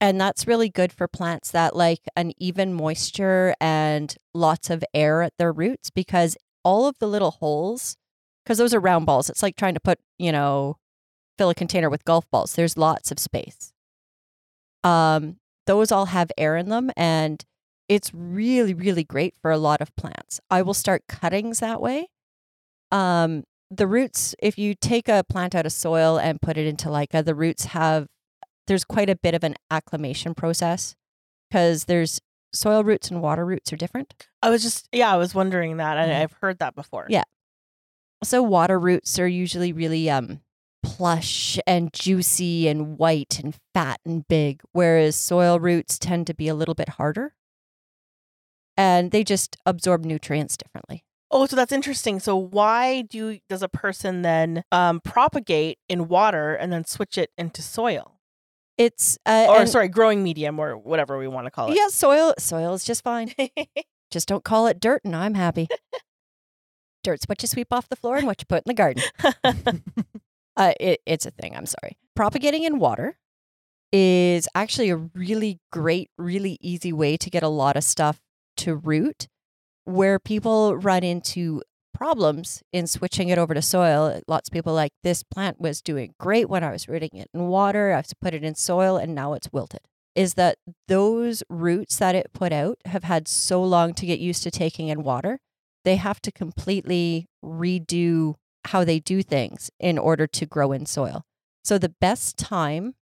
And 0.00 0.20
that's 0.20 0.46
really 0.46 0.68
good 0.68 0.92
for 0.92 1.08
plants 1.08 1.50
that 1.52 1.74
like 1.74 2.00
an 2.14 2.32
even 2.38 2.74
moisture 2.74 3.54
and 3.58 4.14
lots 4.34 4.68
of 4.68 4.84
air 4.92 5.22
at 5.22 5.32
their 5.38 5.52
roots 5.52 5.88
because 5.88 6.36
all 6.62 6.86
of 6.86 6.98
the 6.98 7.08
little 7.08 7.30
holes, 7.30 7.96
because 8.44 8.58
those 8.58 8.74
are 8.74 8.80
round 8.80 9.06
balls, 9.06 9.30
it's 9.30 9.42
like 9.42 9.56
trying 9.56 9.72
to 9.72 9.80
put, 9.80 9.98
you 10.18 10.30
know, 10.30 10.76
fill 11.38 11.50
a 11.50 11.54
container 11.54 11.90
with 11.90 12.04
golf 12.04 12.28
balls. 12.30 12.54
There's 12.54 12.76
lots 12.76 13.10
of 13.10 13.18
space. 13.18 13.72
Um, 14.82 15.36
those 15.66 15.90
all 15.90 16.06
have 16.06 16.30
air 16.36 16.56
in 16.56 16.68
them 16.68 16.90
and 16.96 17.42
it's 17.88 18.12
really, 18.14 18.74
really 18.74 19.04
great 19.04 19.34
for 19.40 19.50
a 19.50 19.58
lot 19.58 19.80
of 19.80 19.94
plants. 19.96 20.40
I 20.50 20.62
will 20.62 20.74
start 20.74 21.02
cuttings 21.08 21.60
that 21.60 21.80
way. 21.80 22.08
Um, 22.90 23.44
the 23.70 23.86
roots, 23.86 24.34
if 24.40 24.58
you 24.58 24.74
take 24.74 25.08
a 25.08 25.24
plant 25.28 25.54
out 25.54 25.66
of 25.66 25.72
soil 25.72 26.18
and 26.18 26.40
put 26.40 26.56
it 26.56 26.66
into 26.66 26.90
like 26.90 27.10
the 27.10 27.34
roots 27.34 27.66
have 27.66 28.06
there's 28.66 28.84
quite 28.84 29.10
a 29.10 29.16
bit 29.16 29.34
of 29.34 29.44
an 29.44 29.54
acclimation 29.70 30.34
process 30.34 30.94
because 31.50 31.84
there's 31.84 32.18
soil 32.54 32.82
roots 32.82 33.10
and 33.10 33.20
water 33.20 33.44
roots 33.44 33.70
are 33.72 33.76
different. 33.76 34.14
I 34.42 34.48
was 34.48 34.62
just, 34.62 34.88
yeah, 34.92 35.12
I 35.12 35.16
was 35.18 35.34
wondering 35.34 35.76
that. 35.78 35.98
and 35.98 36.10
Mhm. 36.10 36.22
I've 36.22 36.32
heard 36.40 36.58
that 36.60 36.74
before. 36.74 37.06
Yeah. 37.10 37.24
So 38.22 38.42
water 38.42 38.78
roots 38.78 39.18
are 39.18 39.26
usually 39.28 39.72
really 39.72 40.08
um 40.08 40.40
plush 40.84 41.58
and 41.66 41.92
juicy 41.92 42.68
and 42.68 42.98
white 42.98 43.40
and 43.42 43.56
fat 43.74 43.98
and 44.04 44.26
big, 44.28 44.60
whereas 44.72 45.16
soil 45.16 45.58
roots 45.58 45.98
tend 45.98 46.26
to 46.28 46.34
be 46.34 46.46
a 46.48 46.54
little 46.54 46.74
bit 46.74 46.90
harder. 46.90 47.34
And 48.76 49.10
they 49.10 49.24
just 49.24 49.56
absorb 49.66 50.04
nutrients 50.04 50.56
differently. 50.56 51.04
Oh, 51.30 51.46
so 51.46 51.56
that's 51.56 51.72
interesting. 51.72 52.20
So 52.20 52.36
why 52.36 53.02
do 53.02 53.38
does 53.48 53.62
a 53.62 53.68
person 53.68 54.22
then 54.22 54.62
um, 54.70 55.00
propagate 55.00 55.78
in 55.88 56.06
water 56.08 56.54
and 56.54 56.72
then 56.72 56.84
switch 56.84 57.16
it 57.18 57.30
into 57.38 57.62
soil, 57.62 58.18
It's 58.78 59.18
uh, 59.26 59.46
or 59.48 59.60
and- 59.60 59.68
sorry, 59.68 59.88
growing 59.88 60.22
medium, 60.22 60.58
or 60.60 60.76
whatever 60.76 61.18
we 61.18 61.26
want 61.28 61.46
to 61.46 61.50
call 61.50 61.70
it? 61.72 61.76
yeah, 61.76 61.88
soil 61.88 62.34
soil 62.38 62.74
is 62.74 62.84
just 62.84 63.02
fine. 63.02 63.32
Just 64.10 64.28
don't 64.28 64.44
call 64.44 64.68
it 64.68 64.78
dirt, 64.78 65.00
and 65.04 65.16
I'm 65.16 65.34
happy. 65.34 65.66
Dirt's 67.02 67.24
what 67.24 67.42
you 67.42 67.48
sweep 67.48 67.72
off 67.72 67.88
the 67.88 67.96
floor 67.96 68.16
and 68.16 68.26
what 68.28 68.40
you 68.40 68.46
put 68.46 68.58
in 68.64 68.68
the 68.68 68.74
garden. 68.74 69.02
Uh, 70.56 70.72
it, 70.80 71.00
it's 71.06 71.26
a 71.26 71.30
thing. 71.30 71.56
I'm 71.56 71.66
sorry. 71.66 71.96
Propagating 72.14 72.64
in 72.64 72.78
water 72.78 73.18
is 73.92 74.48
actually 74.54 74.90
a 74.90 74.96
really 74.96 75.60
great, 75.72 76.10
really 76.18 76.58
easy 76.60 76.92
way 76.92 77.16
to 77.16 77.30
get 77.30 77.42
a 77.42 77.48
lot 77.48 77.76
of 77.76 77.84
stuff 77.84 78.20
to 78.58 78.74
root. 78.74 79.28
Where 79.84 80.18
people 80.18 80.76
run 80.76 81.04
into 81.04 81.62
problems 81.92 82.62
in 82.72 82.86
switching 82.86 83.28
it 83.28 83.38
over 83.38 83.54
to 83.54 83.62
soil, 83.62 84.20
lots 84.26 84.48
of 84.48 84.52
people 84.52 84.72
like 84.72 84.92
this 85.02 85.22
plant 85.22 85.60
was 85.60 85.82
doing 85.82 86.14
great 86.18 86.48
when 86.48 86.64
I 86.64 86.72
was 86.72 86.88
rooting 86.88 87.10
it 87.12 87.28
in 87.34 87.48
water. 87.48 87.92
I 87.92 87.96
have 87.96 88.06
to 88.08 88.16
put 88.16 88.34
it 88.34 88.42
in 88.42 88.54
soil 88.54 88.96
and 88.96 89.14
now 89.14 89.34
it's 89.34 89.52
wilted. 89.52 89.80
Is 90.14 90.34
that 90.34 90.58
those 90.88 91.42
roots 91.48 91.98
that 91.98 92.14
it 92.14 92.32
put 92.32 92.52
out 92.52 92.78
have 92.84 93.04
had 93.04 93.28
so 93.28 93.62
long 93.62 93.94
to 93.94 94.06
get 94.06 94.20
used 94.20 94.42
to 94.44 94.50
taking 94.50 94.88
in 94.88 95.02
water, 95.02 95.38
they 95.84 95.96
have 95.96 96.20
to 96.22 96.32
completely 96.32 97.26
redo 97.44 98.34
how 98.66 98.84
they 98.84 98.98
do 99.00 99.22
things 99.22 99.70
in 99.78 99.98
order 99.98 100.26
to 100.26 100.46
grow 100.46 100.72
in 100.72 100.86
soil. 100.86 101.24
So 101.64 101.78
the 101.78 101.88
best 102.00 102.36
time 102.38 102.94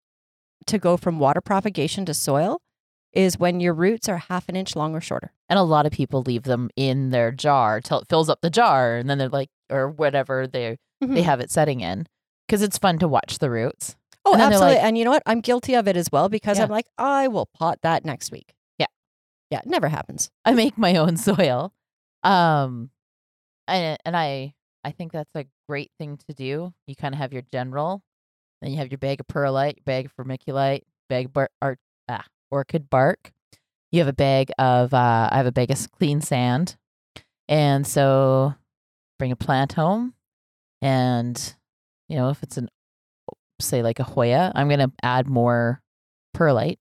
to 0.67 0.79
go 0.79 0.97
from 0.97 1.19
water 1.19 1.41
propagation 1.41 2.05
to 2.07 2.15
soil 2.15 2.61
is 3.13 3.39
when 3.39 3.61
your 3.61 3.75
roots 3.75 4.09
are 4.09 4.17
half 4.19 4.49
an 4.49 4.57
inch 4.57 4.75
long 4.77 4.95
or 4.95 5.01
shorter. 5.01 5.33
And 5.49 5.59
a 5.59 5.63
lot 5.63 5.85
of 5.87 5.93
people 5.93 6.23
leave 6.23 6.45
them 6.45 6.71
in 6.77 7.11
their 7.11 7.31
jar 7.31 7.81
till 7.81 7.99
it 8.01 8.09
fills 8.09 8.29
up 8.31 8.41
the 8.41 8.49
jar, 8.51 8.97
and 8.97 9.11
then 9.11 9.19
they're 9.19 9.29
like, 9.29 9.51
or 9.71 9.89
whatever 9.91 10.47
they 10.47 10.79
Mm-hmm. 11.03 11.15
they 11.15 11.23
have 11.23 11.41
it 11.41 11.51
setting 11.51 11.81
in, 11.81 12.07
because 12.47 12.63
it's 12.63 12.79
fun 12.79 12.97
to 13.01 13.09
watch 13.09 13.41
the 13.41 13.51
roots. 13.51 13.97
Oh, 14.25 14.35
And 14.35 14.41
absolutely. 14.43 14.77
like- 14.77 14.85
and 14.85 14.97
you 14.97 15.05
know 15.05 15.11
what? 15.11 15.25
I'm 15.27 15.41
guilty 15.41 15.75
of 15.75 15.89
it 15.89 15.97
as 15.97 16.13
well 16.13 16.29
because 16.29 16.59
Yeah. 16.59 16.63
I'm 16.65 16.71
like, 16.71 16.87
I 16.97 17.27
will 17.27 17.47
pot 17.47 17.81
that 17.83 18.05
next 18.05 18.31
week. 18.31 18.55
Yeah. 18.79 18.87
Yeah, 19.51 19.59
it 19.59 19.67
never 19.67 19.89
happens. 19.89 20.31
I 20.45 20.53
make 20.53 20.79
my 20.79 20.95
own 20.95 21.17
soil, 21.29 21.75
um, 22.23 22.91
and 23.67 23.99
and 24.05 24.17
I 24.17 24.55
I 24.85 24.91
think 24.91 25.13
that's 25.13 25.35
a 25.35 25.47
great 25.69 25.91
thing 25.99 26.19
to 26.29 26.35
do. 26.35 26.73
You 26.87 26.97
kind 26.97 27.15
of 27.15 27.19
have 27.19 27.33
your 27.33 27.43
general, 27.53 28.03
then 28.61 28.73
you 28.73 28.79
have 28.79 28.91
your 28.91 28.99
bag 28.99 29.21
of 29.21 29.29
perlite, 29.29 29.85
bag 29.85 30.07
of 30.07 30.17
vermiculite, 30.17 30.83
bag 31.09 31.27
of 31.27 31.33
bar- 31.33 31.79
ah, 32.09 32.25
orchid 32.51 32.91
bark. 32.91 33.33
You 33.91 34.01
have 34.01 34.09
a 34.09 34.13
bag 34.13 34.51
of 34.59 34.95
uh, 34.95 35.29
I 35.31 35.37
have 35.37 35.47
a 35.47 35.53
bag 35.53 35.71
of 35.71 35.91
clean 35.93 36.21
sand, 36.21 36.77
and 37.49 37.87
so 37.87 38.55
bring 39.19 39.33
a 39.33 39.37
plant 39.37 39.75
home, 39.75 40.15
and 40.81 41.55
you 42.09 42.17
know 42.17 42.31
if 42.31 42.43
it's 42.43 42.57
an 42.57 42.69
say 43.61 43.83
like 43.83 44.01
a 44.01 44.05
Hoya, 44.05 44.51
I'm 44.55 44.69
gonna 44.69 44.93
add 45.03 45.29
more 45.29 45.83
perlite 46.35 46.79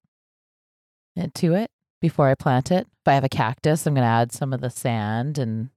into 1.16 1.54
it 1.54 1.70
before 2.02 2.28
I 2.28 2.36
plant 2.36 2.72
it. 2.72 2.88
If 2.88 3.08
I 3.08 3.14
have 3.14 3.24
a 3.24 3.30
cactus, 3.30 3.86
I'm 3.86 3.94
going 3.94 4.04
to 4.04 4.08
add 4.08 4.32
some 4.32 4.54
of 4.54 4.62
the 4.62 4.70
sand 4.70 5.38
and 5.38 5.70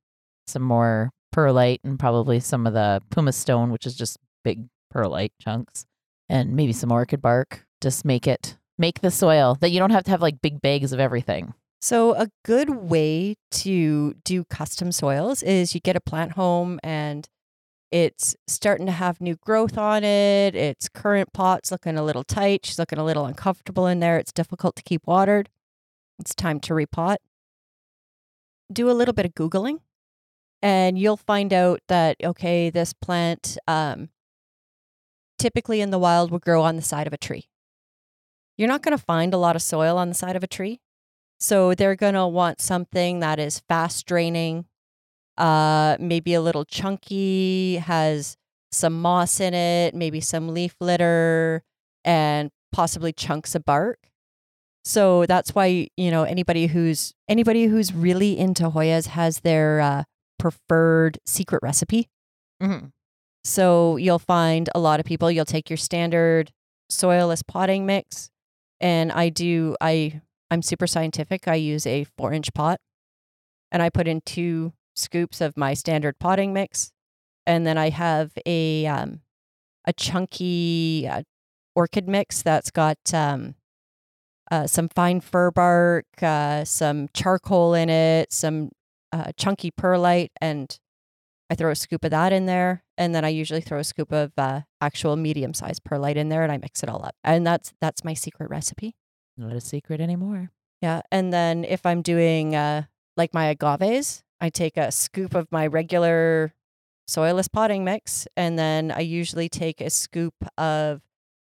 some 0.46 0.62
more 0.62 1.10
perlite 1.34 1.80
and 1.82 1.98
probably 1.98 2.38
some 2.38 2.64
of 2.64 2.74
the 2.74 3.02
pumice 3.10 3.36
stone, 3.36 3.72
which 3.72 3.86
is 3.86 3.96
just 3.96 4.18
big 4.44 4.68
perlite 4.90 5.32
chunks, 5.40 5.84
and 6.28 6.54
maybe 6.54 6.72
some 6.72 6.92
orchid 6.92 7.20
bark. 7.20 7.66
Just 7.80 8.04
make 8.04 8.28
it 8.28 8.56
make 8.78 9.00
the 9.00 9.10
soil 9.10 9.56
that 9.60 9.70
you 9.70 9.80
don't 9.80 9.90
have 9.90 10.04
to 10.04 10.12
have 10.12 10.22
like 10.22 10.40
big 10.40 10.62
bags 10.62 10.92
of 10.92 11.00
everything. 11.00 11.52
So, 11.80 12.14
a 12.14 12.28
good 12.44 12.70
way 12.70 13.34
to 13.50 14.14
do 14.24 14.44
custom 14.44 14.92
soils 14.92 15.42
is 15.42 15.74
you 15.74 15.80
get 15.80 15.96
a 15.96 16.00
plant 16.00 16.32
home 16.32 16.78
and 16.84 17.28
it's 17.90 18.36
starting 18.46 18.86
to 18.86 18.92
have 18.92 19.20
new 19.20 19.34
growth 19.36 19.76
on 19.76 20.04
it. 20.04 20.54
Its 20.54 20.88
current 20.88 21.32
pot's 21.32 21.72
looking 21.72 21.98
a 21.98 22.04
little 22.04 22.24
tight. 22.24 22.64
She's 22.64 22.78
looking 22.78 22.98
a 22.98 23.04
little 23.04 23.26
uncomfortable 23.26 23.88
in 23.88 23.98
there. 23.98 24.18
It's 24.18 24.32
difficult 24.32 24.76
to 24.76 24.82
keep 24.84 25.02
watered. 25.04 25.50
it's 26.20 26.34
time 26.34 26.60
to 26.60 26.74
repot. 26.74 27.16
Do 28.72 28.88
a 28.88 28.92
little 28.92 29.12
bit 29.12 29.26
of 29.26 29.34
Googling 29.34 29.80
and 30.64 30.98
you'll 30.98 31.18
find 31.18 31.52
out 31.52 31.82
that, 31.88 32.16
okay, 32.24 32.70
this 32.70 32.94
plant 32.94 33.58
um, 33.68 34.08
typically 35.38 35.82
in 35.82 35.90
the 35.90 35.98
wild 35.98 36.30
will 36.30 36.38
grow 36.38 36.62
on 36.62 36.76
the 36.76 36.82
side 36.82 37.06
of 37.06 37.12
a 37.12 37.18
tree. 37.18 37.50
You're 38.56 38.68
not 38.68 38.82
going 38.82 38.96
to 38.96 39.04
find 39.04 39.34
a 39.34 39.36
lot 39.36 39.56
of 39.56 39.62
soil 39.62 39.98
on 39.98 40.08
the 40.08 40.14
side 40.14 40.36
of 40.36 40.42
a 40.42 40.46
tree. 40.46 40.80
So 41.38 41.74
they're 41.74 41.96
going 41.96 42.14
to 42.14 42.26
want 42.26 42.62
something 42.62 43.20
that 43.20 43.38
is 43.38 43.60
fast 43.68 44.06
draining, 44.06 44.64
uh, 45.36 45.98
maybe 46.00 46.32
a 46.32 46.40
little 46.40 46.64
chunky, 46.64 47.76
has 47.76 48.38
some 48.72 49.02
moss 49.02 49.40
in 49.40 49.52
it, 49.52 49.94
maybe 49.94 50.22
some 50.22 50.48
leaf 50.48 50.76
litter, 50.80 51.62
and 52.06 52.50
possibly 52.72 53.12
chunks 53.12 53.54
of 53.54 53.66
bark. 53.66 53.98
So 54.82 55.26
that's 55.26 55.54
why 55.54 55.88
you 55.96 56.10
know 56.10 56.22
anybody 56.22 56.68
who's 56.68 57.12
anybody 57.28 57.66
who's 57.66 57.92
really 57.92 58.38
into 58.38 58.70
Hoyas 58.70 59.08
has 59.08 59.40
their 59.40 59.80
uh, 59.80 60.04
preferred 60.44 61.18
secret 61.24 61.60
recipe. 61.62 62.06
Mhm. 62.62 62.92
So 63.44 63.96
you'll 63.96 64.18
find 64.18 64.68
a 64.74 64.78
lot 64.78 65.00
of 65.00 65.06
people. 65.06 65.30
You'll 65.30 65.46
take 65.46 65.70
your 65.70 65.78
standard 65.78 66.52
soilless 66.92 67.42
potting 67.46 67.86
mix, 67.86 68.28
and 68.78 69.10
I 69.10 69.30
do. 69.30 69.74
I 69.80 70.20
I'm 70.50 70.60
super 70.60 70.86
scientific. 70.86 71.48
I 71.48 71.54
use 71.54 71.86
a 71.86 72.04
four 72.18 72.34
inch 72.34 72.52
pot, 72.52 72.78
and 73.72 73.82
I 73.82 73.88
put 73.88 74.06
in 74.06 74.20
two 74.26 74.74
scoops 74.94 75.40
of 75.40 75.56
my 75.56 75.72
standard 75.72 76.18
potting 76.18 76.52
mix, 76.52 76.92
and 77.46 77.66
then 77.66 77.78
I 77.78 77.88
have 77.88 78.32
a 78.44 78.84
um, 78.86 79.22
a 79.86 79.94
chunky 79.94 81.08
uh, 81.10 81.22
orchid 81.74 82.06
mix 82.06 82.42
that's 82.42 82.70
got 82.70 82.98
um, 83.14 83.54
uh, 84.50 84.66
some 84.66 84.90
fine 84.90 85.22
fir 85.22 85.50
bark, 85.50 86.04
uh, 86.20 86.64
some 86.66 87.08
charcoal 87.14 87.72
in 87.72 87.88
it, 87.88 88.30
some 88.30 88.72
uh, 89.14 89.32
chunky 89.36 89.70
perlite, 89.70 90.32
and 90.40 90.76
I 91.48 91.54
throw 91.54 91.70
a 91.70 91.76
scoop 91.76 92.04
of 92.04 92.10
that 92.10 92.32
in 92.32 92.46
there, 92.46 92.82
and 92.98 93.14
then 93.14 93.24
I 93.24 93.28
usually 93.28 93.60
throw 93.60 93.78
a 93.78 93.84
scoop 93.84 94.12
of 94.12 94.32
uh, 94.36 94.62
actual 94.80 95.14
medium 95.14 95.54
sized 95.54 95.84
perlite 95.84 96.16
in 96.16 96.30
there, 96.30 96.42
and 96.42 96.50
I 96.50 96.58
mix 96.58 96.82
it 96.82 96.88
all 96.88 97.04
up, 97.04 97.14
and 97.22 97.46
that's 97.46 97.72
that's 97.80 98.02
my 98.04 98.14
secret 98.14 98.50
recipe. 98.50 98.96
Not 99.36 99.52
a 99.52 99.60
secret 99.60 100.00
anymore. 100.00 100.50
Yeah, 100.82 101.02
and 101.12 101.32
then 101.32 101.64
if 101.64 101.86
I'm 101.86 102.02
doing 102.02 102.56
uh, 102.56 102.82
like 103.16 103.32
my 103.32 103.54
agaves, 103.54 104.22
I 104.40 104.50
take 104.50 104.76
a 104.76 104.90
scoop 104.90 105.34
of 105.34 105.46
my 105.52 105.66
regular 105.68 106.52
soilless 107.08 107.50
potting 107.50 107.84
mix, 107.84 108.26
and 108.36 108.58
then 108.58 108.90
I 108.90 109.00
usually 109.00 109.48
take 109.48 109.80
a 109.80 109.90
scoop 109.90 110.34
of 110.58 111.02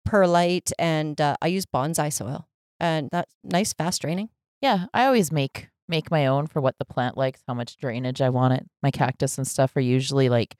perlite, 0.04 0.72
and 0.80 1.20
uh, 1.20 1.36
I 1.40 1.46
use 1.46 1.66
bonsai 1.66 2.12
soil, 2.12 2.48
and 2.80 3.08
that's 3.12 3.34
nice, 3.44 3.72
fast 3.72 4.02
draining. 4.02 4.30
Yeah, 4.60 4.86
I 4.92 5.06
always 5.06 5.30
make 5.30 5.68
make 5.88 6.10
my 6.10 6.26
own 6.26 6.46
for 6.46 6.60
what 6.60 6.76
the 6.78 6.84
plant 6.84 7.16
likes, 7.16 7.42
how 7.46 7.54
much 7.54 7.76
drainage 7.76 8.20
I 8.20 8.30
want 8.30 8.54
it. 8.54 8.66
My 8.82 8.90
cactus 8.90 9.38
and 9.38 9.46
stuff 9.46 9.76
are 9.76 9.80
usually 9.80 10.28
like 10.28 10.56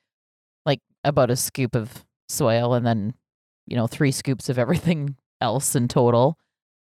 like 0.67 0.81
about 1.05 1.31
a 1.31 1.37
scoop 1.37 1.75
of 1.75 2.05
soil 2.29 2.75
and 2.75 2.87
then, 2.87 3.15
you 3.67 3.77
know, 3.77 3.87
three 3.87 4.13
scoops 4.13 4.49
of 4.49 4.59
everything 4.59 5.17
else 5.41 5.75
in 5.75 5.89
total. 5.89 6.39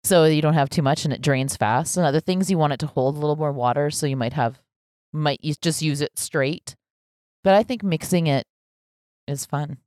So 0.04 0.24
you 0.24 0.42
don't 0.42 0.54
have 0.54 0.68
too 0.68 0.82
much 0.82 1.04
and 1.04 1.14
it 1.14 1.22
drains 1.22 1.56
fast. 1.56 1.96
And 1.96 2.04
other 2.04 2.20
things 2.20 2.50
you 2.50 2.58
want 2.58 2.72
it 2.72 2.80
to 2.80 2.86
hold 2.86 3.16
a 3.16 3.20
little 3.20 3.36
more 3.36 3.52
water, 3.52 3.90
so 3.90 4.06
you 4.06 4.16
might 4.16 4.32
have 4.32 4.60
might 5.12 5.40
you 5.42 5.54
just 5.60 5.82
use 5.82 6.00
it 6.00 6.18
straight. 6.18 6.74
But 7.44 7.54
I 7.54 7.62
think 7.62 7.82
mixing 7.82 8.26
it 8.26 8.46
is 9.28 9.46
fun. 9.46 9.78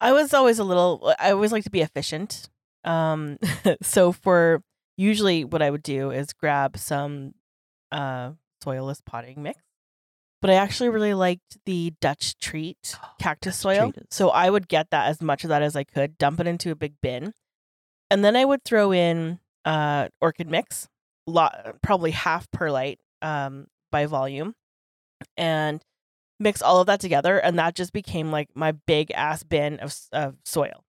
I 0.00 0.12
was 0.12 0.32
always 0.34 0.58
a 0.58 0.64
little. 0.64 1.14
I 1.18 1.30
always 1.30 1.52
like 1.52 1.64
to 1.64 1.70
be 1.70 1.82
efficient. 1.82 2.48
Um, 2.84 3.38
so 3.82 4.12
for 4.12 4.62
usually 4.96 5.44
what 5.44 5.62
I 5.62 5.70
would 5.70 5.82
do 5.82 6.10
is 6.10 6.32
grab 6.32 6.76
some 6.76 7.34
uh 7.92 8.32
soilless 8.64 9.00
potting 9.04 9.42
mix, 9.42 9.60
but 10.42 10.50
I 10.50 10.54
actually 10.54 10.88
really 10.90 11.14
liked 11.14 11.58
the 11.66 11.92
Dutch 12.00 12.38
treat 12.38 12.96
cactus 13.18 13.56
soil. 13.56 13.92
Treat 13.92 14.02
is- 14.02 14.06
So 14.10 14.30
I 14.30 14.50
would 14.50 14.68
get 14.68 14.90
that 14.90 15.08
as 15.08 15.20
much 15.20 15.44
of 15.44 15.48
that 15.48 15.62
as 15.62 15.76
I 15.76 15.84
could, 15.84 16.18
dump 16.18 16.40
it 16.40 16.46
into 16.46 16.70
a 16.70 16.76
big 16.76 16.94
bin, 17.02 17.32
and 18.10 18.24
then 18.24 18.36
I 18.36 18.44
would 18.44 18.64
throw 18.64 18.92
in 18.92 19.38
uh 19.64 20.08
orchid 20.20 20.50
mix, 20.50 20.88
lot 21.26 21.76
probably 21.82 22.10
half 22.12 22.50
perlite 22.50 22.98
um 23.22 23.66
by 23.90 24.06
volume, 24.06 24.54
and 25.36 25.82
mix 26.38 26.62
all 26.62 26.80
of 26.80 26.86
that 26.86 27.00
together, 27.00 27.38
and 27.38 27.58
that 27.58 27.74
just 27.74 27.92
became 27.92 28.30
like 28.30 28.48
my 28.54 28.72
big 28.72 29.10
ass 29.12 29.42
bin 29.42 29.78
of 29.80 29.94
of 30.12 30.36
soil, 30.44 30.84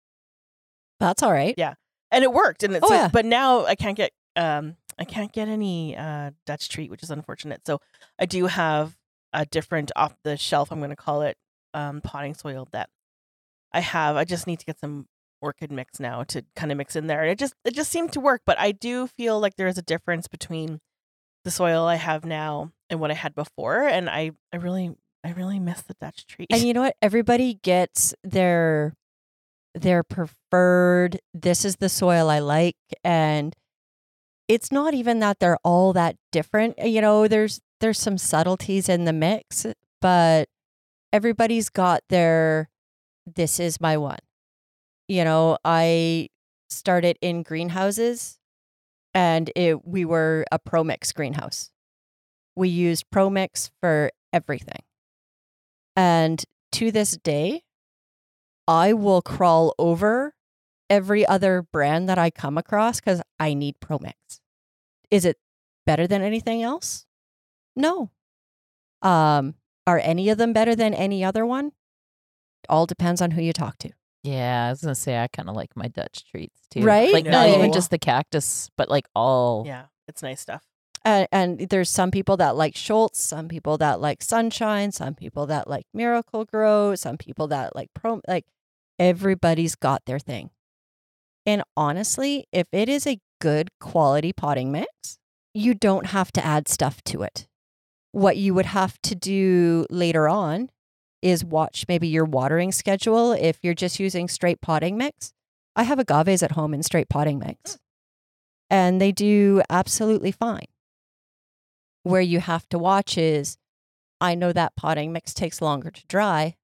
That's 1.00 1.22
all 1.24 1.34
right. 1.34 1.54
Yeah. 1.58 1.74
and 2.12 2.24
it 2.24 2.32
worked. 2.32 2.64
And 2.64 2.74
it's 2.76 2.86
Oh, 2.86 2.90
like, 2.90 2.98
yeah. 3.00 3.08
but 3.12 3.26
now 3.26 3.66
I 3.66 3.76
can't 3.76 3.98
get 3.98 4.12
um 4.38 4.78
I 5.02 5.04
can't 5.04 5.34
get 5.34 5.48
any 5.48 5.98
uh 5.98 6.30
Dutch 6.46 6.70
treat, 6.70 6.92
which 6.92 7.02
is 7.02 7.10
unfortunate. 7.10 7.66
So 7.66 7.80
I 8.20 8.28
do 8.28 8.46
have 8.46 8.96
a 9.34 9.48
different 9.48 9.92
off 9.96 10.14
the 10.24 10.38
shelf. 10.38 10.72
I'm 10.72 10.78
going 10.78 10.92
to 10.92 10.96
call 10.96 11.24
it 11.24 11.38
um 11.74 12.02
potting 12.02 12.36
soil 12.36 12.68
that 12.72 12.90
I 13.74 13.80
have. 13.80 14.16
I 14.16 14.26
just 14.26 14.46
need 14.46 14.60
to 14.60 14.66
get 14.66 14.80
some 14.80 15.08
orchid 15.42 15.72
mix 15.72 16.00
now 16.00 16.22
to 16.26 16.46
kind 16.56 16.72
of 16.72 16.78
mix 16.78 16.96
in 16.96 17.08
there. 17.08 17.26
It 17.26 17.40
just 17.40 17.56
it 17.66 17.74
just 17.74 17.92
seemed 17.92 18.12
to 18.14 18.20
work, 18.20 18.42
but 18.46 18.60
I 18.60 18.72
do 18.74 19.08
feel 19.08 19.40
like 19.40 19.56
there 19.56 19.68
is 19.68 19.80
a 19.80 19.82
difference 19.82 20.28
between 20.28 20.80
the 21.46 21.52
soil 21.52 21.86
I 21.86 21.96
have 21.96 22.24
now 22.24 22.72
and 22.92 23.00
what 23.00 23.10
I 23.10 23.16
had 23.16 23.34
before, 23.34 23.88
and 23.88 24.08
I 24.08 24.34
I 24.54 24.58
really 24.58 24.92
I 25.24 25.32
really 25.32 25.60
miss 25.60 25.82
the 25.82 25.96
Dutch 26.00 26.28
treat. 26.28 26.50
And 26.52 26.62
you 26.62 26.76
know 26.76 26.82
what? 26.82 26.96
Everybody 27.02 27.56
gets 27.56 28.14
their 28.24 28.94
their 29.74 30.04
preferred 30.04 31.18
this 31.34 31.66
is 31.66 31.78
the 31.78 31.90
soil 31.90 32.30
I 32.30 32.38
like 32.40 32.76
and 33.04 33.56
it's 34.52 34.70
not 34.70 34.94
even 34.94 35.20
that 35.20 35.40
they're 35.40 35.58
all 35.64 35.94
that 35.94 36.18
different. 36.34 36.78
You 36.78 37.00
know, 37.00 37.26
there's 37.30 37.62
there's 37.80 37.98
some 37.98 38.18
subtleties 38.18 38.90
in 38.90 39.06
the 39.06 39.14
mix, 39.14 39.66
but 40.02 40.50
everybody's 41.14 41.70
got 41.70 42.02
their 42.10 42.70
this 43.26 43.62
is 43.62 43.80
my 43.80 43.96
one. 43.96 44.20
You 45.08 45.24
know, 45.24 45.58
I 45.64 46.28
started 46.70 47.18
in 47.22 47.44
greenhouses 47.44 48.40
and 49.14 49.50
it 49.56 49.88
we 49.88 50.04
were 50.04 50.44
a 50.52 50.60
ProMix 50.60 51.14
greenhouse. 51.14 51.72
We 52.54 52.68
used 52.68 53.06
ProMix 53.10 53.72
for 53.80 54.12
everything. 54.34 54.84
And 55.96 56.44
to 56.74 56.92
this 56.92 57.16
day, 57.16 57.64
I 58.68 58.92
will 58.92 59.22
crawl 59.22 59.74
over 59.80 60.34
every 60.90 61.26
other 61.26 61.62
brand 61.62 62.10
that 62.10 62.18
I 62.18 62.30
come 62.30 62.58
across 62.58 63.00
because 63.00 63.22
I 63.40 63.54
need 63.54 63.76
ProMix. 63.80 64.41
Is 65.12 65.26
it 65.26 65.38
better 65.86 66.08
than 66.08 66.22
anything 66.22 66.64
else? 66.64 67.06
No. 67.76 68.10
Um, 69.02 69.56
are 69.86 70.00
any 70.00 70.30
of 70.30 70.38
them 70.38 70.54
better 70.54 70.76
than 70.76 70.94
any 70.94 71.24
other 71.24 71.46
one? 71.46 71.74
All 72.70 72.86
depends 72.86 73.22
on 73.22 73.32
who 73.32 73.42
you 73.42 73.54
talk 73.54 73.78
to. 73.80 73.92
Yeah, 74.24 74.68
I 74.68 74.70
was 74.70 74.82
gonna 74.82 74.96
say 74.96 75.18
I 75.18 75.28
kind 75.28 75.50
of 75.50 75.56
like 75.56 75.76
my 75.76 75.88
Dutch 75.88 76.24
treats 76.30 76.62
too. 76.70 76.82
Right? 76.82 77.12
Like 77.12 77.26
not 77.26 77.50
even 77.50 77.74
just 77.74 77.90
the 77.90 77.98
cactus, 77.98 78.70
but 78.78 78.90
like 78.90 79.08
all. 79.16 79.64
yeah, 79.66 79.86
it's 80.08 80.22
nice 80.22 80.40
stuff. 80.40 80.64
Uh, 81.04 81.26
and 81.32 81.58
there's 81.70 81.90
some 81.90 82.12
people 82.12 82.38
that 82.38 82.56
like 82.56 82.76
Schultz, 82.76 83.20
some 83.20 83.48
people 83.48 83.80
that 83.80 84.00
like 84.00 84.22
Sunshine, 84.22 84.92
some 84.92 85.16
people 85.16 85.48
that 85.48 85.68
like 85.68 85.88
Miracle-Gro, 85.96 86.94
some 86.96 87.18
people 87.18 87.48
that 87.48 87.76
like 87.76 87.90
Pro. 87.96 88.22
Like 88.28 88.46
everybody's 89.00 89.76
got 89.76 90.06
their 90.06 90.20
thing. 90.20 90.52
And 91.48 91.64
honestly, 91.76 92.46
if 92.52 92.68
it 92.72 92.88
is 92.88 93.08
a 93.08 93.20
good 93.42 93.70
quality 93.82 94.32
potting 94.32 94.72
mix, 94.72 95.18
you 95.54 95.74
don't 95.74 96.06
have 96.06 96.32
to 96.32 96.46
add 96.46 96.70
stuff 96.70 97.04
to 97.06 97.24
it. 97.24 97.48
What 98.14 98.38
you 98.38 98.54
would 98.54 98.68
have 98.68 99.02
to 99.02 99.16
do 99.16 99.86
later 99.90 100.30
on 100.30 100.70
is 101.22 101.44
watch 101.44 101.86
maybe 101.88 102.08
your 102.08 102.26
watering 102.26 102.72
schedule. 102.72 103.34
If 103.34 103.60
you're 103.62 103.74
just 103.74 104.00
using 104.00 104.28
straight 104.30 104.62
potting 104.62 104.98
mix, 104.98 105.34
I 105.76 105.84
have 105.84 106.00
agaves 106.00 106.44
at 106.44 106.52
home 106.52 106.74
in 106.74 106.84
straight 106.84 107.10
potting 107.10 107.40
mix, 107.40 107.74
hmm. 107.74 107.78
and 108.70 109.02
they 109.02 109.12
do 109.12 109.62
absolutely 109.70 110.32
fine. 110.32 110.66
Where 112.04 112.22
you 112.22 112.40
have 112.40 112.68
to 112.70 112.80
watch 112.80 113.18
is 113.18 113.58
I 114.20 114.36
know 114.36 114.54
that 114.54 114.76
potting 114.76 115.12
mix 115.12 115.34
takes 115.34 115.62
longer 115.62 115.92
to 115.92 116.08
dry 116.08 116.56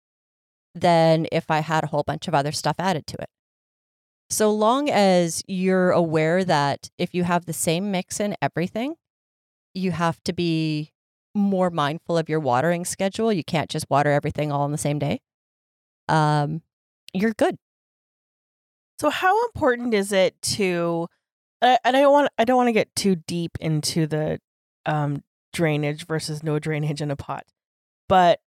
than 0.76 1.28
if 1.32 1.50
I 1.50 1.60
had 1.60 1.84
a 1.84 1.88
whole 1.88 2.04
bunch 2.04 2.28
of 2.28 2.36
other 2.36 2.52
stuff 2.52 2.76
added 2.80 3.08
to 3.08 3.18
it. 3.18 3.30
So 4.30 4.52
long 4.52 4.90
as 4.90 5.42
you're 5.48 5.92
aware 5.92 6.44
that 6.44 6.90
if 6.98 7.14
you 7.14 7.24
have 7.24 7.46
the 7.46 7.54
same 7.54 7.92
mix 7.92 8.20
in 8.20 8.36
everything, 8.42 8.96
you 9.74 9.92
have 9.92 10.22
to 10.24 10.34
be 10.34 10.92
more 11.34 11.70
mindful 11.70 12.18
of 12.18 12.28
your 12.28 12.40
watering 12.40 12.84
schedule. 12.84 13.32
You 13.32 13.44
can't 13.44 13.70
just 13.70 13.90
water 13.90 14.12
everything 14.12 14.52
all 14.52 14.62
on 14.62 14.72
the 14.72 14.78
same 14.78 15.00
day. 15.00 15.22
Um, 16.10 16.62
you're 17.14 17.34
good. 17.34 17.58
So 19.00 19.10
how 19.10 19.46
important 19.46 19.94
is 19.94 20.12
it 20.12 20.42
to 20.42 21.08
and 21.62 21.80
I 21.84 21.92
don't 22.02 22.12
want 22.12 22.30
I 22.38 22.46
don't 22.46 22.58
want 22.58 22.68
to 22.68 22.74
get 22.74 22.96
too 22.96 23.16
deep 23.16 23.58
into 23.60 24.08
the 24.08 24.40
um 24.86 25.24
drainage 25.54 26.06
versus 26.06 26.44
no 26.44 26.60
drainage 26.60 27.02
in 27.02 27.12
a 27.12 27.16
pot. 27.16 27.44
But 28.08 28.40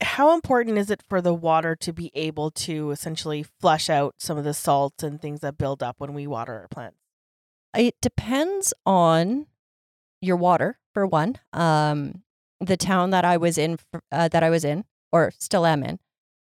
how 0.00 0.34
important 0.34 0.78
is 0.78 0.90
it 0.90 1.02
for 1.08 1.20
the 1.20 1.34
water 1.34 1.74
to 1.76 1.92
be 1.92 2.10
able 2.14 2.50
to 2.50 2.90
essentially 2.90 3.42
flush 3.42 3.88
out 3.88 4.14
some 4.18 4.36
of 4.36 4.44
the 4.44 4.54
salts 4.54 5.02
and 5.02 5.20
things 5.20 5.40
that 5.40 5.58
build 5.58 5.82
up 5.82 5.96
when 5.98 6.12
we 6.14 6.26
water 6.26 6.54
our 6.54 6.68
plants? 6.68 6.98
It 7.76 7.94
depends 8.00 8.72
on 8.84 9.46
your 10.20 10.36
water 10.36 10.78
for 10.92 11.06
one. 11.06 11.36
Um, 11.52 12.22
the 12.60 12.76
town 12.76 13.10
that 13.10 13.24
I 13.24 13.36
was 13.36 13.58
in, 13.58 13.78
uh, 14.10 14.28
that 14.28 14.42
I 14.42 14.50
was 14.50 14.64
in, 14.64 14.84
or 15.12 15.32
still 15.38 15.66
am 15.66 15.82
in, 15.82 15.98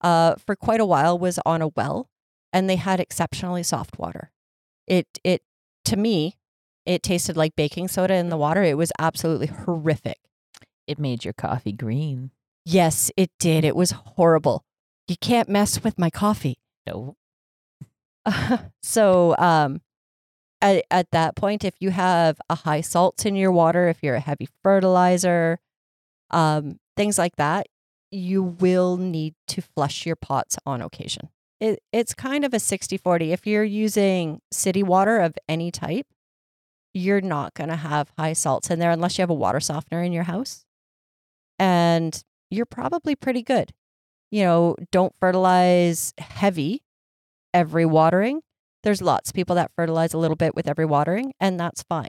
uh, 0.01 0.37
for 0.37 0.55
quite 0.55 0.81
a 0.81 0.87
while 0.87 1.19
was 1.19 1.39
on 1.47 1.63
a 1.63 1.69
well, 1.69 2.11
and 2.53 2.69
they 2.69 2.77
had 2.77 3.01
exceptionally 3.01 3.63
soft 3.63 3.99
water. 3.99 4.31
It 4.87 5.07
it 5.25 5.43
to 5.87 5.97
me, 5.97 6.37
it 6.85 7.03
tasted 7.03 7.37
like 7.37 7.57
baking 7.57 7.89
soda 7.89 8.15
in 8.15 8.29
the 8.29 8.37
water. 8.37 8.63
It 8.63 8.77
was 8.77 8.93
absolutely 8.99 9.47
horrific. 9.47 10.19
It 10.87 10.99
made 10.99 11.25
your 11.25 11.33
coffee 11.33 11.73
green. 11.73 12.31
Yes, 12.65 13.11
it 13.17 13.31
did. 13.39 13.65
It 13.65 13.77
was 13.77 13.91
horrible. 13.91 14.65
You 15.07 15.17
can't 15.21 15.49
mess 15.49 15.85
with 15.85 15.99
my 15.99 16.11
coffee. 16.11 16.57
No. 16.87 17.17
so 18.83 19.37
um 19.37 19.83
at, 20.63 20.85
at 20.91 21.11
that 21.11 21.37
point 21.37 21.63
if 21.63 21.75
you 21.79 21.91
have 21.91 22.41
a 22.49 22.55
high 22.55 22.81
salts 22.81 23.27
in 23.27 23.37
your 23.37 23.53
water 23.53 23.89
if 23.89 24.03
you're 24.03 24.15
a 24.15 24.21
heavy 24.21 24.49
fertilizer 24.63 25.59
um 26.31 26.79
things 26.97 27.19
like 27.19 27.37
that 27.37 27.67
you 28.11 28.43
will 28.43 28.97
need 28.97 29.35
to 29.47 29.61
flush 29.61 30.07
your 30.07 30.17
pots 30.17 30.57
on 30.65 30.81
occasion 30.81 31.29
it, 31.61 31.83
it's 31.93 32.15
kind 32.15 32.47
of 32.47 32.55
a 32.55 32.59
60-40 32.59 33.29
if 33.31 33.47
you're 33.47 33.63
using 33.63 34.41
city 34.51 34.83
water 34.83 35.19
of 35.19 35.35
any 35.47 35.71
type 35.71 36.07
you're 36.95 37.21
not 37.21 37.53
going 37.53 37.69
to 37.69 37.77
have 37.77 38.11
high 38.17 38.33
salts 38.33 38.71
in 38.71 38.79
there 38.79 38.91
unless 38.91 39.19
you 39.19 39.23
have 39.23 39.31
a 39.31 39.35
water 39.35 39.61
softener 39.61 40.03
in 40.03 40.13
your 40.13 40.23
house 40.23 40.65
and 41.59 42.25
you're 42.51 42.67
probably 42.67 43.15
pretty 43.15 43.43
good 43.43 43.73
you 44.35 44.43
know 44.43 44.75
don't 44.91 45.15
fertilize 45.21 46.13
heavy 46.19 46.83
every 47.55 47.87
watering. 47.87 48.41
There's 48.83 49.01
lots 49.01 49.31
of 49.31 49.35
people 49.35 49.55
that 49.55 49.71
fertilize 49.77 50.13
a 50.13 50.19
little 50.19 50.37
bit 50.37 50.57
with 50.57 50.69
every 50.69 50.85
watering, 50.85 51.33
and 51.41 51.59
that's 51.59 51.85
fine. 51.85 52.09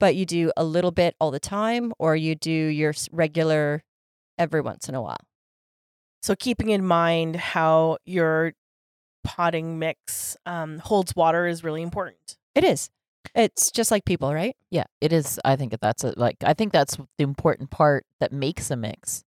But 0.00 0.16
you 0.16 0.24
do 0.24 0.50
a 0.56 0.64
little 0.64 0.90
bit 0.90 1.14
all 1.20 1.30
the 1.30 1.38
time, 1.38 1.92
or 1.98 2.16
you 2.16 2.34
do 2.34 2.50
your 2.50 2.94
regular 3.12 3.84
every 4.38 4.62
once 4.62 4.88
in 4.88 4.94
a 4.94 5.02
while. 5.02 5.20
So 6.22 6.34
keeping 6.34 6.70
in 6.70 6.84
mind 6.84 7.36
how 7.36 7.98
your 8.06 8.54
potting 9.22 9.78
mix 9.78 10.38
um, 10.46 10.78
holds 10.78 11.14
water 11.14 11.46
is 11.46 11.62
really 11.62 11.82
important. 11.82 12.38
It 12.54 12.64
is. 12.64 12.88
It's 13.34 13.70
just 13.70 13.90
like 13.90 14.06
people, 14.06 14.32
right? 14.32 14.56
Yeah, 14.70 14.84
it 15.02 15.12
is. 15.12 15.38
I 15.44 15.56
think 15.56 15.78
that's 15.78 16.04
a, 16.04 16.14
like 16.16 16.38
I 16.42 16.54
think 16.54 16.72
that's 16.72 16.96
the 16.96 17.24
important 17.24 17.70
part 17.70 18.06
that 18.18 18.32
makes 18.32 18.70
a 18.70 18.76
mix 18.76 19.24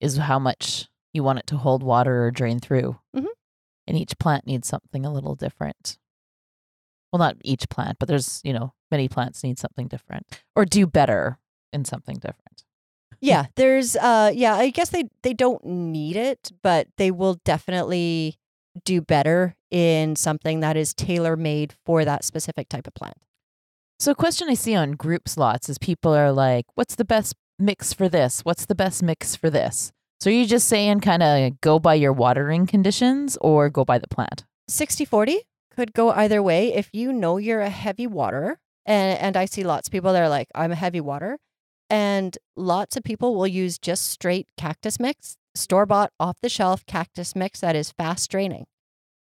is 0.00 0.16
how 0.16 0.38
much 0.38 0.88
you 1.12 1.22
want 1.22 1.38
it 1.38 1.46
to 1.48 1.56
hold 1.56 1.82
water 1.82 2.24
or 2.24 2.30
drain 2.30 2.58
through. 2.60 2.98
Mhm. 3.14 3.26
And 3.86 3.96
each 3.96 4.18
plant 4.18 4.46
needs 4.46 4.68
something 4.68 5.06
a 5.06 5.12
little 5.12 5.34
different. 5.34 5.98
Well, 7.12 7.18
not 7.18 7.36
each 7.44 7.68
plant, 7.68 7.98
but 7.98 8.08
there's 8.08 8.40
you 8.44 8.52
know 8.52 8.74
many 8.90 9.08
plants 9.08 9.42
need 9.42 9.58
something 9.58 9.88
different 9.88 10.42
or 10.54 10.64
do 10.64 10.86
better 10.86 11.38
in 11.72 11.84
something 11.84 12.16
different. 12.16 12.64
Yeah, 13.20 13.46
there's 13.54 13.96
uh 13.96 14.32
yeah, 14.34 14.54
I 14.54 14.70
guess 14.70 14.90
they 14.90 15.04
they 15.22 15.32
don't 15.32 15.64
need 15.64 16.16
it, 16.16 16.52
but 16.62 16.88
they 16.96 17.10
will 17.10 17.34
definitely 17.44 18.38
do 18.84 19.00
better 19.00 19.56
in 19.70 20.16
something 20.16 20.60
that 20.60 20.76
is 20.76 20.92
tailor-made 20.92 21.72
for 21.86 22.04
that 22.04 22.24
specific 22.24 22.68
type 22.68 22.86
of 22.86 22.94
plant. 22.94 23.16
So, 23.98 24.12
a 24.12 24.14
question 24.14 24.48
I 24.50 24.54
see 24.54 24.74
on 24.74 24.92
groups 24.92 25.38
lots 25.38 25.70
is 25.70 25.78
people 25.78 26.12
are 26.14 26.30
like, 26.30 26.66
"What's 26.74 26.96
the 26.96 27.04
best 27.06 27.34
mix 27.58 27.92
for 27.92 28.08
this? 28.08 28.40
What's 28.40 28.66
the 28.66 28.74
best 28.74 29.02
mix 29.02 29.34
for 29.36 29.50
this?" 29.50 29.92
So, 30.20 30.30
are 30.30 30.32
you 30.32 30.46
just 30.46 30.66
saying 30.68 31.00
kind 31.00 31.22
of 31.22 31.60
go 31.60 31.78
by 31.78 31.94
your 31.94 32.12
watering 32.12 32.66
conditions 32.66 33.36
or 33.40 33.68
go 33.68 33.84
by 33.84 33.98
the 33.98 34.08
plant? 34.08 34.44
60 34.68 35.04
40 35.04 35.40
could 35.74 35.92
go 35.92 36.10
either 36.10 36.42
way. 36.42 36.72
If 36.74 36.88
you 36.92 37.12
know 37.12 37.36
you're 37.36 37.60
a 37.60 37.68
heavy 37.70 38.06
water, 38.06 38.58
and, 38.86 39.18
and 39.18 39.36
I 39.36 39.44
see 39.44 39.62
lots 39.62 39.88
of 39.88 39.92
people 39.92 40.12
that 40.14 40.22
are 40.22 40.28
like, 40.28 40.48
I'm 40.54 40.72
a 40.72 40.76
heavy 40.76 41.00
water, 41.02 41.38
and 41.90 42.36
lots 42.56 42.96
of 42.96 43.04
people 43.04 43.34
will 43.34 43.46
use 43.46 43.78
just 43.78 44.06
straight 44.06 44.48
cactus 44.56 44.98
mix, 44.98 45.36
store 45.54 45.84
bought, 45.86 46.12
off 46.18 46.38
the 46.40 46.48
shelf 46.48 46.84
cactus 46.86 47.36
mix 47.36 47.60
that 47.60 47.76
is 47.76 47.92
fast 47.92 48.30
draining 48.30 48.64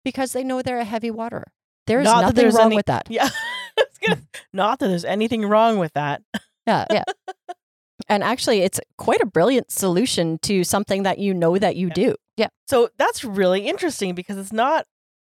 because 0.03 0.33
they 0.33 0.43
know 0.43 0.61
they're 0.61 0.79
a 0.79 0.83
heavy 0.83 1.09
water. 1.11 1.45
There's 1.87 2.03
Not 2.05 2.21
nothing 2.21 2.35
there's 2.35 2.55
wrong 2.55 2.65
any- 2.67 2.75
with 2.75 2.85
that. 2.87 3.07
Yeah. 3.09 3.29
I 3.79 3.83
was 3.83 3.97
gonna- 4.05 4.21
Not 4.51 4.79
that 4.79 4.89
there's 4.89 5.05
anything 5.05 5.45
wrong 5.45 5.79
with 5.79 5.93
that. 5.93 6.21
Yeah. 6.67 6.85
Yeah. 6.91 7.03
And 8.09 8.23
actually, 8.23 8.59
it's 8.61 8.79
quite 8.97 9.21
a 9.21 9.25
brilliant 9.25 9.71
solution 9.71 10.37
to 10.43 10.63
something 10.63 11.03
that 11.03 11.19
you 11.19 11.33
know 11.33 11.57
that 11.57 11.75
you 11.75 11.89
do. 11.89 12.15
Yeah. 12.37 12.47
So 12.67 12.89
that's 12.97 13.23
really 13.23 13.67
interesting 13.67 14.13
because 14.15 14.37
it's 14.37 14.51
not 14.53 14.85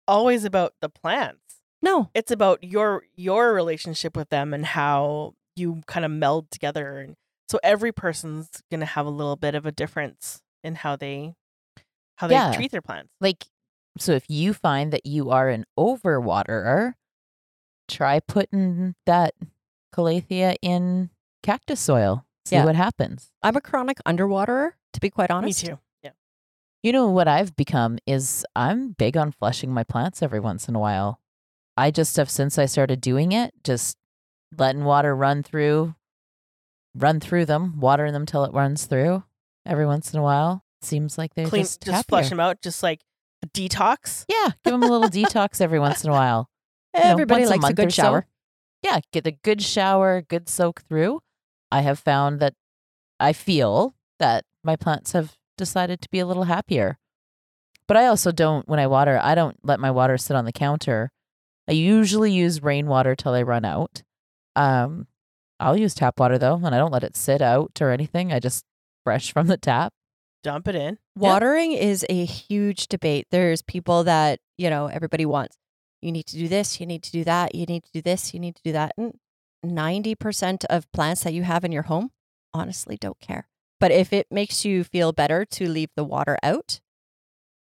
always 0.08 0.44
about 0.46 0.74
the 0.82 0.90
plants. 0.90 1.40
No, 1.82 2.10
It's 2.16 2.32
about 2.32 2.64
your 2.64 3.04
your 3.16 3.54
relationship 3.54 4.18
with 4.18 4.30
them 4.30 4.54
and 4.54 4.66
how 4.66 5.36
you 5.56 5.84
kind 5.86 6.06
of 6.06 6.12
meld 6.12 6.50
together 6.52 7.00
and 7.00 7.16
so 7.50 7.60
every 7.64 7.92
person's 7.92 8.50
going 8.70 8.80
to 8.82 8.86
have 8.86 9.06
a 9.06 9.10
little 9.12 9.36
bit 9.38 9.56
of 9.56 9.66
a 9.66 9.72
difference 9.72 10.42
in 10.64 10.76
how 10.76 10.96
they 10.96 11.34
how 12.18 12.28
they 12.28 12.34
Yeah. 12.34 12.52
treat 12.52 12.72
their 12.72 12.82
plants. 12.82 13.10
Like, 13.22 13.46
so 13.98 14.12
if 14.14 14.26
you 14.28 14.54
find 14.54 14.92
that 14.92 15.06
you 15.06 15.30
are 15.30 15.50
an 15.50 15.66
overwaterer, 15.80 16.94
try 17.88 18.20
putting 18.20 18.96
that 19.06 19.34
calathea 19.94 20.56
in 20.62 21.10
cactus 21.44 21.80
soil. 21.80 22.26
See 22.48 22.56
Yeah. 22.56 22.64
what 22.64 22.76
happens. 22.76 23.30
I'm 23.44 23.58
a 23.58 23.62
chronic 23.62 23.98
underwaterer, 24.06 24.72
to 24.94 25.00
be 25.02 25.10
quite 25.10 25.30
honest. 25.30 25.62
Me 25.64 25.70
too. 25.72 25.80
Yeah. 26.02 26.12
You 26.82 26.94
know 26.94 27.10
what 27.10 27.28
I've 27.28 27.58
become 27.58 27.98
is 28.08 28.46
I'm 28.56 28.92
big 28.94 29.18
on 29.18 29.34
flushing 29.34 29.74
my 29.74 29.84
plants 29.84 30.22
every 30.24 30.40
once 30.40 30.70
in 30.70 30.76
a 30.76 30.80
while. 30.80 31.20
I 31.76 31.92
just 31.92 32.16
have 32.16 32.30
since 32.30 32.58
I 32.58 32.66
started 32.66 33.02
doing 33.02 33.34
it, 33.34 33.54
just 33.66 33.98
letting 34.58 34.86
water 34.86 35.14
run 35.14 35.44
through, 35.44 35.96
run 36.96 37.20
through 37.20 37.48
them, 37.48 37.82
watering 37.82 38.14
them 38.14 38.26
till 38.26 38.46
it 38.46 38.54
runs 38.54 38.86
through 38.86 39.24
every 39.66 39.86
once 39.86 40.14
in 40.14 40.20
a 40.20 40.24
while. 40.24 40.64
Seems 40.82 41.18
like 41.18 41.34
they're 41.36 41.48
Clean 41.48 41.64
just, 41.64 41.82
just, 41.84 42.08
flush 42.08 42.30
them 42.30 42.40
out 42.40 42.62
just 42.62 42.82
like 42.82 43.02
a 43.44 43.48
detox. 43.48 44.24
Yeah, 44.30 44.52
give 44.64 44.72
them 44.72 44.84
a 44.84 44.88
little 44.88 45.10
detox 45.10 45.60
every 45.60 45.80
once 45.80 46.06
in 46.06 46.12
a 46.12 46.14
while. 46.14 46.50
You 46.96 47.04
know, 47.04 47.10
Everybody 47.10 47.46
likes 47.46 47.58
a, 47.58 47.62
month 47.62 47.74
or 47.80 47.84
good 47.84 47.94
so. 47.94 48.02
shower. 48.02 48.28
Yeah, 48.84 49.00
get 49.12 49.28
a 49.28 49.32
good 49.32 49.62
shower, 49.62 50.22
good 50.22 50.48
soak 50.48 50.82
through. 50.88 51.20
I 51.72 51.82
have 51.82 52.00
found 52.00 52.40
that 52.40 52.54
I 53.20 53.34
feel 53.34 53.96
that 54.20 54.46
my 54.64 54.76
plants 54.76 55.12
have 55.12 55.36
decided 55.58 56.02
to 56.02 56.10
be 56.10 56.20
a 56.20 56.26
little 56.26 56.44
happier. 56.44 56.98
But 57.88 57.98
I 57.98 58.08
also 58.08 58.32
don't, 58.32 58.68
when 58.68 58.80
I 58.80 58.88
water, 58.88 59.20
I 59.22 59.34
don't 59.34 59.58
let 59.64 59.80
my 59.80 59.92
water 59.92 60.18
sit 60.18 60.36
on 60.36 60.46
the 60.46 60.52
counter. 60.52 61.12
I 61.68 61.74
usually 61.74 62.32
use 62.32 62.62
rainwater 62.62 63.16
till 63.16 63.34
I 63.34 63.42
run 63.44 63.66
out. 63.66 64.04
Um, 64.56 65.08
I'll 65.60 65.78
use 65.78 65.94
tap 65.94 66.20
water 66.20 66.38
though, 66.38 66.56
and 66.56 66.76
I 66.76 66.78
don't 66.78 66.92
let 66.92 67.04
it 67.04 67.16
sit 67.16 67.42
out 67.42 67.82
or 67.82 67.92
anything. 67.92 68.32
I 68.32 68.40
just 68.40 68.66
fresh 69.04 69.32
from 69.32 69.48
the 69.48 69.58
tap. 69.58 69.94
Dump 70.44 70.68
it 70.68 70.76
in. 70.76 70.98
Watering 71.16 71.72
is 71.72 72.06
a 72.10 72.26
huge 72.26 72.88
debate. 72.88 73.28
There's 73.32 73.62
people 73.62 74.04
that, 74.04 74.40
you 74.58 74.70
know, 74.70 74.88
everybody 74.88 75.26
wants. 75.26 75.58
You 76.02 76.12
need 76.12 76.28
to 76.28 76.38
do 76.38 76.48
this, 76.48 76.80
you 76.80 76.86
need 76.86 77.02
to 77.04 77.12
do 77.12 77.24
that, 77.24 77.56
you 77.56 77.66
need 77.66 77.84
to 77.84 77.92
do 77.92 78.02
this, 78.04 78.34
you 78.34 78.40
need 78.40 78.56
to 78.56 78.62
do 78.64 78.72
that. 78.72 78.92
And 78.98 79.16
90% 79.66 80.66
of 80.70 80.92
plants 80.92 81.24
that 81.24 81.34
you 81.34 81.44
have 81.44 81.64
in 81.64 81.72
your 81.72 81.84
home 81.84 82.12
honestly 82.54 82.98
don't 83.00 83.20
care. 83.20 83.48
But 83.80 83.92
if 83.92 84.12
it 84.12 84.28
makes 84.32 84.66
you 84.66 84.84
feel 84.84 85.12
better 85.12 85.46
to 85.46 85.68
leave 85.68 85.90
the 85.96 86.04
water 86.04 86.38
out, 86.42 86.80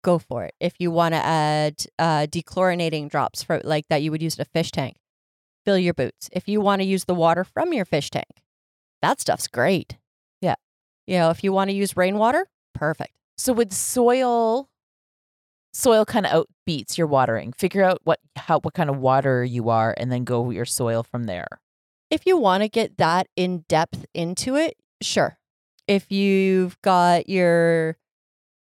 go 0.04 0.20
for 0.20 0.46
it. 0.46 0.54
If 0.60 0.76
you 0.80 0.92
want 0.92 1.14
to 1.14 1.26
add 1.26 1.86
uh, 2.00 2.28
dechlorinating 2.28 3.10
drops 3.10 3.44
for 3.44 3.60
like 3.64 3.88
that 3.90 4.02
you 4.02 4.12
would 4.12 4.22
use 4.22 4.38
in 4.38 4.42
a 4.42 4.46
fish 4.46 4.72
tank, 4.72 4.98
fill 5.66 5.78
your 5.78 5.94
boots. 5.94 6.30
If 6.32 6.48
you 6.48 6.62
want 6.62 6.82
to 6.82 6.88
use 6.88 7.06
the 7.06 7.16
water 7.16 7.44
from 7.44 7.74
your 7.74 7.86
fish 7.86 8.10
tank, 8.10 8.44
that 9.02 9.20
stuff's 9.20 9.48
great. 9.48 9.98
Yeah. 10.42 10.56
You 11.08 11.18
know, 11.18 11.32
if 11.32 11.44
you 11.44 11.52
want 11.52 11.70
to 11.70 11.76
use 11.76 11.98
rainwater, 11.98 12.48
perfect. 12.74 13.12
So 13.38 13.52
with 13.52 13.74
soil, 13.74 14.70
soil 15.74 16.06
kind 16.06 16.26
of 16.26 16.46
outbeats 16.46 16.98
your 16.98 17.08
watering. 17.08 17.52
Figure 17.52 17.84
out 17.84 18.00
what 18.04 18.20
how 18.38 18.60
what 18.60 18.74
kind 18.74 18.90
of 18.90 18.98
water 18.98 19.44
you 19.44 19.70
are, 19.70 19.94
and 19.98 20.12
then 20.12 20.24
go 20.24 20.42
with 20.42 20.56
your 20.56 20.66
soil 20.66 21.04
from 21.04 21.26
there. 21.26 21.48
If 22.16 22.26
you 22.26 22.38
want 22.38 22.64
to 22.64 22.70
get 22.70 22.96
that 22.98 23.28
in 23.36 23.66
depth 23.68 24.06
into 24.14 24.56
it, 24.56 24.78
sure. 25.02 25.38
If 25.86 26.10
you've 26.14 26.82
got 26.82 27.28
your 27.28 27.98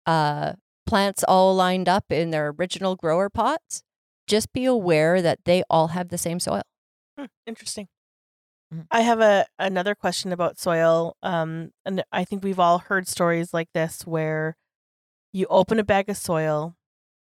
uh, 0.05 0.53
plants 0.85 1.23
all 1.25 1.55
lined 1.55 1.87
up 1.87 2.11
in 2.11 2.31
their 2.31 2.49
original 2.49 2.97
grower 2.97 3.29
pots, 3.29 3.81
just 4.27 4.51
be 4.51 4.65
aware 4.65 5.21
that 5.21 5.39
they 5.45 5.63
all 5.69 5.87
have 5.87 6.09
the 6.09 6.17
same 6.17 6.41
soil. 6.41 6.63
Hmm, 7.17 7.27
interesting. 7.47 7.87
Mhm. 8.73 8.87
I 8.91 9.01
have 9.01 9.21
a 9.21 9.45
another 9.57 9.95
question 9.95 10.33
about 10.33 10.59
soil. 10.59 11.15
Um, 11.23 11.71
and 11.85 12.03
I 12.11 12.25
think 12.25 12.43
we've 12.43 12.59
all 12.59 12.79
heard 12.79 13.07
stories 13.07 13.53
like 13.53 13.69
this 13.73 14.05
where 14.05 14.57
you 15.31 15.45
open 15.49 15.79
a 15.79 15.83
bag 15.85 16.09
of 16.09 16.17
soil 16.17 16.75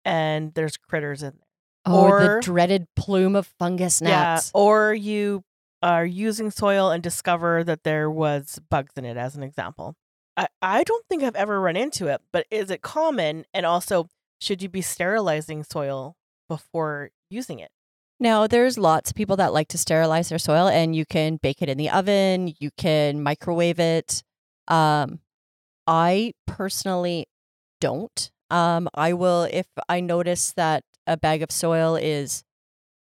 and 0.03 0.55
there's 0.55 0.75
critters 0.75 1.21
in 1.21 1.33
there. 1.33 1.47
Oh, 1.85 2.07
Or- 2.07 2.19
the 2.19 2.41
dreaded 2.41 2.87
plume 2.95 3.35
of 3.35 3.45
fungus 3.59 4.01
gnats. 4.01 4.51
Yeah. 4.55 4.59
Or 4.59 4.93
you 4.95 5.43
are 5.85 6.05
using 6.05 6.49
soil 6.49 6.89
and 6.89 7.03
discover 7.03 7.63
that 7.63 7.83
there 7.83 8.09
was 8.09 8.59
bugs 8.71 8.93
in 8.97 9.05
it, 9.05 9.17
as 9.17 9.35
an 9.35 9.43
example. 9.43 9.93
I, 10.35 10.47
I 10.59 10.83
don't 10.83 11.05
think 11.07 11.21
I've 11.21 11.35
ever 11.35 11.61
run 11.61 11.75
into 11.75 12.07
it, 12.07 12.21
but 12.33 12.47
is 12.49 12.71
it 12.71 12.81
common? 12.81 13.45
And 13.53 13.67
also, 13.67 14.07
should 14.41 14.63
you 14.63 14.67
be 14.67 14.81
sterilizing 14.81 15.63
soil 15.63 16.15
before 16.49 17.11
using 17.29 17.59
it? 17.59 17.69
Now, 18.19 18.47
there's 18.47 18.79
lots 18.79 19.11
of 19.11 19.15
people 19.15 19.35
that 19.37 19.53
like 19.53 19.67
to 19.69 19.77
sterilize 19.77 20.29
their 20.29 20.39
soil, 20.39 20.67
and 20.67 20.95
you 20.95 21.05
can 21.05 21.37
bake 21.37 21.61
it 21.61 21.69
in 21.69 21.77
the 21.77 21.91
oven, 21.91 22.55
you 22.59 22.71
can 22.77 23.21
microwave 23.21 23.79
it. 23.79 24.23
Um, 24.67 25.19
I 25.85 26.33
personally 26.47 27.27
don't. 27.79 28.31
Um, 28.49 28.89
I 28.95 29.13
will, 29.13 29.43
if 29.51 29.67
I 29.87 29.99
notice 29.99 30.51
that 30.53 30.83
a 31.05 31.15
bag 31.15 31.43
of 31.43 31.51
soil 31.51 31.95
is 31.95 32.43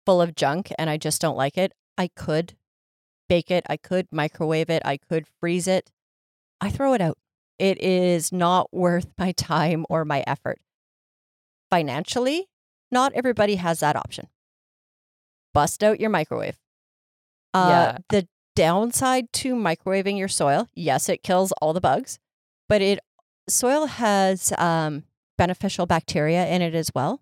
full 0.05 0.21
of 0.21 0.35
junk 0.35 0.73
and 0.77 0.89
I 0.89 0.97
just 0.97 1.21
don't 1.21 1.37
like 1.37 1.57
it, 1.57 1.71
I 1.97 2.09
could 2.15 2.55
bake 3.27 3.51
it, 3.51 3.63
I 3.69 3.77
could 3.77 4.07
microwave 4.11 4.69
it, 4.69 4.81
I 4.85 4.97
could 4.97 5.25
freeze 5.39 5.67
it. 5.67 5.91
I 6.61 6.69
throw 6.69 6.93
it 6.93 7.01
out. 7.01 7.17
It 7.59 7.81
is 7.81 8.31
not 8.31 8.73
worth 8.73 9.07
my 9.17 9.31
time 9.31 9.85
or 9.89 10.05
my 10.05 10.23
effort. 10.27 10.59
Financially, 11.69 12.47
not 12.91 13.13
everybody 13.13 13.55
has 13.55 13.79
that 13.79 13.95
option 13.95 14.27
bust 15.53 15.83
out 15.83 15.99
your 16.01 16.09
microwave. 16.09 16.57
Uh, 17.53 17.67
Yeah. 17.69 17.97
The 18.09 18.27
downside 18.55 19.31
to 19.33 19.55
microwaving 19.55 20.17
your 20.17 20.27
soil, 20.27 20.67
yes, 20.75 21.07
it 21.09 21.23
kills 21.23 21.51
all 21.53 21.71
the 21.73 21.81
bugs, 21.81 22.19
but 22.67 22.81
it 22.81 22.99
soil 23.47 23.85
has 23.85 24.51
um, 24.57 25.03
beneficial 25.37 25.85
bacteria 25.85 26.45
in 26.47 26.61
it 26.61 26.75
as 26.75 26.91
well. 26.93 27.21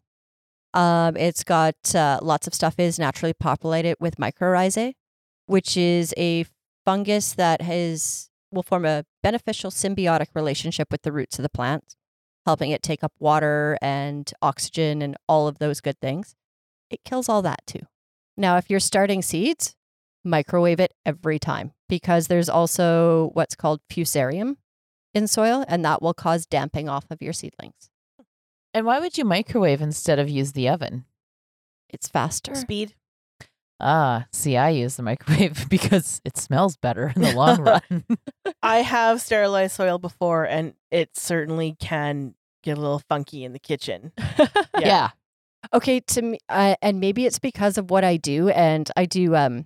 Um, 0.74 1.16
it's 1.16 1.44
got 1.44 1.76
uh, 1.94 2.20
lots 2.24 2.48
of 2.48 2.56
stuff 2.56 2.80
is 2.80 2.98
naturally 2.98 3.34
populated 3.34 3.96
with 4.00 4.18
mycorrhizae, 4.18 4.94
which 5.46 5.78
is 5.78 6.14
a 6.18 6.46
fungus 6.86 7.34
that 7.34 7.62
has 7.62 8.30
will 8.52 8.64
form 8.64 8.86
a 8.86 9.04
beneficial 9.24 9.72
symbiotic 9.72 10.28
relationship 10.36 10.92
with 10.92 11.02
the 11.02 11.12
roots 11.12 11.40
of 11.40 11.44
the 11.44 11.50
plant, 11.50 11.96
helping 12.46 12.72
it 12.72 12.84
take 12.84 13.04
up 13.04 13.14
water 13.20 13.78
and 13.82 14.32
oxygen 14.42 15.02
and 15.02 15.18
all 15.28 15.48
of 15.48 15.58
those 15.58 15.82
good 15.82 16.00
things. 16.00 16.36
It 16.90 17.04
kills 17.04 17.28
all 17.28 17.42
that 17.42 17.66
too. 17.66 17.80
Now, 18.38 18.58
if 18.58 18.70
you're 18.70 18.80
starting 18.80 19.22
seeds, 19.22 19.76
microwave 20.24 20.80
it 20.80 20.94
every 21.06 21.40
time 21.40 21.74
because 21.90 22.28
there's 22.28 22.50
also 22.50 23.32
what's 23.34 23.56
called 23.56 23.82
fusarium 23.92 24.58
in 25.14 25.28
soil, 25.28 25.64
and 25.68 25.86
that 25.86 26.02
will 26.02 26.14
cause 26.14 26.46
damping 26.46 26.90
off 26.90 27.06
of 27.12 27.22
your 27.22 27.34
seedlings. 27.34 27.90
And 28.74 28.86
why 28.86 29.00
would 29.00 29.18
you 29.18 29.26
microwave 29.26 29.82
instead 29.82 30.18
of 30.18 30.28
use 30.30 30.54
the 30.54 30.68
oven? 30.68 31.06
It's 31.90 32.08
faster. 32.08 32.56
Speed. 32.56 32.96
Ah, 33.80 34.26
see, 34.32 34.56
I 34.56 34.70
use 34.70 34.96
the 34.96 35.04
microwave 35.04 35.66
because 35.70 36.22
it 36.24 36.38
smells 36.38 36.78
better 36.78 37.12
in 37.16 37.22
the 37.22 37.34
long 37.34 37.62
run. 37.64 38.06
I 38.62 38.78
have 38.78 39.22
sterilized 39.22 39.76
soil 39.76 39.98
before, 39.98 40.46
and 40.46 40.74
it 40.92 41.18
certainly 41.18 41.76
can 41.80 42.36
get 42.64 42.78
a 42.78 42.82
little 42.82 43.00
funky 43.10 43.44
in 43.44 43.54
the 43.54 43.60
kitchen. 43.60 44.14
yeah. 44.80 45.10
Okay, 45.74 46.00
to 46.00 46.22
me, 46.22 46.40
uh, 46.50 46.76
and 46.82 47.00
maybe 47.00 47.26
it's 47.26 47.40
because 47.40 47.78
of 47.78 47.90
what 47.90 48.04
I 48.04 48.18
do, 48.18 48.50
and 48.50 48.90
I 48.96 49.06
do 49.06 49.36
um, 49.36 49.66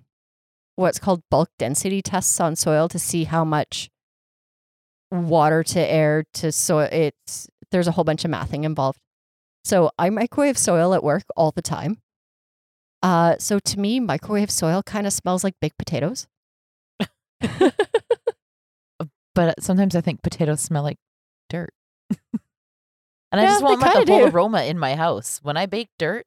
what's 0.76 0.98
called 0.98 1.22
bulk 1.30 1.50
density 1.58 2.02
tests 2.02 2.40
on 2.40 2.56
soil 2.56 2.88
to 2.88 2.98
see 2.98 3.24
how 3.24 3.44
much 3.44 3.90
water 5.10 5.62
to 5.62 5.80
air 5.80 6.24
to 6.34 6.52
soil. 6.52 6.88
It's 6.90 7.48
there's 7.70 7.88
a 7.88 7.92
whole 7.92 8.04
bunch 8.04 8.24
of 8.24 8.30
mathing 8.30 8.64
involved. 8.64 9.00
So 9.64 9.90
I 9.98 10.10
microwave 10.10 10.56
soil 10.56 10.94
at 10.94 11.04
work 11.04 11.24
all 11.36 11.50
the 11.50 11.62
time. 11.62 12.00
Uh, 13.02 13.36
so 13.38 13.58
to 13.60 13.78
me, 13.78 14.00
microwave 14.00 14.50
soil 14.50 14.82
kind 14.82 15.06
of 15.06 15.12
smells 15.12 15.44
like 15.44 15.54
baked 15.60 15.78
potatoes. 15.78 16.26
But 19.38 19.62
sometimes 19.62 19.94
I 19.94 20.00
think 20.00 20.20
potatoes 20.20 20.60
smell 20.60 20.82
like 20.82 20.96
dirt. 21.48 21.72
and 22.10 23.40
I 23.40 23.44
just 23.44 23.62
want 23.62 23.80
like 23.80 23.94
a 23.94 23.98
kinda 23.98 24.12
whole 24.12 24.28
aroma 24.30 24.64
in 24.64 24.80
my 24.80 24.96
house. 24.96 25.38
When 25.44 25.56
I 25.56 25.66
bake 25.66 25.90
dirt, 25.96 26.26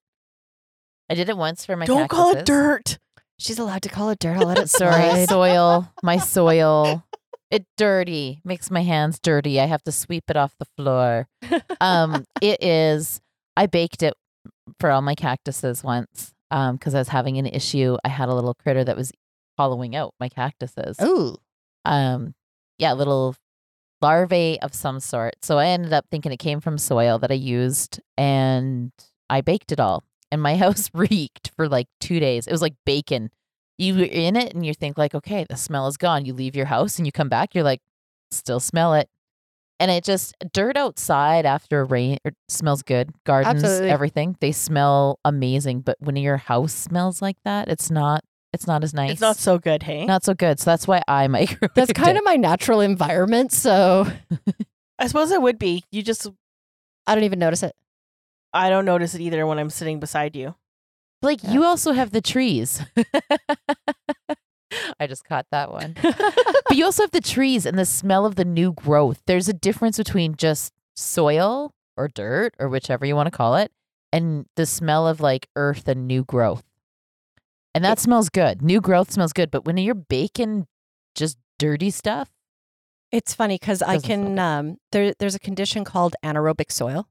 I 1.10 1.16
did 1.16 1.28
it 1.28 1.36
once 1.36 1.66
for 1.66 1.76
my 1.76 1.84
Don't 1.84 2.08
call 2.08 2.34
it 2.34 2.46
dirt. 2.46 3.00
She's 3.38 3.60
allowed 3.60 3.82
to 3.82 3.90
call 3.90 4.12
it 4.12 4.20
dirt. 4.20 4.38
I'll 4.38 4.48
let 4.48 4.60
it 4.60 4.70
Sorry, 4.70 5.26
soil. 5.26 5.92
My 6.02 6.20
soil. 6.20 7.04
It 7.50 7.66
dirty. 7.76 8.40
Makes 8.46 8.72
my 8.72 8.84
hands 8.84 9.20
dirty. 9.20 9.60
I 9.60 9.66
have 9.66 9.84
to 9.84 9.92
sweep 9.92 10.30
it 10.30 10.38
off 10.38 10.56
the 10.58 10.68
floor. 10.78 11.28
Um, 11.82 12.24
it 12.42 12.64
is. 12.64 13.20
I 13.58 13.66
baked 13.66 14.04
it 14.04 14.14
for 14.80 14.90
all 14.90 15.02
my 15.02 15.16
cactuses 15.16 15.84
once. 15.84 16.32
Um, 16.52 16.76
because 16.76 16.94
I 16.94 17.00
was 17.00 17.08
having 17.08 17.38
an 17.38 17.46
issue. 17.48 17.98
I 18.04 18.10
had 18.10 18.30
a 18.30 18.36
little 18.36 18.54
critter 18.54 18.84
that 18.84 18.98
was 18.98 19.12
hollowing 19.58 19.96
out 19.96 20.14
my 20.20 20.30
cactuses. 20.30 20.98
Ooh, 21.02 21.38
Um, 21.86 22.36
yeah, 22.78 22.94
little 22.94 23.36
larvae 24.02 24.60
of 24.62 24.74
some 24.74 25.00
sort. 25.00 25.36
So 25.42 25.58
I 25.58 25.68
ended 25.68 25.94
up 25.94 26.06
thinking 26.12 26.32
it 26.32 26.38
came 26.38 26.60
from 26.60 26.78
soil 26.78 27.20
that 27.20 27.32
I 27.32 27.36
used, 27.36 28.00
and 28.18 28.92
I 29.30 29.42
baked 29.42 29.72
it 29.72 29.80
all. 29.80 30.04
And 30.32 30.42
my 30.42 30.56
house 30.64 30.90
reeked 30.94 31.52
for 31.56 31.68
like 31.70 31.88
two 32.00 32.20
days. 32.20 32.48
It 32.48 32.52
was 32.52 32.62
like 32.62 32.76
bacon. 32.86 33.30
You 33.78 33.96
were 33.96 34.04
in 34.04 34.36
it, 34.36 34.54
and 34.54 34.66
you 34.66 34.74
think 34.74 34.98
like, 34.98 35.16
okay, 35.16 35.46
the 35.50 35.58
smell 35.58 35.88
is 35.88 35.98
gone. 35.98 36.26
You 36.26 36.34
leave 36.34 36.56
your 36.56 36.66
house, 36.68 36.98
and 36.98 37.06
you 37.06 37.12
come 37.12 37.30
back, 37.30 37.56
you're 37.56 37.64
like, 37.64 37.82
still 38.32 38.60
smell 38.60 38.94
it. 38.94 39.10
And 39.82 39.90
it 39.90 40.04
just 40.04 40.36
dirt 40.54 40.78
outside 40.78 41.46
after 41.46 41.84
rain 41.84 42.20
it 42.24 42.36
smells 42.48 42.84
good. 42.84 43.10
Gardens, 43.26 43.64
Absolutely. 43.64 43.90
everything 43.90 44.38
they 44.40 44.52
smell 44.52 45.20
amazing. 45.26 45.82
But 45.82 45.98
when 46.00 46.16
your 46.16 46.38
house 46.38 46.72
smells 46.74 47.20
like 47.22 47.38
that, 47.46 47.68
it's 47.68 47.90
not. 47.90 48.24
It's 48.54 48.68
not 48.68 48.84
as 48.84 48.94
nice. 48.94 49.12
It's 49.14 49.22
not 49.22 49.38
so 49.38 49.58
good, 49.58 49.82
hey? 49.84 50.06
Not 50.06 50.24
so 50.24 50.34
good. 50.36 50.60
So 50.60 50.70
that's 50.70 50.88
why 50.88 51.02
I 51.08 51.28
microwave. 51.30 51.72
that's 51.74 51.94
kind 51.94 52.18
of 52.18 52.24
my 52.24 52.36
natural 52.36 52.80
environment. 52.82 53.52
So 53.54 54.06
I 55.00 55.08
suppose 55.08 55.32
it 55.32 55.42
would 55.42 55.58
be. 55.58 55.84
You 55.92 56.04
just, 56.04 56.28
I 57.08 57.16
don't 57.16 57.24
even 57.24 57.40
notice 57.40 57.64
it. 57.64 57.74
I 58.54 58.70
don't 58.70 58.86
notice 58.86 59.16
it 59.16 59.22
either 59.22 59.48
when 59.48 59.58
I'm 59.58 59.70
sitting 59.70 60.00
beside 60.00 60.36
you. 60.36 60.54
Blake, 61.22 61.40
Yeah. 61.44 61.54
you 61.54 61.64
also 61.64 61.94
have 61.94 62.12
the 62.12 62.22
trees. 62.22 62.82
I 65.00 65.08
just 65.08 65.26
caught 65.26 65.46
that 65.52 65.72
one. 65.72 65.96
but 66.02 66.76
you 66.78 66.86
also 66.86 67.04
have 67.04 67.12
the 67.12 67.22
trees 67.22 67.66
and 67.66 67.78
the 67.78 67.86
smell 67.86 68.26
of 68.26 68.36
the 68.36 68.46
new 68.46 68.74
growth. 68.74 69.22
There's 69.26 69.50
a 69.50 69.54
difference 69.54 69.98
between 69.98 70.36
just 70.36 70.74
soil 70.96 71.74
or 71.98 72.08
dirt 72.08 72.54
or 72.60 72.70
whichever 72.70 73.06
you 73.06 73.16
want 73.16 73.28
to 73.28 73.32
call 73.32 73.56
it 73.56 73.72
and 74.14 74.46
the 74.56 74.66
smell 74.66 75.08
of 75.08 75.20
like 75.22 75.48
earth 75.56 75.88
and 75.88 76.08
new 76.08 76.24
growth. 76.24 76.64
And 77.74 77.84
that 77.86 78.00
smells 78.00 78.30
good. 78.30 78.62
New 78.62 78.82
growth 78.82 79.12
smells 79.12 79.32
good, 79.32 79.50
but 79.50 79.64
when 79.66 79.78
you're 79.78 79.96
baking 79.96 80.68
just 81.16 81.38
dirty 81.58 81.90
stuff, 81.90 82.30
It's 83.12 83.34
funny 83.34 83.56
because 83.56 83.82
I 83.82 84.00
can 84.00 84.40
um 84.40 84.78
there 84.92 85.14
there's 85.20 85.36
a 85.36 85.40
condition 85.40 85.84
called 85.86 86.16
anaerobic 86.24 86.72
soil. 86.72 87.08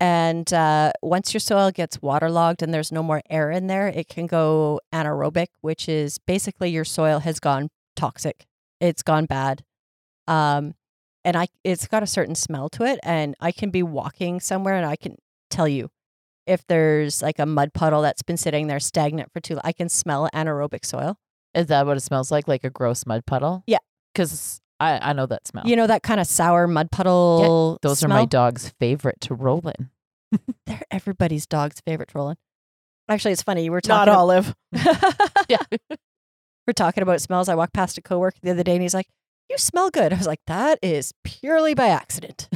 And 0.00 0.52
uh, 0.52 0.92
once 1.02 1.34
your 1.34 1.40
soil 1.40 1.70
gets 1.72 2.00
waterlogged 2.00 2.62
and 2.62 2.72
there's 2.72 2.92
no 2.92 3.02
more 3.02 3.22
air 3.28 3.50
in 3.50 3.66
there, 3.66 3.88
it 3.88 4.08
can 4.08 4.26
go 4.26 4.80
anaerobic, 4.92 5.48
which 5.60 5.88
is 5.88 6.18
basically 6.18 6.70
your 6.70 6.84
soil 6.84 7.18
has 7.20 7.40
gone 7.40 7.68
toxic. 7.96 8.46
It's 8.80 9.02
gone 9.02 9.26
bad. 9.26 9.64
Um, 10.28 10.74
and 11.24 11.36
I 11.36 11.48
it's 11.64 11.88
got 11.88 12.02
a 12.02 12.06
certain 12.06 12.36
smell 12.36 12.68
to 12.70 12.84
it. 12.84 13.00
And 13.02 13.34
I 13.40 13.50
can 13.50 13.70
be 13.70 13.82
walking 13.82 14.38
somewhere 14.38 14.76
and 14.76 14.86
I 14.86 14.94
can 14.94 15.16
tell 15.50 15.66
you 15.66 15.90
if 16.46 16.66
there's 16.66 17.20
like 17.20 17.38
a 17.38 17.46
mud 17.46 17.74
puddle 17.74 18.02
that's 18.02 18.22
been 18.22 18.36
sitting 18.36 18.68
there 18.68 18.80
stagnant 18.80 19.32
for 19.32 19.40
too 19.40 19.54
long. 19.54 19.62
I 19.64 19.72
can 19.72 19.88
smell 19.88 20.28
anaerobic 20.32 20.84
soil. 20.84 21.16
is 21.54 21.66
that 21.66 21.86
what 21.86 21.96
it 21.96 22.00
smells 22.00 22.30
like? 22.30 22.46
Like 22.46 22.62
a 22.62 22.70
gross 22.70 23.04
mud 23.04 23.26
puddle? 23.26 23.64
Yeah. 23.66 23.78
Because 24.14 24.60
I, 24.80 25.10
I 25.10 25.12
know 25.12 25.26
that 25.26 25.46
smell. 25.46 25.66
You 25.66 25.76
know 25.76 25.86
that 25.86 26.02
kind 26.02 26.20
of 26.20 26.26
sour 26.26 26.66
mud 26.66 26.90
puddle. 26.90 27.78
Those 27.82 28.00
smell? 28.00 28.12
are 28.12 28.20
my 28.20 28.24
dog's 28.24 28.70
favorite 28.80 29.20
to 29.22 29.34
roll 29.34 29.68
in. 29.78 29.90
They're 30.66 30.82
everybody's 30.90 31.46
dog's 31.46 31.80
favorite, 31.80 32.10
to 32.10 32.18
roll 32.18 32.30
in. 32.30 32.36
Actually, 33.08 33.32
it's 33.32 33.42
funny. 33.42 33.64
You 33.64 33.72
were 33.72 33.80
Not 33.86 34.04
talking. 34.04 34.14
Olive. 34.14 34.54
Yeah. 35.48 35.62
we're 36.66 36.74
talking 36.74 37.02
about 37.02 37.22
smells. 37.22 37.48
I 37.48 37.54
walked 37.54 37.72
past 37.72 37.96
a 37.96 38.02
coworker 38.02 38.36
the 38.42 38.50
other 38.50 38.62
day, 38.62 38.74
and 38.74 38.82
he's 38.82 38.92
like, 38.92 39.06
"You 39.48 39.56
smell 39.56 39.88
good." 39.88 40.12
I 40.12 40.16
was 40.16 40.26
like, 40.26 40.40
"That 40.46 40.78
is 40.82 41.12
purely 41.24 41.72
by 41.74 41.88
accident." 41.88 42.50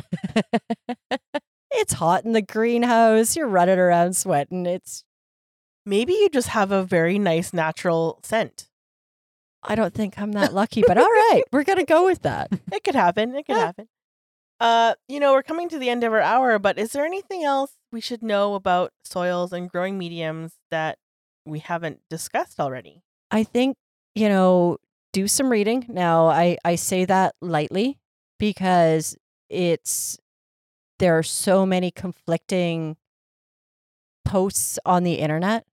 it's 1.71 1.95
hot 1.95 2.27
in 2.27 2.33
the 2.33 2.43
greenhouse. 2.43 3.35
You're 3.35 3.49
running 3.49 3.79
around 3.79 4.15
sweating. 4.17 4.67
It's. 4.67 5.05
Maybe 5.87 6.13
you 6.13 6.29
just 6.29 6.49
have 6.49 6.71
a 6.71 6.85
very 6.85 7.19
nice 7.19 7.53
natural 7.55 8.21
scent. 8.23 8.69
I 9.65 9.75
don't 9.75 9.95
think 9.95 10.19
I'm 10.19 10.33
that 10.33 10.53
lucky, 10.53 10.83
but 10.87 10.99
all 10.99 11.05
right, 11.05 11.43
we're 11.53 11.65
gonna 11.65 11.85
go 11.85 12.05
with 12.05 12.23
that. 12.23 12.51
It 12.73 12.83
could 12.85 12.95
happen. 12.95 13.35
It 13.35 13.47
could 13.47 13.57
Yeah. 13.57 13.67
happen. 13.67 13.89
Uh, 14.61 14.95
you 15.09 15.19
know, 15.19 15.33
we're 15.33 15.43
coming 15.43 15.69
to 15.69 15.79
the 15.79 15.91
end 15.91 16.05
of 16.05 16.13
our 16.13 16.21
hour, 16.21 16.59
but 16.59 16.79
is 16.79 16.93
there 16.93 17.05
anything 17.05 17.43
else 17.43 17.73
we 17.91 18.01
should 18.01 18.23
know 18.23 18.55
about 18.55 18.93
soils 19.05 19.53
and 19.53 19.69
growing 19.69 19.99
mediums 19.99 20.53
that 20.71 20.99
we 21.45 21.59
haven't 21.59 22.01
discussed 22.09 22.61
already? 22.61 23.03
I 23.31 23.43
think, 23.43 23.77
you 24.15 24.29
know, 24.29 24.79
do 25.13 25.27
some 25.27 25.49
reading. 25.51 25.87
Now, 25.89 26.29
I, 26.29 26.59
I 26.65 26.77
say 26.77 27.05
that 27.07 27.35
lightly 27.41 27.99
because 28.39 29.17
it's, 29.51 30.17
there 31.01 31.19
are 31.19 31.25
so 31.25 31.67
many 31.67 31.91
conflicting 31.91 32.97
posts 34.25 34.79
on 34.87 35.03
the 35.03 35.15
internet. 35.15 35.67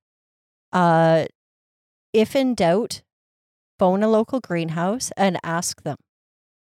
Uh, 0.74 1.26
if 2.14 2.36
in 2.36 2.56
doubt, 2.56 3.02
phone 3.80 4.04
a 4.04 4.08
local 4.10 4.40
greenhouse 4.40 5.12
and 5.18 5.40
ask 5.44 5.82
them, 5.84 5.98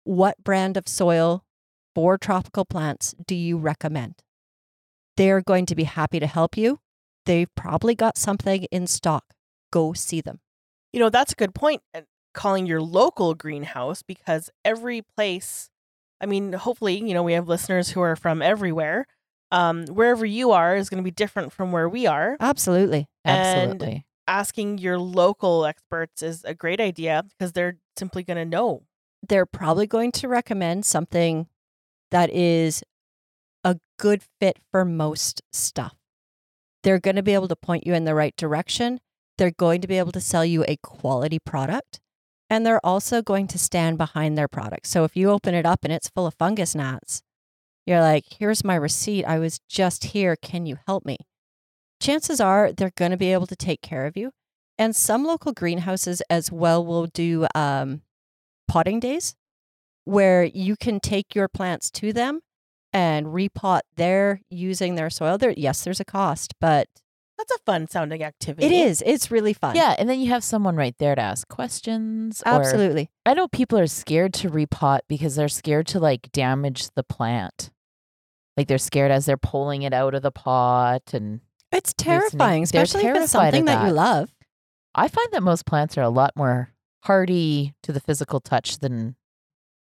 what 0.03 0.35
brand 0.43 0.77
of 0.77 0.87
soil 0.87 1.43
for 1.95 2.17
tropical 2.17 2.65
plants 2.65 3.15
do 3.25 3.33
you 3.35 3.57
recommend? 3.57 4.15
They're 5.15 5.41
going 5.41 5.65
to 5.67 5.75
be 5.75 5.85
happy 5.85 6.19
to 6.19 6.27
help 6.27 6.55
you. 6.57 6.79
they've 7.25 7.53
probably 7.55 7.93
got 7.93 8.17
something 8.17 8.63
in 8.71 8.87
stock. 8.87 9.25
Go 9.73 9.91
see 9.91 10.21
them. 10.21 10.39
You 10.93 11.01
know, 11.01 11.09
that's 11.09 11.33
a 11.33 11.35
good 11.35 11.53
point. 11.53 11.81
Calling 12.33 12.65
your 12.65 12.79
local 12.81 13.33
greenhouse 13.35 14.01
because 14.01 14.49
every 14.63 15.01
place, 15.01 15.69
I 16.21 16.25
mean, 16.25 16.53
hopefully, 16.53 16.97
you 17.05 17.13
know, 17.13 17.23
we 17.23 17.33
have 17.33 17.49
listeners 17.49 17.89
who 17.89 17.99
are 17.99 18.15
from 18.15 18.41
everywhere. 18.41 19.07
Um, 19.51 19.87
wherever 19.87 20.25
you 20.25 20.51
are 20.51 20.77
is 20.77 20.89
going 20.89 20.99
to 20.99 21.03
be 21.03 21.11
different 21.11 21.51
from 21.51 21.73
where 21.73 21.89
we 21.89 22.05
are. 22.07 22.37
Absolutely. 22.39 23.07
And- 23.25 23.71
Absolutely. 23.71 24.05
Asking 24.27 24.77
your 24.77 24.99
local 24.99 25.65
experts 25.65 26.21
is 26.21 26.43
a 26.43 26.53
great 26.53 26.81
idea 26.81 27.23
because 27.29 27.53
they're 27.53 27.77
simply 27.97 28.23
going 28.23 28.37
to 28.37 28.45
know. 28.45 28.83
They're 29.27 29.45
probably 29.45 29.87
going 29.87 30.11
to 30.13 30.27
recommend 30.27 30.85
something 30.85 31.47
that 32.11 32.29
is 32.29 32.83
a 33.63 33.77
good 33.97 34.21
fit 34.39 34.59
for 34.71 34.85
most 34.85 35.41
stuff. 35.51 35.95
They're 36.83 36.99
going 36.99 37.15
to 37.15 37.23
be 37.23 37.33
able 37.33 37.47
to 37.47 37.55
point 37.55 37.87
you 37.87 37.93
in 37.93 38.05
the 38.05 38.15
right 38.15 38.35
direction. 38.37 38.99
They're 39.37 39.51
going 39.51 39.81
to 39.81 39.87
be 39.87 39.97
able 39.97 40.11
to 40.13 40.21
sell 40.21 40.45
you 40.45 40.63
a 40.67 40.77
quality 40.77 41.39
product. 41.39 41.99
And 42.49 42.65
they're 42.65 42.85
also 42.85 43.21
going 43.21 43.47
to 43.47 43.59
stand 43.59 43.97
behind 43.97 44.37
their 44.37 44.47
product. 44.47 44.87
So 44.87 45.03
if 45.03 45.17
you 45.17 45.29
open 45.29 45.53
it 45.53 45.65
up 45.65 45.83
and 45.83 45.91
it's 45.91 46.09
full 46.09 46.27
of 46.27 46.35
fungus 46.35 46.75
gnats, 46.75 47.23
you're 47.85 48.01
like, 48.01 48.25
here's 48.39 48.63
my 48.63 48.75
receipt. 48.75 49.25
I 49.25 49.39
was 49.39 49.59
just 49.69 50.05
here. 50.05 50.35
Can 50.35 50.65
you 50.65 50.77
help 50.85 51.05
me? 51.05 51.17
Chances 51.99 52.39
are 52.39 52.71
they're 52.71 52.91
going 52.95 53.11
to 53.11 53.17
be 53.17 53.33
able 53.33 53.47
to 53.47 53.55
take 53.55 53.81
care 53.81 54.05
of 54.05 54.15
you. 54.17 54.31
And 54.77 54.95
some 54.95 55.23
local 55.23 55.53
greenhouses 55.53 56.21
as 56.29 56.51
well 56.51 56.85
will 56.85 57.07
do 57.07 57.47
um, 57.55 58.01
potting 58.67 58.99
days 58.99 59.35
where 60.05 60.43
you 60.43 60.75
can 60.75 60.99
take 60.99 61.33
your 61.33 61.47
plants 61.47 61.89
to 61.91 62.13
them 62.13 62.41
and 62.93 63.27
repot 63.27 63.81
there 63.95 64.41
using 64.49 64.95
their 64.95 65.09
soil. 65.09 65.37
There, 65.37 65.53
yes, 65.57 65.83
there's 65.83 65.99
a 65.99 66.05
cost, 66.05 66.53
but 66.61 66.87
That's 67.37 67.51
a 67.51 67.57
fun 67.65 67.87
sounding 67.87 68.23
activity. 68.23 68.67
it 68.67 68.71
is. 68.71 69.03
It's 69.05 69.31
really 69.31 69.53
fun. 69.53 69.75
Yeah, 69.75 69.95
and 69.97 70.07
then 70.07 70.19
you 70.19 70.29
have 70.29 70.43
someone 70.43 70.75
right 70.75 70.95
there 70.99 71.15
to 71.15 71.21
ask 71.21 71.47
questions. 71.47 72.41
or- 72.45 72.53
absolutely. 72.53 73.09
I 73.25 73.33
know 73.33 73.47
people 73.47 73.79
are 73.79 73.87
scared 73.87 74.33
to 74.35 74.49
repot 74.49 74.99
because 75.09 75.35
they're 75.35 75.49
scared 75.49 75.87
to 75.87 75.99
like 75.99 76.31
damage 76.31 76.89
the 76.95 77.03
plant. 77.03 77.71
Like 78.55 78.67
they're 78.67 78.77
scared 78.77 79.11
as 79.11 79.25
they're 79.25 79.37
pulling 79.37 79.81
it 79.81 79.93
out 79.93 80.13
of 80.15 80.21
the 80.21 80.31
pot. 80.31 81.13
And 81.13 81.41
It's 81.71 81.93
terrifying, 81.93 82.65
they're 82.71 82.83
especially 82.83 83.09
if 83.09 83.15
it's 83.17 83.31
something 83.31 83.65
that. 83.65 83.85
you 83.85 83.93
love. 83.93 84.33
I 84.95 85.07
find 85.07 85.27
that 85.31 85.43
most 85.43 85.65
plants 85.65 85.97
are 85.97 86.03
a 86.03 86.09
lot 86.09 86.31
more 86.35 86.73
hardy 87.03 87.73
to 87.83 87.91
the 87.91 87.99
physical 87.99 88.39
touch 88.39 88.79
than 88.79 89.15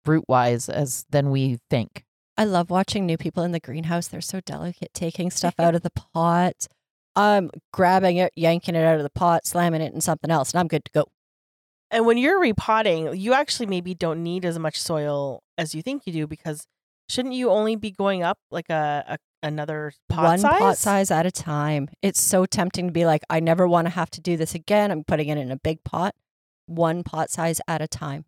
root 0.06 0.26
wise 0.28 0.70
as 0.70 1.06
than 1.10 1.30
we 1.30 1.60
think. 1.70 2.04
I 2.38 2.46
love 2.46 2.70
watching 2.70 3.06
new 3.06 3.18
people 3.18 3.44
in 3.44 3.52
the 3.52 3.60
greenhouse. 3.60 4.08
They're 4.08 4.22
so 4.22 4.40
delicate, 4.42 4.94
taking 4.94 5.30
stuff 5.30 5.56
out 5.60 5.76
of 5.76 5.82
the 5.82 5.92
pot. 5.92 6.68
I'm 7.16 7.50
grabbing 7.74 8.18
it, 8.18 8.32
yanking 8.36 8.76
it 8.76 8.86
out 8.86 8.98
of 8.98 9.04
the 9.04 9.10
pot, 9.10 9.46
slamming 9.46 9.82
it 9.82 9.94
in 9.94 10.02
something 10.02 10.32
else, 10.32 10.52
and 10.52 10.60
I'm 10.60 10.68
good 10.68 10.86
to 10.86 10.92
go. 10.92 11.06
And 11.92 12.06
when 12.06 12.18
you're 12.18 12.40
repotting, 12.40 13.16
you 13.16 13.34
actually 13.34 13.66
maybe 13.66 13.94
don't 13.94 14.24
need 14.24 14.46
as 14.46 14.60
much 14.60 14.80
soil 14.80 15.42
as 15.58 15.74
you 15.74 15.82
think 15.82 16.04
you 16.06 16.14
do 16.14 16.28
because 16.28 16.66
shouldn't 17.10 17.34
you 17.34 17.50
only 17.50 17.76
be 17.76 17.92
going 17.92 18.22
up 18.22 18.38
like 18.52 18.70
a, 18.70 19.04
a 19.08 19.18
another 19.42 19.94
pot 20.10 20.24
One 20.24 20.40
size? 20.40 20.60
pot 20.60 20.78
size 20.78 21.12
at 21.12 21.26
a 21.26 21.32
time. 21.32 21.90
It's 22.02 22.22
so 22.22 22.46
tempting 22.46 22.88
to 22.88 22.94
be 22.94 23.06
like, 23.06 23.24
I 23.30 23.40
never 23.40 23.68
want 23.68 23.86
to 23.86 23.92
have 23.92 24.10
to 24.12 24.22
do 24.22 24.38
this 24.38 24.56
again. 24.56 24.92
I'm 24.92 25.04
putting 25.04 25.30
it 25.30 25.38
in 25.38 25.52
a 25.52 25.58
big 25.58 25.84
pot, 25.84 26.16
one 26.66 27.04
pot 27.04 27.30
size 27.30 27.62
at 27.68 27.82
a 27.82 27.88
time. 27.88 28.26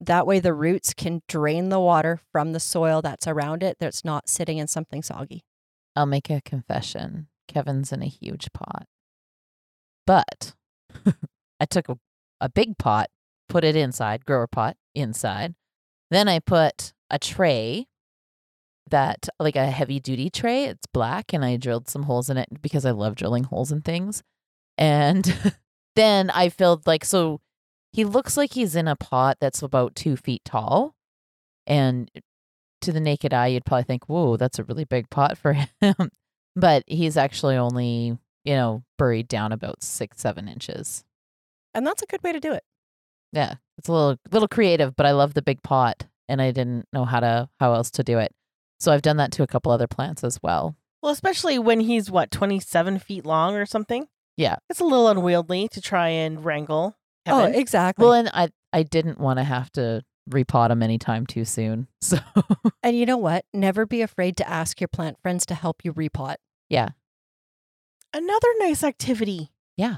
That 0.00 0.26
way, 0.26 0.40
the 0.40 0.52
roots 0.52 0.92
can 0.92 1.22
drain 1.26 1.70
the 1.70 1.80
water 1.80 2.20
from 2.30 2.52
the 2.52 2.60
soil 2.60 3.00
that's 3.00 3.26
around 3.26 3.62
it 3.62 3.78
that's 3.80 4.04
not 4.04 4.28
sitting 4.28 4.58
in 4.58 4.66
something 4.66 5.02
soggy. 5.02 5.44
I'll 5.94 6.06
make 6.06 6.28
a 6.28 6.42
confession. 6.42 7.28
Kevin's 7.48 7.92
in 7.92 8.02
a 8.02 8.06
huge 8.06 8.52
pot. 8.52 8.86
But 10.06 10.54
I 11.60 11.64
took 11.64 11.88
a, 11.88 11.98
a 12.40 12.48
big 12.48 12.76
pot, 12.76 13.08
put 13.48 13.64
it 13.64 13.74
inside, 13.74 14.26
grower 14.26 14.46
pot 14.46 14.76
inside. 14.94 15.54
Then 16.10 16.28
I 16.28 16.40
put 16.40 16.92
a 17.10 17.18
tray 17.18 17.86
that, 18.90 19.28
like 19.38 19.56
a 19.56 19.70
heavy 19.70 20.00
duty 20.00 20.30
tray, 20.30 20.64
it's 20.64 20.86
black, 20.86 21.32
and 21.32 21.44
I 21.44 21.56
drilled 21.56 21.88
some 21.88 22.04
holes 22.04 22.30
in 22.30 22.36
it 22.36 22.48
because 22.62 22.84
I 22.84 22.92
love 22.92 23.14
drilling 23.14 23.44
holes 23.44 23.72
in 23.72 23.82
things. 23.82 24.22
And 24.78 25.56
then 25.96 26.30
I 26.30 26.48
filled, 26.48 26.86
like, 26.86 27.04
so 27.04 27.40
he 27.92 28.04
looks 28.04 28.36
like 28.36 28.52
he's 28.52 28.76
in 28.76 28.88
a 28.88 28.96
pot 28.96 29.38
that's 29.40 29.62
about 29.62 29.96
two 29.96 30.16
feet 30.16 30.42
tall. 30.44 30.94
And 31.66 32.10
to 32.82 32.92
the 32.92 33.00
naked 33.00 33.32
eye, 33.32 33.48
you'd 33.48 33.64
probably 33.64 33.84
think, 33.84 34.08
whoa, 34.08 34.36
that's 34.36 34.58
a 34.58 34.64
really 34.64 34.84
big 34.84 35.10
pot 35.10 35.38
for 35.38 35.54
him. 35.54 35.68
but 36.56 36.84
he's 36.86 37.16
actually 37.16 37.56
only, 37.56 38.18
you 38.44 38.54
know, 38.54 38.84
buried 38.98 39.28
down 39.28 39.52
about 39.52 39.82
six, 39.82 40.20
seven 40.20 40.48
inches. 40.48 41.04
And 41.74 41.86
that's 41.86 42.02
a 42.02 42.06
good 42.06 42.22
way 42.22 42.32
to 42.32 42.40
do 42.40 42.52
it. 42.52 42.64
Yeah. 43.32 43.54
It's 43.78 43.88
a 43.88 43.92
little 43.92 44.16
little 44.30 44.48
creative, 44.48 44.96
but 44.96 45.06
I 45.06 45.12
love 45.12 45.34
the 45.34 45.42
big 45.42 45.62
pot 45.62 46.06
and 46.28 46.40
I 46.40 46.50
didn't 46.50 46.86
know 46.92 47.04
how 47.04 47.20
to 47.20 47.48
how 47.60 47.74
else 47.74 47.90
to 47.92 48.02
do 48.02 48.18
it. 48.18 48.32
So 48.78 48.92
I've 48.92 49.02
done 49.02 49.16
that 49.16 49.32
to 49.32 49.42
a 49.42 49.46
couple 49.46 49.72
other 49.72 49.86
plants 49.86 50.22
as 50.24 50.38
well. 50.42 50.76
Well, 51.02 51.12
especially 51.12 51.58
when 51.58 51.80
he's 51.80 52.10
what, 52.10 52.30
27 52.30 52.98
feet 52.98 53.24
long 53.24 53.54
or 53.54 53.64
something? 53.66 54.08
Yeah. 54.36 54.56
It's 54.68 54.80
a 54.80 54.84
little 54.84 55.08
unwieldy 55.08 55.68
to 55.68 55.80
try 55.80 56.08
and 56.08 56.44
wrangle. 56.44 56.96
Oh, 57.26 57.44
exactly. 57.44 58.04
Well, 58.04 58.12
and 58.12 58.28
I 58.32 58.50
I 58.72 58.82
didn't 58.82 59.18
want 59.18 59.38
to 59.38 59.44
have 59.44 59.70
to 59.72 60.02
repot 60.30 60.70
him 60.70 60.82
anytime 60.82 61.26
too 61.26 61.44
soon. 61.44 61.88
So 62.02 62.18
and 62.82 62.96
you 62.96 63.06
know 63.06 63.16
what? 63.16 63.44
Never 63.52 63.86
be 63.86 64.02
afraid 64.02 64.36
to 64.38 64.48
ask 64.48 64.80
your 64.80 64.88
plant 64.88 65.16
friends 65.22 65.46
to 65.46 65.54
help 65.54 65.84
you 65.84 65.92
repot. 65.92 66.36
yeah. 66.68 66.90
Another 68.14 68.48
nice 68.58 68.82
activity. 68.82 69.52
Yeah. 69.76 69.96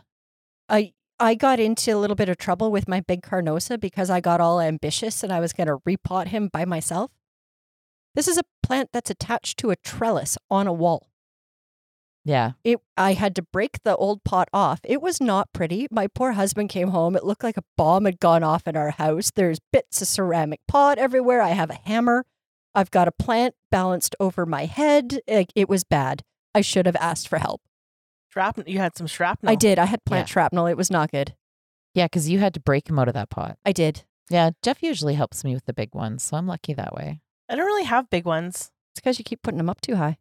I 0.69 0.93
I 1.21 1.35
got 1.35 1.61
into 1.61 1.95
a 1.95 1.99
little 1.99 2.17
bit 2.17 2.29
of 2.29 2.37
trouble 2.37 2.71
with 2.71 2.89
my 2.89 3.01
big 3.01 3.23
carnosa 3.23 3.79
because 3.79 4.09
I 4.11 4.21
got 4.21 4.41
all 4.41 4.61
ambitious 4.61 5.23
and 5.23 5.33
I 5.33 5.41
was 5.41 5.53
going 5.53 5.67
to 5.67 5.79
repot 5.79 6.29
him 6.29 6.49
by 6.53 6.65
myself. 6.65 7.11
This 8.19 8.27
is 8.27 8.37
a 8.37 8.43
plant 8.65 8.89
that's 8.93 9.11
attached 9.11 9.61
to 9.61 9.71
a 9.71 9.77
trellis 9.77 10.37
on 10.51 10.67
a 10.67 10.73
wall. 10.73 11.07
Yeah. 12.25 12.55
It 12.65 12.81
I 12.97 13.13
had 13.13 13.37
to 13.37 13.43
break 13.43 13.85
the 13.85 13.95
old 13.95 14.25
pot 14.25 14.49
off. 14.53 14.81
It 14.83 15.01
was 15.01 15.21
not 15.21 15.53
pretty. 15.53 15.87
My 15.93 16.09
poor 16.09 16.33
husband 16.33 16.69
came 16.69 16.89
home. 16.89 17.15
It 17.15 17.23
looked 17.23 17.45
like 17.45 17.57
a 17.57 17.63
bomb 17.77 18.07
had 18.07 18.19
gone 18.19 18.43
off 18.43 18.67
in 18.67 18.77
our 18.77 18.91
house. 18.91 19.31
There's 19.33 19.61
bits 19.73 20.03
of 20.03 20.09
ceramic 20.09 20.59
pot 20.67 20.99
everywhere. 20.99 21.41
I 21.41 21.51
have 21.51 21.71
a 21.71 21.79
hammer. 21.85 22.27
I've 22.75 22.91
got 22.91 23.07
a 23.07 23.13
plant 23.13 23.55
balanced 23.71 24.17
over 24.19 24.45
my 24.45 24.65
head. 24.65 25.21
Like 25.29 25.53
it 25.55 25.69
was 25.69 25.85
bad. 25.85 26.25
I 26.57 26.61
should 26.61 26.87
have 26.87 26.97
asked 26.97 27.29
for 27.29 27.39
help. 27.39 27.61
Shrapnel. 28.31 28.69
You 28.69 28.81
had 28.81 28.97
some 28.97 29.07
shrapnel. 29.07 29.53
I 29.53 29.55
did. 29.55 29.79
I 29.79 29.85
had 29.85 30.05
plant 30.05 30.27
Yeah. 30.27 30.33
shrapnel. 30.33 30.67
It 30.67 30.77
was 30.77 30.91
not 30.91 31.13
good. 31.13 31.37
Yeah, 31.95 32.07
because 32.07 32.29
you 32.29 32.41
had 32.41 32.55
to 32.55 32.61
break 32.61 32.91
him 32.91 32.99
out 32.99 33.07
of 33.07 33.15
that 33.15 33.31
pot. 33.31 33.59
I 33.65 33.71
did. 33.71 34.03
Yeah, 34.29 34.51
Jeff 34.61 34.83
usually 34.83 35.15
helps 35.15 35.45
me 35.45 35.55
with 35.55 35.67
the 35.67 35.73
big 35.73 35.95
ones, 35.95 36.25
so 36.25 36.37
I'm 36.37 36.49
lucky 36.49 36.75
that 36.75 36.93
way. 36.93 37.21
I 37.49 37.57
don't 37.57 37.67
really 37.67 37.85
have 37.85 38.11
big 38.11 38.25
ones. 38.25 38.71
It's 38.93 39.01
because 39.01 39.19
you 39.19 39.25
keep 39.25 39.43
putting 39.43 39.59
them 39.59 39.71
up 39.71 39.81
too 39.81 39.97
high. 39.97 40.19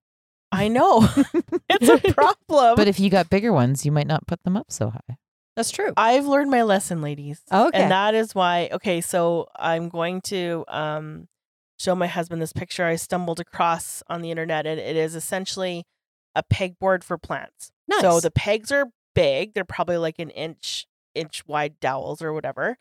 I 0.51 0.67
know. 0.67 1.07
it's 1.69 1.89
a 1.89 2.13
problem. 2.13 2.75
But 2.75 2.87
if 2.87 2.99
you 2.99 3.09
got 3.09 3.29
bigger 3.29 3.51
ones, 3.51 3.85
you 3.85 3.91
might 3.91 4.07
not 4.07 4.27
put 4.27 4.43
them 4.43 4.55
up 4.55 4.71
so 4.71 4.89
high. 4.89 5.17
That's 5.55 5.71
true. 5.71 5.93
I've 5.97 6.27
learned 6.27 6.51
my 6.51 6.61
lesson, 6.61 7.01
ladies. 7.01 7.41
Okay. 7.51 7.77
And 7.77 7.91
that 7.91 8.13
is 8.13 8.35
why, 8.35 8.69
okay, 8.71 9.01
so 9.01 9.47
I'm 9.57 9.89
going 9.89 10.21
to 10.25 10.63
um, 10.67 11.27
show 11.79 11.95
my 11.95 12.07
husband 12.07 12.41
this 12.41 12.53
picture 12.53 12.85
I 12.85 12.95
stumbled 12.95 13.39
across 13.39 14.03
on 14.07 14.21
the 14.21 14.29
internet. 14.29 14.67
And 14.67 14.79
it 14.79 14.95
is 14.95 15.15
essentially 15.15 15.83
a 16.35 16.43
pegboard 16.43 17.03
for 17.03 17.17
plants. 17.17 17.71
nice. 17.87 18.01
So 18.01 18.19
the 18.19 18.31
pegs 18.31 18.71
are 18.71 18.91
big. 19.15 19.55
They're 19.55 19.65
probably 19.65 19.97
like 19.97 20.19
an 20.19 20.29
inch, 20.29 20.85
inch 21.15 21.43
wide 21.47 21.79
dowels 21.79 22.21
or 22.21 22.33
whatever. 22.33 22.77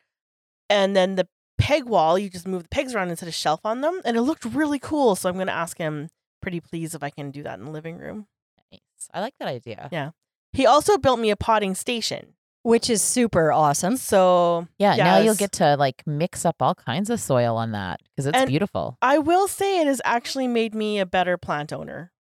And 0.69 0.95
then 0.95 1.15
the 1.15 1.27
peg 1.59 1.85
wall, 1.87 2.19
you 2.19 2.29
just 2.31 2.47
move 2.47 2.63
the 2.65 2.69
pegs 2.69 2.95
around 2.95 3.09
and 3.09 3.19
set 3.19 3.29
a 3.29 3.33
shelf 3.33 3.61
on 3.65 3.81
them. 3.81 4.01
And 4.05 4.17
it 4.17 4.23
looked 4.23 4.45
really 4.45 4.79
cool. 4.79 5.17
So 5.17 5.29
I'm 5.29 5.35
going 5.37 5.47
to 5.49 5.53
ask 5.53 5.79
him, 5.79 6.09
pretty 6.43 6.61
please, 6.61 6.95
if 6.95 7.03
I 7.03 7.11
can 7.11 7.31
do 7.31 7.43
that 7.43 7.59
in 7.59 7.65
the 7.67 7.71
living 7.71 7.99
room. 7.99 8.27
Nice. 8.73 8.81
I 9.13 9.21
like 9.21 9.35
that 9.39 9.49
idea. 9.49 9.89
Yeah. 9.93 10.11
He 10.53 10.67
also 10.67 10.97
built 10.99 11.19
me 11.21 11.31
a 11.31 11.37
potting 11.37 11.75
station. 11.75 12.35
which 12.63 12.91
is 12.91 13.01
super 13.01 13.53
awesome. 13.53 13.97
So 13.97 14.67
Yeah, 14.79 14.97
now 14.97 15.19
you'll 15.19 15.37
get 15.37 15.53
to 15.53 15.77
like 15.77 16.03
mix 16.05 16.45
up 16.45 16.57
all 16.61 16.75
kinds 16.75 17.11
of 17.11 17.21
soil 17.21 17.57
on 17.57 17.71
that 17.73 18.01
because 18.05 18.27
it's 18.27 18.37
And- 18.37 18.49
beautiful. 18.49 18.99
I 19.01 19.19
will 19.19 19.47
say 19.47 19.81
it 19.81 19.87
has 19.87 20.03
actually 20.05 20.49
made 20.49 20.75
me 20.75 20.99
a 20.99 21.07
better 21.07 21.37
plant 21.37 21.73
owner. 21.73 22.11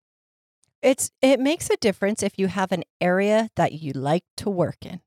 It's 0.82 1.10
it 1.20 1.40
makes 1.40 1.68
a 1.68 1.76
difference 1.76 2.22
if 2.22 2.38
you 2.38 2.46
have 2.46 2.70
an 2.70 2.84
area 3.00 3.48
that 3.56 3.72
you 3.72 3.92
like 3.92 4.22
to 4.36 4.48
work 4.48 4.86
in. 4.86 5.00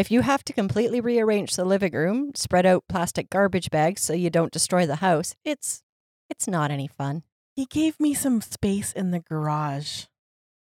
If 0.00 0.10
you 0.10 0.22
have 0.22 0.42
to 0.44 0.54
completely 0.54 1.02
rearrange 1.02 1.56
the 1.56 1.64
living 1.66 1.92
room, 1.92 2.32
spread 2.34 2.64
out 2.64 2.84
plastic 2.88 3.28
garbage 3.28 3.68
bags 3.68 4.00
so 4.00 4.14
you 4.14 4.30
don't 4.30 4.50
destroy 4.50 4.86
the 4.86 4.96
house, 4.96 5.34
it's 5.44 5.82
it's 6.30 6.48
not 6.48 6.70
any 6.70 6.86
fun. 6.86 7.22
He 7.54 7.66
gave 7.66 8.00
me 8.00 8.14
some 8.14 8.40
space 8.40 8.92
in 8.94 9.10
the 9.10 9.20
garage. 9.20 10.04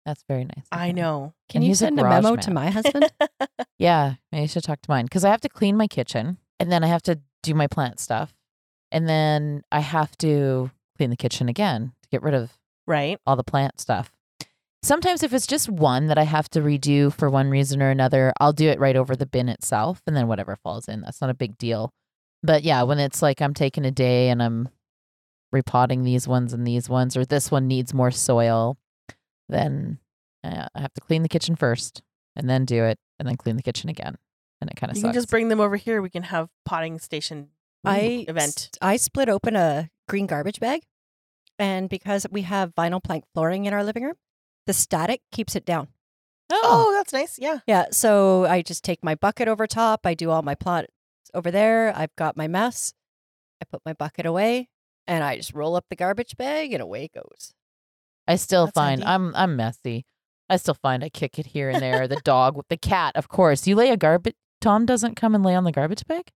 That's 0.05 0.23
very 0.29 0.45
nice. 0.45 0.65
I 0.71 0.93
know. 0.93 1.33
Can 1.49 1.57
And 1.59 1.65
you 1.65 1.71
he's 1.71 1.81
a 1.81 1.87
send 1.87 1.99
a 1.99 2.03
memo 2.03 2.35
man. 2.35 2.39
to 2.39 2.51
my 2.51 2.69
husband? 2.69 3.11
Yeah, 3.77 4.13
maybe 4.31 4.43
I 4.43 4.45
should 4.45 4.63
talk 4.63 4.81
to 4.83 4.89
mine 4.89 5.03
because 5.03 5.25
I 5.25 5.31
have 5.31 5.41
to 5.41 5.49
clean 5.49 5.75
my 5.75 5.87
kitchen 5.87 6.37
and 6.61 6.71
then 6.71 6.81
I 6.81 6.87
have 6.87 7.01
to 7.03 7.19
do 7.43 7.53
my 7.53 7.67
plant 7.67 7.99
stuff. 7.99 8.33
And 8.89 9.09
then 9.09 9.63
I 9.69 9.81
have 9.81 10.17
to 10.19 10.71
clean 10.95 11.09
the 11.09 11.17
kitchen 11.17 11.49
again 11.49 11.91
to 12.03 12.07
get 12.07 12.23
rid 12.23 12.33
of 12.35 12.57
right. 12.87 13.19
all 13.27 13.35
the 13.35 13.43
plant 13.43 13.81
stuff. 13.81 14.14
Sometimes 14.85 15.23
if 15.23 15.33
it's 15.33 15.47
just 15.47 15.67
one 15.67 16.05
that 16.07 16.19
I 16.19 16.25
have 16.25 16.47
to 16.49 16.61
redo 16.61 17.11
for 17.11 17.27
one 17.27 17.49
reason 17.49 17.81
or 17.81 17.89
another, 17.89 18.31
I'll 18.39 18.53
do 18.53 18.69
it 18.69 18.79
right 18.79 18.95
over 18.95 19.15
the 19.15 19.25
bin 19.25 19.49
itself 19.49 19.99
and 20.05 20.15
then 20.15 20.27
whatever 20.27 20.55
falls 20.55 20.87
in. 20.87 21.01
That's 21.01 21.21
not 21.21 21.31
a 21.31 21.33
big 21.33 21.57
deal. 21.57 21.91
But 22.43 22.63
yeah, 22.63 22.83
when 22.83 22.99
it's 22.99 23.23
like 23.23 23.41
I'm 23.41 23.55
taking 23.55 23.83
a 23.83 23.89
day 23.89 24.29
and 24.29 24.43
I'm 24.43 24.69
repotting 25.51 26.03
these 26.03 26.27
ones 26.27 26.53
and 26.53 26.67
these 26.67 26.87
ones, 26.87 27.17
or 27.17 27.25
this 27.25 27.49
one 27.49 27.67
needs 27.67 27.95
more 27.95 28.11
soil, 28.11 28.77
then 29.49 29.97
uh, 30.43 30.67
I 30.75 30.81
have 30.81 30.93
to 30.93 31.01
clean 31.01 31.23
the 31.23 31.29
kitchen 31.29 31.55
first 31.55 32.03
and 32.35 32.47
then 32.47 32.63
do 32.63 32.83
it 32.83 32.99
and 33.17 33.27
then 33.27 33.37
clean 33.37 33.55
the 33.55 33.63
kitchen 33.63 33.89
again. 33.89 34.19
And 34.61 34.69
it 34.69 34.75
kind 34.75 34.91
of 34.91 34.97
sucks. 34.97 34.99
You 34.99 35.07
sucks. 35.07 35.13
can 35.13 35.19
just 35.19 35.29
bring 35.31 35.49
them 35.49 35.61
over 35.61 35.77
here. 35.77 35.99
We 35.99 36.11
can 36.11 36.21
have 36.21 36.49
potting 36.63 36.99
station 36.99 37.49
I 37.83 38.25
event. 38.27 38.77
I 38.83 38.97
split 38.97 39.29
open 39.29 39.55
a 39.55 39.89
green 40.07 40.27
garbage 40.27 40.59
bag, 40.59 40.83
and 41.57 41.89
because 41.89 42.27
we 42.29 42.43
have 42.43 42.75
vinyl 42.75 43.03
plank 43.03 43.23
flooring 43.33 43.65
in 43.65 43.73
our 43.73 43.83
living 43.83 44.03
room, 44.03 44.15
the 44.67 44.73
static 44.73 45.21
keeps 45.31 45.55
it 45.55 45.65
down. 45.65 45.87
Oh, 46.51 46.61
oh, 46.63 46.93
that's 46.93 47.11
nice. 47.13 47.39
Yeah. 47.39 47.59
Yeah, 47.65 47.85
so 47.91 48.45
I 48.45 48.61
just 48.61 48.83
take 48.83 49.03
my 49.03 49.15
bucket 49.15 49.47
over 49.47 49.65
top. 49.65 50.05
I 50.05 50.13
do 50.13 50.29
all 50.29 50.41
my 50.43 50.53
plots 50.55 50.87
over 51.33 51.49
there. 51.49 51.91
I've 51.95 52.15
got 52.15 52.37
my 52.37 52.47
mess. 52.47 52.93
I 53.61 53.65
put 53.65 53.81
my 53.85 53.93
bucket 53.93 54.25
away, 54.25 54.69
and 55.07 55.23
I 55.23 55.37
just 55.37 55.53
roll 55.53 55.75
up 55.75 55.85
the 55.89 55.95
garbage 55.95 56.37
bag, 56.37 56.71
and 56.73 56.81
away 56.83 57.05
it 57.05 57.13
goes. 57.13 57.53
I 58.27 58.35
still 58.35 58.65
That's 58.65 58.75
find 58.75 59.03
handy. 59.03 59.05
I'm 59.07 59.35
I'm 59.35 59.55
messy. 59.55 60.05
I 60.49 60.57
still 60.57 60.75
find 60.75 61.03
I 61.03 61.09
kick 61.09 61.39
it 61.39 61.47
here 61.47 61.69
and 61.69 61.81
there. 61.81 62.07
The 62.07 62.21
dog, 62.23 62.61
the 62.69 62.77
cat, 62.77 63.15
of 63.15 63.27
course. 63.29 63.65
You 63.65 63.75
lay 63.75 63.89
a 63.89 63.97
garbage. 63.97 64.35
Tom 64.61 64.85
doesn't 64.85 65.15
come 65.15 65.33
and 65.35 65.43
lay 65.43 65.55
on 65.55 65.63
the 65.63 65.71
garbage 65.71 66.05
bag. 66.05 66.31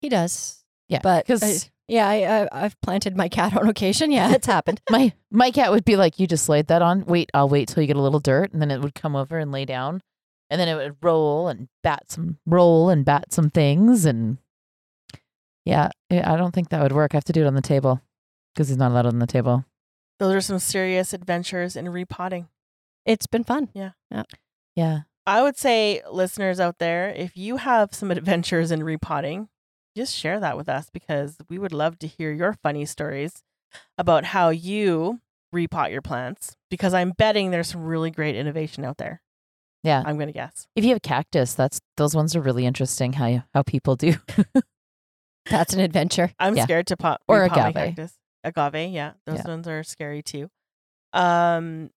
He 0.00 0.08
does, 0.08 0.64
Yeah, 0.88 1.00
but 1.02 1.18
uh, 1.18 1.22
because 1.22 1.42
I- 1.66 1.70
yeah, 1.88 2.08
I, 2.08 2.42
I 2.42 2.48
I've 2.52 2.80
planted 2.80 3.16
my 3.16 3.28
cat 3.28 3.56
on 3.60 3.68
occasion. 3.68 4.10
Yeah, 4.12 4.32
it's 4.32 4.46
happened. 4.46 4.80
my 4.90 5.12
my 5.30 5.50
cat 5.50 5.70
would 5.70 5.84
be 5.84 5.96
like, 5.96 6.18
"You 6.18 6.26
just 6.26 6.48
laid 6.48 6.68
that 6.68 6.82
on. 6.82 7.04
Wait, 7.06 7.30
I'll 7.34 7.48
wait 7.48 7.68
till 7.68 7.82
you 7.82 7.86
get 7.86 7.96
a 7.96 8.02
little 8.02 8.20
dirt," 8.20 8.52
and 8.52 8.60
then 8.62 8.70
it 8.70 8.80
would 8.80 8.94
come 8.94 9.16
over 9.16 9.38
and 9.38 9.50
lay 9.50 9.64
down, 9.64 10.02
and 10.50 10.60
then 10.60 10.68
it 10.68 10.74
would 10.76 10.96
roll 11.02 11.48
and 11.48 11.68
bat 11.82 12.04
some 12.10 12.38
roll 12.46 12.90
and 12.90 13.04
bat 13.04 13.32
some 13.32 13.50
things, 13.50 14.04
and 14.04 14.38
yeah, 15.64 15.90
I 16.10 16.34
I 16.34 16.36
don't 16.36 16.52
think 16.54 16.68
that 16.68 16.82
would 16.82 16.92
work. 16.92 17.14
I 17.14 17.16
have 17.16 17.24
to 17.24 17.32
do 17.32 17.42
it 17.42 17.46
on 17.46 17.54
the 17.54 17.60
table 17.62 18.00
because 18.54 18.68
he's 18.68 18.78
not 18.78 18.90
allowed 18.90 19.06
on 19.06 19.18
the 19.18 19.26
table. 19.26 19.64
Those 20.18 20.34
are 20.34 20.40
some 20.40 20.58
serious 20.58 21.12
adventures 21.12 21.76
in 21.76 21.88
repotting. 21.88 22.48
It's 23.06 23.26
been 23.26 23.44
fun. 23.44 23.68
Yeah. 23.72 23.92
Yeah. 24.10 24.24
Yeah, 24.74 25.00
I 25.26 25.42
would 25.42 25.56
say, 25.56 26.02
listeners 26.10 26.60
out 26.60 26.78
there, 26.78 27.08
if 27.10 27.36
you 27.36 27.56
have 27.56 27.94
some 27.94 28.10
adventures 28.12 28.70
in 28.70 28.82
repotting, 28.82 29.48
just 29.98 30.14
share 30.14 30.40
that 30.40 30.56
with 30.56 30.68
us 30.68 30.88
because 30.92 31.36
we 31.50 31.58
would 31.58 31.72
love 31.72 31.98
to 32.00 32.06
hear 32.06 32.32
your 32.32 32.54
funny 32.62 32.84
stories 32.86 33.42
about 33.98 34.24
how 34.26 34.48
you 34.48 35.20
repot 35.54 35.90
your 35.90 36.02
plants. 36.02 36.56
Because 36.70 36.94
I'm 36.94 37.10
betting 37.12 37.50
there's 37.50 37.68
some 37.68 37.84
really 37.84 38.10
great 38.10 38.34
innovation 38.36 38.84
out 38.84 38.96
there. 38.98 39.20
yeah. 39.82 40.02
I'm 40.06 40.16
going 40.16 40.28
to 40.28 40.32
guess. 40.32 40.66
If 40.76 40.84
you 40.84 40.90
have 40.90 41.02
cactus, 41.02 41.54
that's 41.54 41.80
those 41.96 42.14
ones 42.14 42.34
are 42.36 42.40
really 42.40 42.64
interesting. 42.66 43.12
How 43.14 43.26
you- 43.26 43.42
how 43.54 43.62
people 43.62 43.96
do. 43.96 44.14
That's 45.50 45.72
an 45.72 45.80
adventure. 45.80 46.30
I'm 46.38 46.56
Yeah. 46.56 46.64
scared 46.64 46.86
to 46.88 46.96
pot 46.96 47.22
Or 47.26 47.42
agave. 47.44 47.72
cactus. 47.74 48.18
Agave, 48.44 48.90
yeah, 48.92 49.12
those 49.24 49.38
Yeah. 49.38 49.48
ones 49.48 49.66
are 49.66 49.82
scary 49.82 50.22
too. 50.22 50.50
Um, 51.14 51.90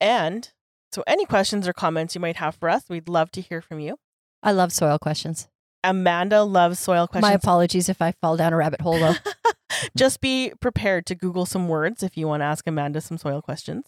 and 0.00 0.52
so 0.92 1.02
any 1.06 1.24
questions 1.26 1.66
or 1.66 1.72
comments 1.72 2.14
you 2.14 2.20
might 2.20 2.36
have 2.36 2.54
for 2.54 2.68
us, 2.68 2.84
we'd 2.88 3.08
love 3.08 3.30
to 3.32 3.40
hear 3.40 3.60
from 3.60 3.80
you. 3.80 3.96
I 4.42 4.52
love 4.52 4.72
soil 4.72 4.98
questions. 4.98 5.48
Amanda 5.84 6.42
loves 6.42 6.78
soil 6.78 7.06
questions. 7.06 7.30
My 7.30 7.34
apologies 7.34 7.88
if 7.88 8.00
I 8.02 8.12
fall 8.20 8.36
down 8.36 8.52
a 8.52 8.56
rabbit 8.56 8.80
hole 8.80 8.98
though. 8.98 9.14
Just 9.96 10.20
be 10.20 10.52
prepared 10.60 11.06
to 11.06 11.14
Google 11.14 11.46
some 11.46 11.68
words 11.68 12.02
if 12.02 12.16
you 12.16 12.26
want 12.28 12.40
to 12.42 12.44
ask 12.44 12.66
Amanda 12.66 13.00
some 13.00 13.16
soil 13.18 13.40
questions. 13.40 13.86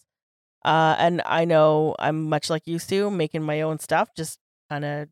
Uh, 0.65 0.95
and 0.97 1.21
I 1.25 1.45
know 1.45 1.95
I'm 1.99 2.29
much 2.29 2.49
like 2.49 2.65
you, 2.65 2.79
Sue, 2.79 3.09
making 3.11 3.43
my 3.43 3.61
own 3.61 3.79
stuff. 3.79 4.09
Just 4.15 4.39
kind 4.69 4.85
of, 4.85 5.09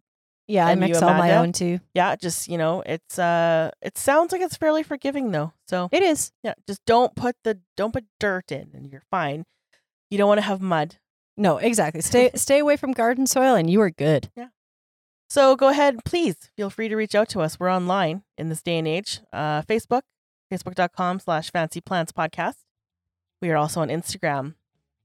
Yeah, 0.48 0.66
I 0.66 0.76
mix 0.76 1.02
all 1.02 1.14
my 1.14 1.36
own 1.36 1.52
too. 1.52 1.80
yeah, 1.94 2.16
just 2.16 2.48
you 2.48 2.58
know, 2.58 2.82
it's 2.86 3.20
uh, 3.20 3.72
it 3.82 3.98
sounds 3.98 4.32
like 4.32 4.42
it's 4.42 4.56
fairly 4.58 4.82
forgiving 4.82 5.32
though. 5.32 5.54
So 5.68 5.90
It 5.92 6.02
is. 6.04 6.32
yeah, 6.42 6.54
just 6.68 6.82
don't 6.86 7.14
put 7.16 7.36
the 7.44 7.60
don't 7.78 7.92
put 7.94 8.06
dirt 8.20 8.52
in, 8.52 8.72
and 8.74 8.90
you're 8.92 9.04
fine. 9.12 9.46
You 10.10 10.18
don't 10.18 10.28
want 10.30 10.40
to 10.40 10.46
have 10.48 10.62
mud. 10.62 10.96
No, 11.38 11.58
exactly. 11.58 12.02
Stay 12.02 12.32
stay 12.36 12.60
away 12.60 12.76
from 12.78 12.92
garden 12.94 13.28
soil 13.28 13.56
and 13.56 13.70
you 13.70 13.82
are 13.82 13.90
good. 13.92 14.30
So 15.32 15.56
go 15.56 15.70
ahead, 15.70 16.04
please 16.04 16.36
feel 16.58 16.70
free 16.70 16.90
to 16.90 16.98
reach 16.98 17.16
out 17.16 17.30
to 17.30 17.40
us. 17.40 17.58
We're 17.58 17.72
online 17.72 18.24
in 18.38 18.50
this 18.50 18.62
day 18.62 18.78
and 18.78 18.86
age. 18.86 19.22
Uh, 19.32 19.62
Facebook, 19.62 20.02
facebook.com 20.52 21.22
slash 21.22 21.50
fancy 21.52 21.80
plants 21.80 22.12
podcast. 22.12 22.56
We 23.42 23.50
are 23.50 23.56
also 23.56 23.80
on 23.80 23.88
Instagram 23.88 24.56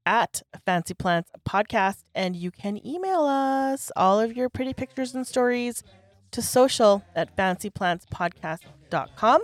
at 0.05 0.43
fancy 0.65 0.95
plants 0.95 1.31
podcast. 1.49 2.03
And 2.13 2.35
you 2.35 2.51
can 2.51 2.85
email 2.85 3.21
us 3.21 3.93
all 3.95 4.19
of 4.19 4.37
your 4.37 4.49
pretty 4.49 4.75
pictures 4.75 5.15
and 5.15 5.25
stories 5.25 5.85
to 6.33 6.43
social 6.43 7.05
at 7.15 7.37
fancyplantspodcast.com. 7.37 9.43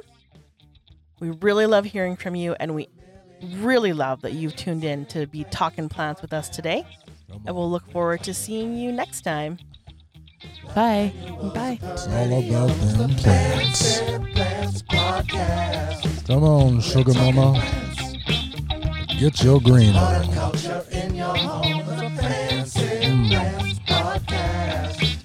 We 1.20 1.30
really 1.30 1.66
love 1.66 1.84
hearing 1.84 2.16
from 2.16 2.34
you 2.34 2.56
and 2.58 2.74
we 2.74 2.88
really 3.52 3.92
love 3.92 4.22
that 4.22 4.32
you've 4.32 4.56
tuned 4.56 4.82
in 4.82 5.06
to 5.06 5.28
be 5.28 5.44
talking 5.44 5.88
plants 5.88 6.22
with 6.22 6.32
us 6.32 6.48
today. 6.48 6.84
And 7.46 7.54
we'll 7.54 7.70
look 7.70 7.88
forward 7.92 8.24
to 8.24 8.34
seeing 8.34 8.76
you 8.76 8.90
next 8.90 9.20
time. 9.20 9.60
Bye. 10.74 11.12
Bye. 11.54 11.78
It's 11.82 12.06
all 12.06 12.38
about 12.38 12.70
them 12.96 13.14
plants. 13.16 14.00
Come 16.26 16.44
on, 16.44 16.80
sugar 16.80 17.14
mama. 17.14 17.62
Get 19.18 19.42
your 19.42 19.60
green 19.60 19.94
on. 19.94 20.32
Culture 20.32 20.84
in 20.90 21.14
your 21.14 21.36
home. 21.36 21.82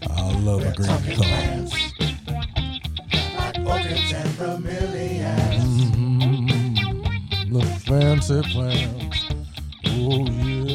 I 0.09 0.31
love 0.41 0.65
a 0.65 0.71
green. 0.75 0.89
Plants 1.15 1.73
like 3.37 3.59
orchids 3.65 4.11
and 4.13 4.29
bromeliads. 4.37 5.63
Mm-hmm. 5.95 7.53
The 7.53 7.63
fancy 7.85 8.41
plants. 8.51 9.19
Oh, 9.85 10.25
yeah. 10.27 10.66